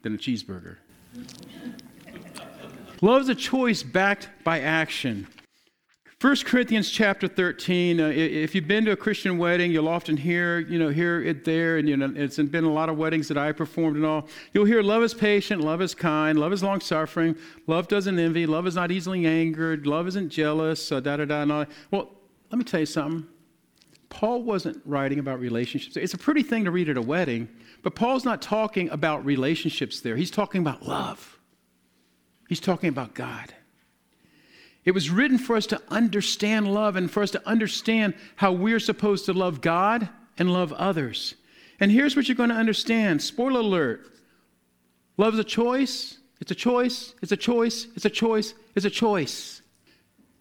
than 0.01 0.15
a 0.15 0.17
cheeseburger. 0.17 0.77
Love 3.01 3.21
is 3.21 3.29
a 3.29 3.35
choice 3.35 3.83
backed 3.83 4.29
by 4.43 4.61
action. 4.61 5.27
1 6.23 6.37
Corinthians 6.45 6.89
chapter 6.89 7.27
13, 7.27 7.99
uh, 7.99 8.07
if 8.07 8.55
you've 8.55 8.65
been 8.65 8.85
to 8.85 8.91
a 8.91 8.95
Christian 8.95 9.37
wedding, 9.37 9.73
you'll 9.73 9.89
often 9.89 10.15
hear, 10.15 10.59
you 10.59 10.79
know, 10.79 10.87
hear 10.87 11.21
it 11.21 11.43
there, 11.43 11.75
and 11.75 11.89
you 11.89 11.97
know, 11.97 12.13
it's 12.15 12.37
been 12.37 12.63
a 12.63 12.71
lot 12.71 12.87
of 12.87 12.97
weddings 12.97 13.27
that 13.27 13.37
I 13.37 13.51
performed 13.51 13.97
and 13.97 14.05
all. 14.05 14.29
You'll 14.53 14.63
hear 14.63 14.81
love 14.81 15.03
is 15.03 15.13
patient, 15.13 15.59
love 15.59 15.81
is 15.81 15.93
kind, 15.93 16.39
love 16.39 16.53
is 16.53 16.63
long 16.63 16.79
suffering, 16.79 17.35
love 17.67 17.89
doesn't 17.89 18.17
envy, 18.17 18.45
love 18.45 18.65
is 18.67 18.75
not 18.75 18.89
easily 18.89 19.25
angered, 19.25 19.85
love 19.85 20.07
isn't 20.07 20.29
jealous, 20.29 20.87
da 20.87 21.01
da 21.01 21.25
da 21.25 21.41
and 21.41 21.51
all. 21.51 21.65
Well, 21.91 22.09
let 22.51 22.57
me 22.57 22.63
tell 22.63 22.79
you 22.79 22.85
something. 22.85 23.27
Paul 24.07 24.43
wasn't 24.43 24.81
writing 24.85 25.19
about 25.19 25.41
relationships. 25.41 25.97
It's 25.97 26.13
a 26.13 26.17
pretty 26.17 26.43
thing 26.43 26.63
to 26.63 26.71
read 26.71 26.87
at 26.87 26.95
a 26.95 27.01
wedding, 27.01 27.49
but 27.81 27.95
Paul's 27.95 28.23
not 28.23 28.41
talking 28.41 28.89
about 28.91 29.25
relationships 29.25 29.99
there. 29.99 30.15
He's 30.15 30.31
talking 30.31 30.61
about 30.61 30.83
love. 30.83 31.37
He's 32.47 32.61
talking 32.61 32.87
about 32.87 33.13
God. 33.13 33.53
It 34.85 34.91
was 34.91 35.09
written 35.09 35.37
for 35.37 35.55
us 35.55 35.65
to 35.67 35.81
understand 35.89 36.73
love 36.73 36.95
and 36.95 37.09
for 37.09 37.23
us 37.23 37.31
to 37.31 37.47
understand 37.47 38.15
how 38.35 38.51
we're 38.51 38.79
supposed 38.79 39.25
to 39.25 39.33
love 39.33 39.61
God 39.61 40.09
and 40.37 40.51
love 40.51 40.73
others. 40.73 41.35
And 41.79 41.91
here's 41.91 42.15
what 42.15 42.27
you're 42.27 42.35
going 42.35 42.49
to 42.49 42.55
understand 42.55 43.21
spoiler 43.21 43.61
alert 43.61 44.11
love 45.17 45.33
is 45.33 45.39
a 45.39 45.43
choice. 45.43 46.17
It's 46.41 46.51
a 46.51 46.55
choice. 46.55 47.13
It's 47.21 47.31
a 47.31 47.37
choice. 47.37 47.87
It's 47.95 48.05
a 48.05 48.09
choice. 48.09 48.53
It's 48.75 48.85
a 48.85 48.89
choice. 48.89 49.61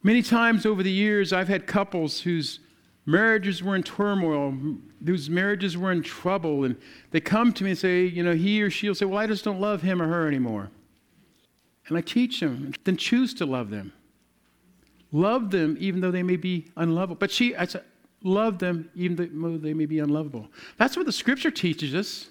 Many 0.03 0.23
times 0.23 0.67
over 0.67 0.83
the 0.83 0.91
years, 0.91 1.33
I've 1.33 1.47
had 1.47 1.69
couples 1.69 2.21
whose 2.21 2.59
marriages 3.07 3.63
were 3.63 3.77
in 3.77 3.85
turmoil, 3.85 4.57
whose 5.05 5.31
marriages 5.31 5.77
were 5.77 5.93
in 5.93 6.03
trouble, 6.03 6.65
and 6.65 6.77
they 7.13 7.21
come 7.21 7.53
to 7.53 7.63
me 7.63 7.71
and 7.71 7.79
say, 7.79 8.05
you 8.05 8.25
know, 8.25 8.35
he 8.35 8.63
or 8.63 8.71
she 8.71 8.89
will 8.89 8.97
say, 8.97 9.05
Well, 9.05 9.19
I 9.19 9.29
just 9.29 9.45
don't 9.45 9.61
love 9.61 9.83
him 9.83 10.03
or 10.03 10.09
her 10.09 10.27
anymore. 10.27 10.71
And 11.87 11.97
I 11.97 12.01
teach 12.01 12.41
them, 12.41 12.75
then 12.85 12.97
choose 12.97 13.35
to 13.35 13.47
love 13.47 13.71
them. 13.71 13.93
Love 15.13 15.51
them 15.51 15.77
even 15.79 16.01
though 16.01 16.11
they 16.11 16.23
may 16.23 16.37
be 16.37 16.67
unlovable. 16.77 17.17
But 17.17 17.31
she, 17.31 17.55
I 17.55 17.67
said, 17.67 17.85
love 18.23 18.59
them 18.59 18.91
even 18.95 19.17
though 19.17 19.59
they 19.59 19.75
may 19.75 19.87
be 19.87 19.99
unlovable. 19.99 20.49
That's 20.79 20.97
what 20.97 21.07
the 21.07 21.13
scripture 21.13 21.51
teaches 21.51 21.95
us. 21.95 22.29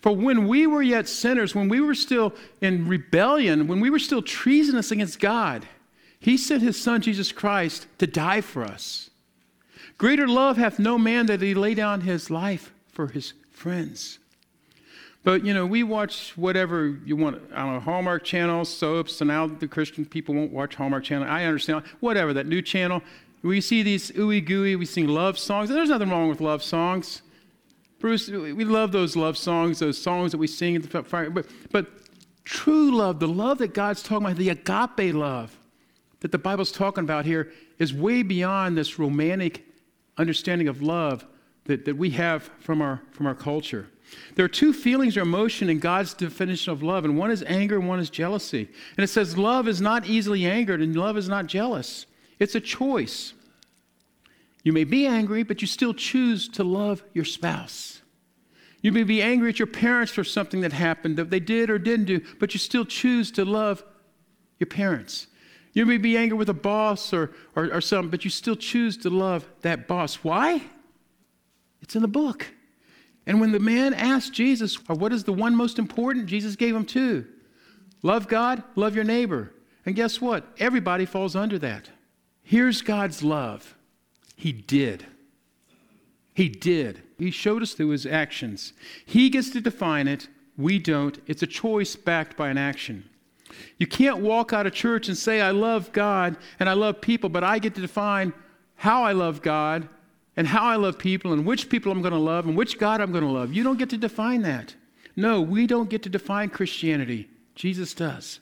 For 0.00 0.14
when 0.14 0.48
we 0.48 0.66
were 0.66 0.82
yet 0.82 1.08
sinners, 1.08 1.54
when 1.54 1.68
we 1.68 1.80
were 1.80 1.94
still 1.94 2.34
in 2.60 2.86
rebellion, 2.88 3.68
when 3.68 3.80
we 3.80 3.90
were 3.90 3.98
still 3.98 4.20
treasonous 4.20 4.90
against 4.90 5.20
God, 5.20 5.66
He 6.18 6.36
sent 6.36 6.62
His 6.62 6.80
Son, 6.80 7.00
Jesus 7.00 7.32
Christ, 7.32 7.86
to 7.98 8.06
die 8.06 8.40
for 8.40 8.64
us. 8.64 9.10
Greater 9.96 10.26
love 10.26 10.56
hath 10.56 10.78
no 10.78 10.98
man 10.98 11.26
that 11.26 11.40
he 11.40 11.54
lay 11.54 11.74
down 11.74 12.00
his 12.00 12.30
life 12.30 12.72
for 12.88 13.08
his 13.08 13.32
friends. 13.50 14.18
But 15.24 15.42
you 15.44 15.54
know, 15.54 15.64
we 15.64 15.82
watch 15.82 16.36
whatever 16.36 16.98
you 17.04 17.16
want 17.16 17.50
on 17.52 17.76
a 17.76 17.80
Hallmark 17.80 18.24
channel, 18.24 18.64
soaps, 18.66 19.22
and 19.22 19.28
now 19.28 19.46
the 19.46 19.66
Christian 19.66 20.04
people 20.04 20.34
won't 20.34 20.52
watch 20.52 20.74
Hallmark 20.74 21.02
channel. 21.02 21.26
I 21.26 21.44
understand. 21.44 21.84
Whatever 22.00 22.34
that 22.34 22.46
new 22.46 22.60
channel, 22.60 23.02
we 23.42 23.62
see 23.62 23.82
these 23.82 24.10
ooey 24.12 24.44
gooey, 24.44 24.76
we 24.76 24.84
sing 24.84 25.08
love 25.08 25.38
songs. 25.38 25.70
And 25.70 25.78
there's 25.78 25.88
nothing 25.88 26.10
wrong 26.10 26.28
with 26.28 26.42
love 26.42 26.62
songs. 26.62 27.22
Bruce, 27.98 28.28
we 28.28 28.64
love 28.64 28.92
those 28.92 29.16
love 29.16 29.38
songs, 29.38 29.78
those 29.78 29.96
songs 29.96 30.32
that 30.32 30.38
we 30.38 30.46
sing 30.46 30.76
at 30.76 30.82
the 30.82 31.02
fire. 31.02 31.30
But, 31.30 31.46
but 31.72 31.86
true 32.44 32.94
love, 32.94 33.18
the 33.18 33.28
love 33.28 33.58
that 33.58 33.72
God's 33.72 34.02
talking 34.02 34.26
about, 34.26 34.36
the 34.36 34.50
agape 34.50 35.14
love 35.14 35.58
that 36.20 36.32
the 36.32 36.38
Bible's 36.38 36.72
talking 36.72 37.04
about 37.04 37.24
here, 37.24 37.50
is 37.78 37.94
way 37.94 38.22
beyond 38.22 38.76
this 38.76 38.98
romantic 38.98 39.64
understanding 40.18 40.68
of 40.68 40.82
love 40.82 41.24
that, 41.64 41.86
that 41.86 41.96
we 41.96 42.10
have 42.10 42.50
from 42.60 42.82
our, 42.82 43.02
from 43.12 43.26
our 43.26 43.34
culture. 43.34 43.88
There 44.34 44.44
are 44.44 44.48
two 44.48 44.72
feelings 44.72 45.16
or 45.16 45.22
emotion 45.22 45.70
in 45.70 45.78
God's 45.78 46.14
definition 46.14 46.72
of 46.72 46.82
love, 46.82 47.04
and 47.04 47.18
one 47.18 47.30
is 47.30 47.42
anger 47.46 47.78
and 47.78 47.88
one 47.88 48.00
is 48.00 48.10
jealousy. 48.10 48.68
And 48.96 49.04
it 49.04 49.08
says 49.08 49.38
love 49.38 49.68
is 49.68 49.80
not 49.80 50.06
easily 50.06 50.44
angered 50.44 50.80
and 50.80 50.94
love 50.94 51.16
is 51.16 51.28
not 51.28 51.46
jealous. 51.46 52.06
It's 52.38 52.54
a 52.54 52.60
choice. 52.60 53.32
You 54.62 54.72
may 54.72 54.84
be 54.84 55.06
angry, 55.06 55.42
but 55.42 55.60
you 55.60 55.68
still 55.68 55.94
choose 55.94 56.48
to 56.50 56.64
love 56.64 57.04
your 57.12 57.24
spouse. 57.24 58.00
You 58.82 58.92
may 58.92 59.02
be 59.02 59.22
angry 59.22 59.50
at 59.50 59.58
your 59.58 59.66
parents 59.66 60.12
for 60.12 60.24
something 60.24 60.60
that 60.60 60.72
happened 60.72 61.16
that 61.16 61.30
they 61.30 61.40
did 61.40 61.70
or 61.70 61.78
didn't 61.78 62.06
do, 62.06 62.20
but 62.38 62.52
you 62.54 62.60
still 62.60 62.84
choose 62.84 63.30
to 63.32 63.44
love 63.44 63.82
your 64.58 64.66
parents. 64.66 65.26
You 65.72 65.86
may 65.86 65.98
be 65.98 66.16
angry 66.16 66.38
with 66.38 66.48
a 66.48 66.54
boss 66.54 67.12
or, 67.12 67.32
or, 67.56 67.72
or 67.72 67.80
something, 67.80 68.10
but 68.10 68.24
you 68.24 68.30
still 68.30 68.56
choose 68.56 68.96
to 68.98 69.10
love 69.10 69.46
that 69.62 69.88
boss. 69.88 70.16
Why? 70.16 70.62
It's 71.82 71.96
in 71.96 72.02
the 72.02 72.08
book. 72.08 72.46
And 73.26 73.40
when 73.40 73.52
the 73.52 73.60
man 73.60 73.94
asked 73.94 74.32
Jesus, 74.32 74.76
What 74.88 75.12
is 75.12 75.24
the 75.24 75.32
one 75.32 75.56
most 75.56 75.78
important? 75.78 76.26
Jesus 76.26 76.56
gave 76.56 76.74
him 76.74 76.84
two 76.84 77.26
love 78.02 78.28
God, 78.28 78.62
love 78.76 78.94
your 78.94 79.04
neighbor. 79.04 79.52
And 79.86 79.94
guess 79.94 80.20
what? 80.20 80.46
Everybody 80.58 81.04
falls 81.04 81.36
under 81.36 81.58
that. 81.58 81.90
Here's 82.42 82.82
God's 82.82 83.22
love. 83.22 83.74
He 84.36 84.52
did. 84.52 85.06
He 86.34 86.48
did. 86.48 87.02
He 87.18 87.30
showed 87.30 87.62
us 87.62 87.74
through 87.74 87.90
his 87.90 88.06
actions. 88.06 88.72
He 89.06 89.30
gets 89.30 89.50
to 89.50 89.60
define 89.60 90.08
it. 90.08 90.28
We 90.56 90.78
don't. 90.78 91.18
It's 91.26 91.42
a 91.42 91.46
choice 91.46 91.96
backed 91.96 92.36
by 92.36 92.48
an 92.48 92.58
action. 92.58 93.08
You 93.78 93.86
can't 93.86 94.18
walk 94.18 94.52
out 94.52 94.66
of 94.66 94.72
church 94.72 95.08
and 95.08 95.16
say, 95.16 95.40
I 95.40 95.50
love 95.50 95.92
God 95.92 96.36
and 96.58 96.68
I 96.68 96.72
love 96.72 97.00
people, 97.00 97.28
but 97.28 97.44
I 97.44 97.58
get 97.58 97.74
to 97.76 97.80
define 97.80 98.32
how 98.76 99.04
I 99.04 99.12
love 99.12 99.42
God 99.42 99.88
and 100.36 100.46
how 100.48 100.64
I 100.64 100.76
love 100.76 100.98
people 100.98 101.32
and 101.32 101.46
which 101.46 101.68
people 101.68 101.92
I'm 101.92 102.02
going 102.02 102.12
to 102.12 102.18
love 102.18 102.46
and 102.46 102.56
which 102.56 102.78
God 102.78 103.00
I'm 103.00 103.12
going 103.12 103.24
to 103.24 103.30
love. 103.30 103.52
You 103.52 103.62
don't 103.62 103.78
get 103.78 103.90
to 103.90 103.96
define 103.96 104.42
that. 104.42 104.74
No, 105.16 105.40
we 105.40 105.66
don't 105.66 105.88
get 105.88 106.02
to 106.02 106.08
define 106.08 106.50
Christianity. 106.50 107.28
Jesus 107.54 107.94
does. 107.94 108.40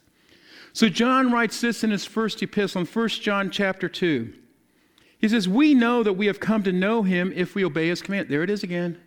So 0.72 0.88
John 0.88 1.30
writes 1.30 1.60
this 1.60 1.84
in 1.84 1.90
his 1.90 2.06
first 2.06 2.42
epistle 2.42 2.80
in 2.80 2.86
1 2.86 3.08
John 3.08 3.50
chapter 3.50 3.88
2. 3.88 4.32
He 5.18 5.28
says, 5.28 5.48
We 5.48 5.74
know 5.74 6.02
that 6.02 6.14
we 6.14 6.26
have 6.26 6.40
come 6.40 6.62
to 6.62 6.72
know 6.72 7.02
him 7.02 7.32
if 7.36 7.54
we 7.54 7.64
obey 7.64 7.88
his 7.88 8.00
command. 8.00 8.28
There 8.28 8.42
it 8.42 8.50
is 8.50 8.62
again. 8.62 8.98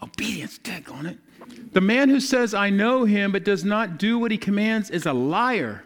Obedience, 0.00 0.58
tag 0.58 0.88
on 0.90 1.06
it. 1.06 1.18
The 1.72 1.80
man 1.80 2.08
who 2.08 2.20
says, 2.20 2.54
I 2.54 2.70
know 2.70 3.04
him, 3.04 3.32
but 3.32 3.44
does 3.44 3.64
not 3.64 3.98
do 3.98 4.18
what 4.18 4.30
he 4.30 4.38
commands 4.38 4.90
is 4.90 5.06
a 5.06 5.12
liar. 5.12 5.84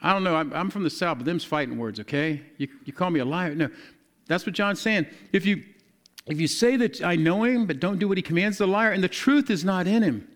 I 0.00 0.12
don't 0.12 0.24
know. 0.24 0.36
I'm, 0.36 0.52
I'm 0.52 0.70
from 0.70 0.84
the 0.84 0.90
South, 0.90 1.18
but 1.18 1.26
them's 1.26 1.44
fighting 1.44 1.76
words, 1.76 2.00
okay? 2.00 2.40
You, 2.56 2.68
you 2.84 2.92
call 2.92 3.10
me 3.10 3.20
a 3.20 3.24
liar. 3.24 3.54
No, 3.54 3.68
that's 4.28 4.46
what 4.46 4.54
John's 4.54 4.80
saying. 4.80 5.06
If 5.32 5.44
you, 5.44 5.64
if 6.26 6.40
you 6.40 6.46
say 6.46 6.76
that 6.76 7.02
I 7.02 7.16
know 7.16 7.42
him, 7.42 7.66
but 7.66 7.80
don't 7.80 7.98
do 7.98 8.06
what 8.06 8.18
he 8.18 8.22
commands, 8.22 8.58
the 8.58 8.66
liar, 8.66 8.92
and 8.92 9.02
the 9.02 9.08
truth 9.08 9.50
is 9.50 9.64
not 9.64 9.86
in 9.86 10.02
him. 10.02 10.28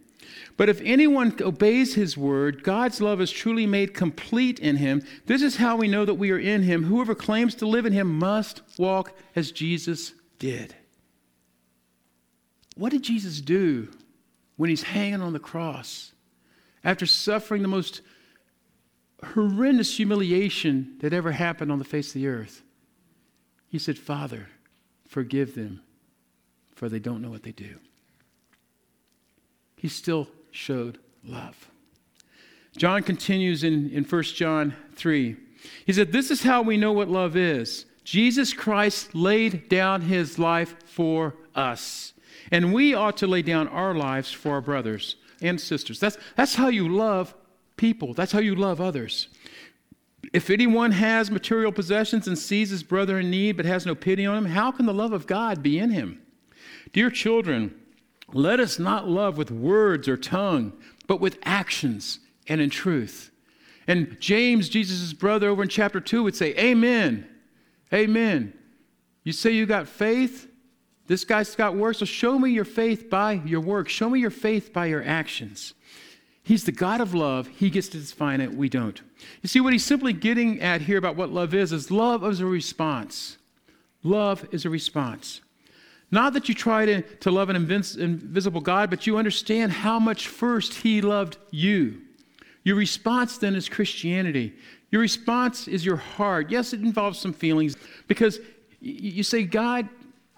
But 0.57 0.69
if 0.69 0.81
anyone 0.83 1.37
obeys 1.41 1.95
his 1.95 2.17
word, 2.17 2.63
God's 2.63 3.01
love 3.01 3.21
is 3.21 3.31
truly 3.31 3.67
made 3.67 3.95
complete 3.95 4.59
in 4.59 4.77
him. 4.77 5.03
This 5.27 5.43
is 5.43 5.57
how 5.57 5.77
we 5.77 5.89
know 5.89 6.05
that 6.05 6.15
we 6.15 6.31
are 6.31 6.39
in 6.39 6.63
him. 6.63 6.85
Whoever 6.85 7.15
claims 7.15 7.55
to 7.57 7.67
live 7.67 7.87
in 7.87 7.93
him 7.93 8.19
must 8.19 8.63
walk 8.79 9.17
as 9.35 9.53
Jesus 9.53 10.13
did. 10.39 10.75
What 12.77 12.93
did 12.93 13.03
Jesus 13.03 13.41
do 13.41 13.89
when 14.57 14.71
he's 14.71 14.83
hanging 14.83 15.21
on 15.21 15.33
the 15.33 15.39
cross 15.39 16.13
after 16.85 17.07
suffering 17.07 17.63
the 17.63 17.69
most 17.69 18.01
horrendous 19.35 19.97
humiliation 19.97 20.97
that 21.01 21.13
ever 21.13 21.33
happened 21.33 21.71
on 21.71 21.79
the 21.79 21.85
face 21.85 22.09
of 22.09 22.15
the 22.15 22.29
earth? 22.29 22.63
He 23.73 23.79
said, 23.79 23.99
Father, 23.99 24.49
forgive 25.09 25.55
them, 25.55 25.81
for 26.75 26.91
they 26.91 26.99
don't 26.99 27.23
know 27.23 27.31
what 27.31 27.43
they 27.43 27.53
do. 27.53 27.77
He 29.77 29.89
still 29.89 30.29
showed 30.51 30.99
love. 31.25 31.71
John 32.77 33.03
continues 33.03 33.65
in, 33.65 33.89
in 33.89 34.05
1 34.05 34.23
John 34.25 34.77
3. 34.95 35.37
He 35.87 35.93
said, 35.95 36.13
This 36.13 36.31
is 36.31 36.43
how 36.43 36.61
we 36.61 36.77
know 36.77 36.93
what 36.93 37.09
love 37.09 37.35
is. 37.35 37.87
Jesus 38.05 38.53
Christ 38.53 39.15
laid 39.15 39.71
down 39.71 40.03
his 40.03 40.39
life 40.39 40.77
for 40.85 41.35
us. 41.55 42.13
And 42.51 42.75
we 42.75 42.93
ought 42.93 43.17
to 43.19 43.27
lay 43.27 43.41
down 43.41 43.69
our 43.69 43.95
lives 43.95 44.31
for 44.31 44.53
our 44.53 44.61
brothers 44.61 45.17
and 45.41 45.59
sisters. 45.59 45.99
That's, 45.99 46.19
that's 46.37 46.57
how 46.57 46.69
you 46.69 46.91
love 46.91 47.35
people, 47.79 48.13
that's 48.13 48.33
how 48.33 48.41
you 48.41 48.55
love 48.55 48.83
others. 48.83 49.29
If 50.33 50.49
anyone 50.49 50.93
has 50.93 51.31
material 51.31 51.73
possessions 51.73 52.27
and 52.27 52.39
sees 52.39 52.71
his 52.71 52.83
brother 52.83 53.19
in 53.19 53.31
need 53.31 53.57
but 53.57 53.67
has 53.67 53.85
no 53.85 53.95
pity 53.95 54.25
on 54.25 54.39
him, 54.39 54.45
how 54.47 54.71
can 54.71 54.87
the 54.87 54.95
love 54.95 55.13
of 55.13 55.27
God 55.27 55.63
be 55.63 55.79
in 55.79 55.91
him? 55.91 56.23
Dear 56.93 57.11
children, 57.11 57.75
let 58.33 58.59
us 58.59 58.79
not 58.79 59.09
love 59.09 59.37
with 59.37 59.51
words 59.51 60.09
or 60.09 60.17
tongue, 60.17 60.73
but 61.07 61.21
with 61.21 61.39
actions 61.43 62.19
and 62.49 62.61
in 62.61 62.71
truth. 62.71 63.31
And 63.87 64.17
James, 64.21 64.69
Jesus' 64.69 65.13
brother, 65.13 65.49
over 65.49 65.63
in 65.63 65.69
chapter 65.69 66.01
2, 66.01 66.23
would 66.23 66.37
say, 66.37 66.55
Amen. 66.57 67.29
Amen. 67.93 68.55
You 69.25 69.33
say 69.33 69.51
you 69.51 69.67
got 69.67 69.87
faith? 69.87 70.49
This 71.07 71.25
guy's 71.25 71.55
got 71.55 71.75
works, 71.77 71.99
so 71.99 72.05
show 72.05 72.39
me 72.39 72.51
your 72.53 72.65
faith 72.65 73.11
by 73.11 73.35
your 73.45 73.61
works. 73.61 73.93
Show 73.93 74.09
me 74.09 74.21
your 74.21 74.31
faith 74.31 74.73
by 74.73 74.87
your 74.87 75.05
actions. 75.05 75.75
He's 76.43 76.65
the 76.65 76.73
God 76.73 77.01
of 77.01 77.15
love. 77.15 77.47
He 77.47 77.71
gets 77.71 77.89
to 77.89 77.99
define 77.99 78.41
it. 78.41 78.55
We 78.55 78.69
don't. 78.69 79.01
You 79.43 79.49
see, 79.49 79.61
what 79.61 79.73
he's 79.73 79.85
simply 79.85 80.13
getting 80.13 80.61
at 80.61 80.83
here 80.83 80.99
about 80.99 81.17
what 81.17 81.31
love 81.31 81.55
is, 81.55 81.73
is 81.73 81.91
love 81.91 82.25
is 82.25 82.41
a 82.41 82.47
response. 82.47 83.39
Love 84.03 84.47
is 84.51 84.65
a 84.65 84.71
response. 84.71 85.41
Not 86.11 86.35
that 86.35 86.49
you 86.49 86.55
try 86.55 86.85
to, 86.85 87.03
to 87.03 87.31
love 87.31 87.49
an 87.49 87.57
invis- 87.57 87.99
invisible 87.99 88.61
God, 88.61 88.91
but 88.91 89.07
you 89.07 89.17
understand 89.17 89.73
how 89.73 89.99
much 89.99 90.29
first 90.29 90.75
he 90.75 91.01
loved 91.01 91.39
you. 91.51 92.03
Your 92.65 92.77
response 92.77 93.39
then 93.39 93.55
is 93.55 93.69
Christianity. 93.69 94.53
Your 94.91 95.01
response 95.01 95.69
is 95.69 95.87
your 95.87 95.97
heart. 95.97 96.51
Yes, 96.51 96.73
it 96.73 96.81
involves 96.81 97.19
some 97.19 97.33
feelings 97.33 97.77
because 98.09 98.41
you 98.81 99.23
say, 99.23 99.45
God, 99.45 99.89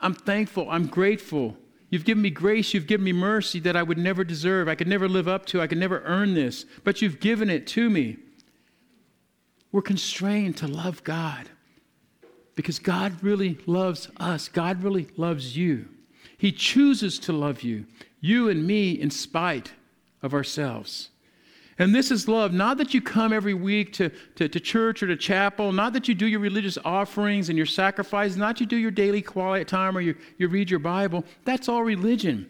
I'm 0.01 0.15
thankful, 0.15 0.71
I'm 0.71 0.87
grateful. 0.87 1.57
You've 1.95 2.05
given 2.05 2.22
me 2.22 2.30
grace, 2.30 2.74
you've 2.74 2.88
given 2.88 3.05
me 3.05 3.12
mercy 3.12 3.61
that 3.61 3.76
I 3.76 3.84
would 3.84 3.99
never 3.99 4.24
deserve, 4.24 4.66
I 4.66 4.74
could 4.74 4.88
never 4.88 5.09
live 5.09 5.28
up 5.28 5.47
to, 5.47 5.61
I 5.61 5.68
could 5.68 5.78
never 5.78 6.03
earn 6.05 6.34
this, 6.34 6.64
but 6.82 7.01
you've 7.01 7.20
given 7.20 7.49
it 7.49 7.68
to 7.68 7.88
me. 7.88 8.16
We're 9.70 9.80
constrained 9.80 10.57
to 10.57 10.66
love 10.66 11.05
God 11.05 11.49
because 12.57 12.80
God 12.80 13.22
really 13.22 13.61
loves 13.66 14.09
us. 14.16 14.49
God 14.49 14.82
really 14.82 15.07
loves 15.16 15.57
you. 15.57 15.86
He 16.36 16.51
chooses 16.51 17.16
to 17.20 17.32
love 17.32 17.62
you, 17.62 17.86
you 18.20 18.49
and 18.49 18.66
me, 18.66 18.90
in 18.90 19.12
spite 19.12 19.70
of 20.20 20.34
ourselves. 20.34 21.11
And 21.79 21.95
this 21.95 22.11
is 22.11 22.29
love, 22.29 22.53
not 22.53 22.79
that 22.79 22.95
you 22.95 23.01
come 23.01 23.33
every 23.33 23.55
week 23.55 23.93
to, 23.95 24.11
to, 24.37 24.49
to, 24.49 24.61
church 24.61 25.03
or 25.03 25.09
to 25.09 25.16
chapel, 25.16 25.72
not 25.72 25.93
that 25.95 26.07
you 26.07 26.14
do 26.14 26.27
your 26.27 26.39
religious 26.39 26.79
offerings 26.85 27.49
and 27.49 27.57
your 27.57 27.66
sacrifices, 27.66 28.37
not 28.37 28.61
you 28.61 28.66
do 28.66 28.77
your 28.77 28.93
daily 28.93 29.22
quiet 29.22 29.66
time 29.66 29.97
or 29.97 30.01
you, 30.01 30.14
you 30.39 30.47
read 30.47 30.70
your 30.70 30.79
Bible. 30.79 31.25
That's 31.45 31.68
all 31.68 31.83
religion. 31.83 32.49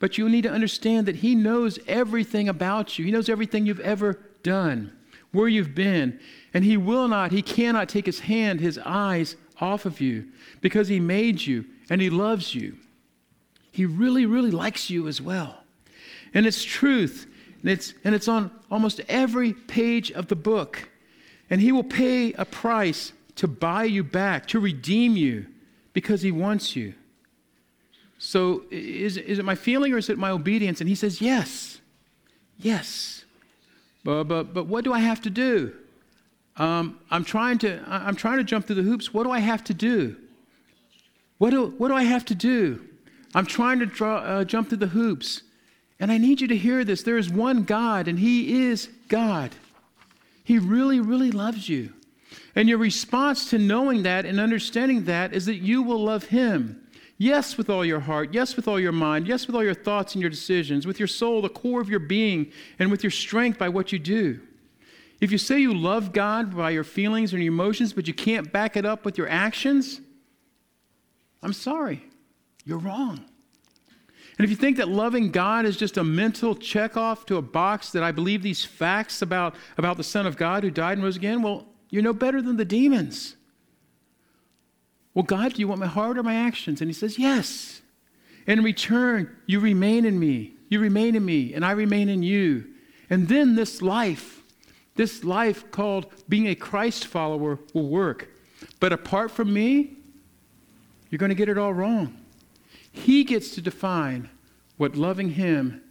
But 0.00 0.18
you 0.18 0.28
need 0.28 0.42
to 0.42 0.50
understand 0.50 1.06
that 1.06 1.16
He 1.16 1.34
knows 1.34 1.78
everything 1.86 2.48
about 2.48 2.98
you. 2.98 3.04
He 3.04 3.12
knows 3.12 3.28
everything 3.28 3.66
you've 3.66 3.80
ever 3.80 4.18
done, 4.42 4.92
where 5.30 5.48
you've 5.48 5.74
been. 5.74 6.18
And 6.52 6.64
He 6.64 6.76
will 6.76 7.06
not, 7.06 7.30
He 7.30 7.42
cannot 7.42 7.88
take 7.88 8.06
His 8.06 8.20
hand, 8.20 8.60
His 8.60 8.78
eyes 8.84 9.36
off 9.60 9.86
of 9.86 10.00
you 10.00 10.26
because 10.60 10.88
He 10.88 10.98
made 10.98 11.42
you 11.42 11.64
and 11.88 12.00
He 12.00 12.10
loves 12.10 12.54
you. 12.54 12.76
He 13.70 13.86
really, 13.86 14.26
really 14.26 14.50
likes 14.50 14.90
you 14.90 15.06
as 15.06 15.20
well. 15.20 15.62
And 16.34 16.46
it's 16.46 16.64
truth. 16.64 17.26
And 17.66 17.72
it's, 17.72 17.94
and 18.04 18.14
it's 18.14 18.28
on 18.28 18.52
almost 18.70 19.00
every 19.08 19.52
page 19.52 20.12
of 20.12 20.28
the 20.28 20.36
book. 20.36 20.88
And 21.50 21.60
He 21.60 21.72
will 21.72 21.82
pay 21.82 22.32
a 22.34 22.44
price 22.44 23.12
to 23.34 23.48
buy 23.48 23.82
you 23.82 24.04
back, 24.04 24.46
to 24.48 24.60
redeem 24.60 25.16
you, 25.16 25.46
because 25.92 26.22
He 26.22 26.30
wants 26.30 26.76
you. 26.76 26.94
So 28.18 28.62
is, 28.70 29.16
is 29.16 29.40
it 29.40 29.44
my 29.44 29.56
feeling 29.56 29.92
or 29.92 29.98
is 29.98 30.08
it 30.08 30.16
my 30.16 30.30
obedience? 30.30 30.80
And 30.80 30.88
He 30.88 30.94
says, 30.94 31.20
Yes. 31.20 31.80
Yes. 32.56 33.24
But, 34.04 34.24
but, 34.24 34.54
but 34.54 34.68
what 34.68 34.84
do 34.84 34.92
I 34.92 35.00
have 35.00 35.20
to 35.22 35.30
do? 35.30 35.74
Um, 36.58 37.00
I'm, 37.10 37.24
trying 37.24 37.58
to, 37.58 37.82
I'm 37.88 38.14
trying 38.14 38.38
to 38.38 38.44
jump 38.44 38.66
through 38.68 38.76
the 38.76 38.82
hoops. 38.82 39.12
What 39.12 39.24
do 39.24 39.32
I 39.32 39.40
have 39.40 39.64
to 39.64 39.74
do? 39.74 40.14
What 41.38 41.50
do, 41.50 41.74
what 41.78 41.88
do 41.88 41.94
I 41.94 42.04
have 42.04 42.24
to 42.26 42.34
do? 42.36 42.86
I'm 43.34 43.44
trying 43.44 43.80
to 43.80 43.86
draw, 43.86 44.18
uh, 44.18 44.44
jump 44.44 44.68
through 44.68 44.78
the 44.78 44.86
hoops. 44.86 45.42
And 45.98 46.12
I 46.12 46.18
need 46.18 46.40
you 46.40 46.48
to 46.48 46.56
hear 46.56 46.84
this. 46.84 47.02
There 47.02 47.18
is 47.18 47.30
one 47.30 47.64
God, 47.64 48.08
and 48.08 48.18
He 48.18 48.66
is 48.66 48.88
God. 49.08 49.52
He 50.44 50.58
really, 50.58 51.00
really 51.00 51.30
loves 51.30 51.68
you. 51.68 51.92
And 52.54 52.68
your 52.68 52.78
response 52.78 53.50
to 53.50 53.58
knowing 53.58 54.02
that 54.02 54.24
and 54.24 54.38
understanding 54.38 55.04
that 55.04 55.32
is 55.32 55.46
that 55.46 55.56
you 55.56 55.82
will 55.82 56.02
love 56.02 56.24
Him. 56.24 56.82
Yes, 57.18 57.56
with 57.56 57.70
all 57.70 57.84
your 57.84 58.00
heart. 58.00 58.34
Yes, 58.34 58.56
with 58.56 58.68
all 58.68 58.78
your 58.78 58.92
mind. 58.92 59.26
Yes, 59.26 59.46
with 59.46 59.56
all 59.56 59.64
your 59.64 59.74
thoughts 59.74 60.14
and 60.14 60.20
your 60.20 60.30
decisions. 60.30 60.86
With 60.86 60.98
your 60.98 61.08
soul, 61.08 61.40
the 61.40 61.48
core 61.48 61.80
of 61.80 61.88
your 61.88 62.00
being, 62.00 62.52
and 62.78 62.90
with 62.90 63.02
your 63.02 63.10
strength 63.10 63.58
by 63.58 63.70
what 63.70 63.90
you 63.90 63.98
do. 63.98 64.40
If 65.18 65.32
you 65.32 65.38
say 65.38 65.58
you 65.58 65.72
love 65.72 66.12
God 66.12 66.54
by 66.54 66.70
your 66.70 66.84
feelings 66.84 67.32
and 67.32 67.42
your 67.42 67.52
emotions, 67.52 67.94
but 67.94 68.06
you 68.06 68.12
can't 68.12 68.52
back 68.52 68.76
it 68.76 68.84
up 68.84 69.06
with 69.06 69.16
your 69.16 69.28
actions, 69.28 70.00
I'm 71.42 71.54
sorry. 71.54 72.04
You're 72.66 72.78
wrong. 72.78 73.24
And 74.38 74.44
if 74.44 74.50
you 74.50 74.56
think 74.56 74.76
that 74.76 74.88
loving 74.88 75.30
God 75.30 75.64
is 75.64 75.76
just 75.76 75.96
a 75.96 76.04
mental 76.04 76.54
check 76.54 76.96
off 76.96 77.24
to 77.26 77.36
a 77.36 77.42
box 77.42 77.90
that 77.92 78.02
I 78.02 78.12
believe 78.12 78.42
these 78.42 78.64
facts 78.64 79.22
about, 79.22 79.54
about 79.78 79.96
the 79.96 80.04
Son 80.04 80.26
of 80.26 80.36
God 80.36 80.62
who 80.62 80.70
died 80.70 80.98
and 80.98 81.02
rose 81.02 81.16
again, 81.16 81.40
well, 81.40 81.66
you're 81.88 82.02
no 82.02 82.12
better 82.12 82.42
than 82.42 82.56
the 82.56 82.64
demons. 82.64 83.36
Well, 85.14 85.22
God, 85.22 85.54
do 85.54 85.60
you 85.60 85.68
want 85.68 85.80
my 85.80 85.86
heart 85.86 86.18
or 86.18 86.22
my 86.22 86.34
actions? 86.34 86.82
And 86.82 86.90
he 86.90 86.94
says, 86.94 87.18
Yes. 87.18 87.80
In 88.46 88.62
return, 88.62 89.34
you 89.46 89.58
remain 89.58 90.04
in 90.04 90.20
me. 90.20 90.52
You 90.68 90.78
remain 90.78 91.16
in 91.16 91.24
me, 91.24 91.54
and 91.54 91.64
I 91.64 91.72
remain 91.72 92.08
in 92.08 92.22
you. 92.22 92.66
And 93.08 93.28
then 93.28 93.54
this 93.56 93.82
life, 93.82 94.42
this 94.94 95.24
life 95.24 95.70
called 95.70 96.12
being 96.28 96.46
a 96.48 96.54
Christ 96.54 97.06
follower, 97.06 97.58
will 97.72 97.88
work. 97.88 98.28
But 98.78 98.92
apart 98.92 99.30
from 99.30 99.52
me, 99.52 99.96
you're 101.10 101.18
going 101.18 101.30
to 101.30 101.36
get 101.36 101.48
it 101.48 101.58
all 101.58 101.72
wrong. 101.72 102.16
He 102.96 103.22
gets 103.24 103.54
to 103.54 103.60
define 103.60 104.30
what 104.78 104.96
loving 104.96 105.30
Him 105.30 105.82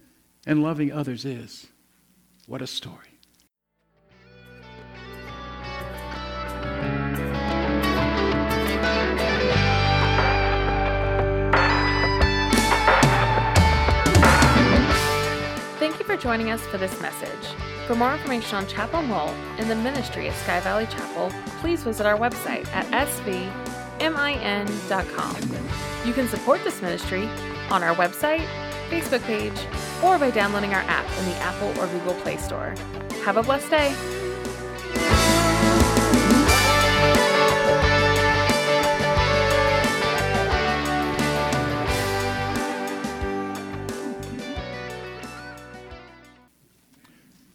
and 0.46 0.62
loving 0.62 0.92
others 0.92 1.24
is. 1.24 1.68
What 2.46 2.60
a 2.60 2.66
story. 2.66 2.98
Thank 15.78 15.98
you 15.98 16.04
for 16.04 16.16
joining 16.16 16.50
us 16.50 16.60
for 16.66 16.76
this 16.76 17.00
message. 17.00 17.30
For 17.86 17.94
more 17.94 18.14
information 18.14 18.56
on 18.56 18.66
Chapel 18.66 19.02
Mole 19.02 19.28
and 19.58 19.70
the 19.70 19.76
ministry 19.76 20.26
of 20.26 20.34
Sky 20.34 20.60
Valley 20.60 20.86
Chapel, 20.86 21.30
please 21.60 21.84
visit 21.84 22.04
our 22.04 22.18
website 22.18 22.66
at 22.72 22.86
svmin.com. 23.98 25.36
You 26.06 26.12
can 26.12 26.28
support 26.28 26.62
this 26.64 26.80
ministry 26.82 27.28
on 27.70 27.82
our 27.82 27.94
website, 27.94 28.46
Facebook 28.88 29.22
page, 29.22 29.58
or 30.02 30.18
by 30.18 30.30
downloading 30.30 30.72
our 30.74 30.82
app 30.82 31.06
in 31.18 31.24
the 31.26 31.36
Apple 31.36 31.68
or 31.80 31.86
Google 31.88 32.14
Play 32.14 32.36
Store. 32.36 32.74
Have 33.24 33.36
a 33.36 33.42
blessed 33.42 33.70
day. 33.70 35.25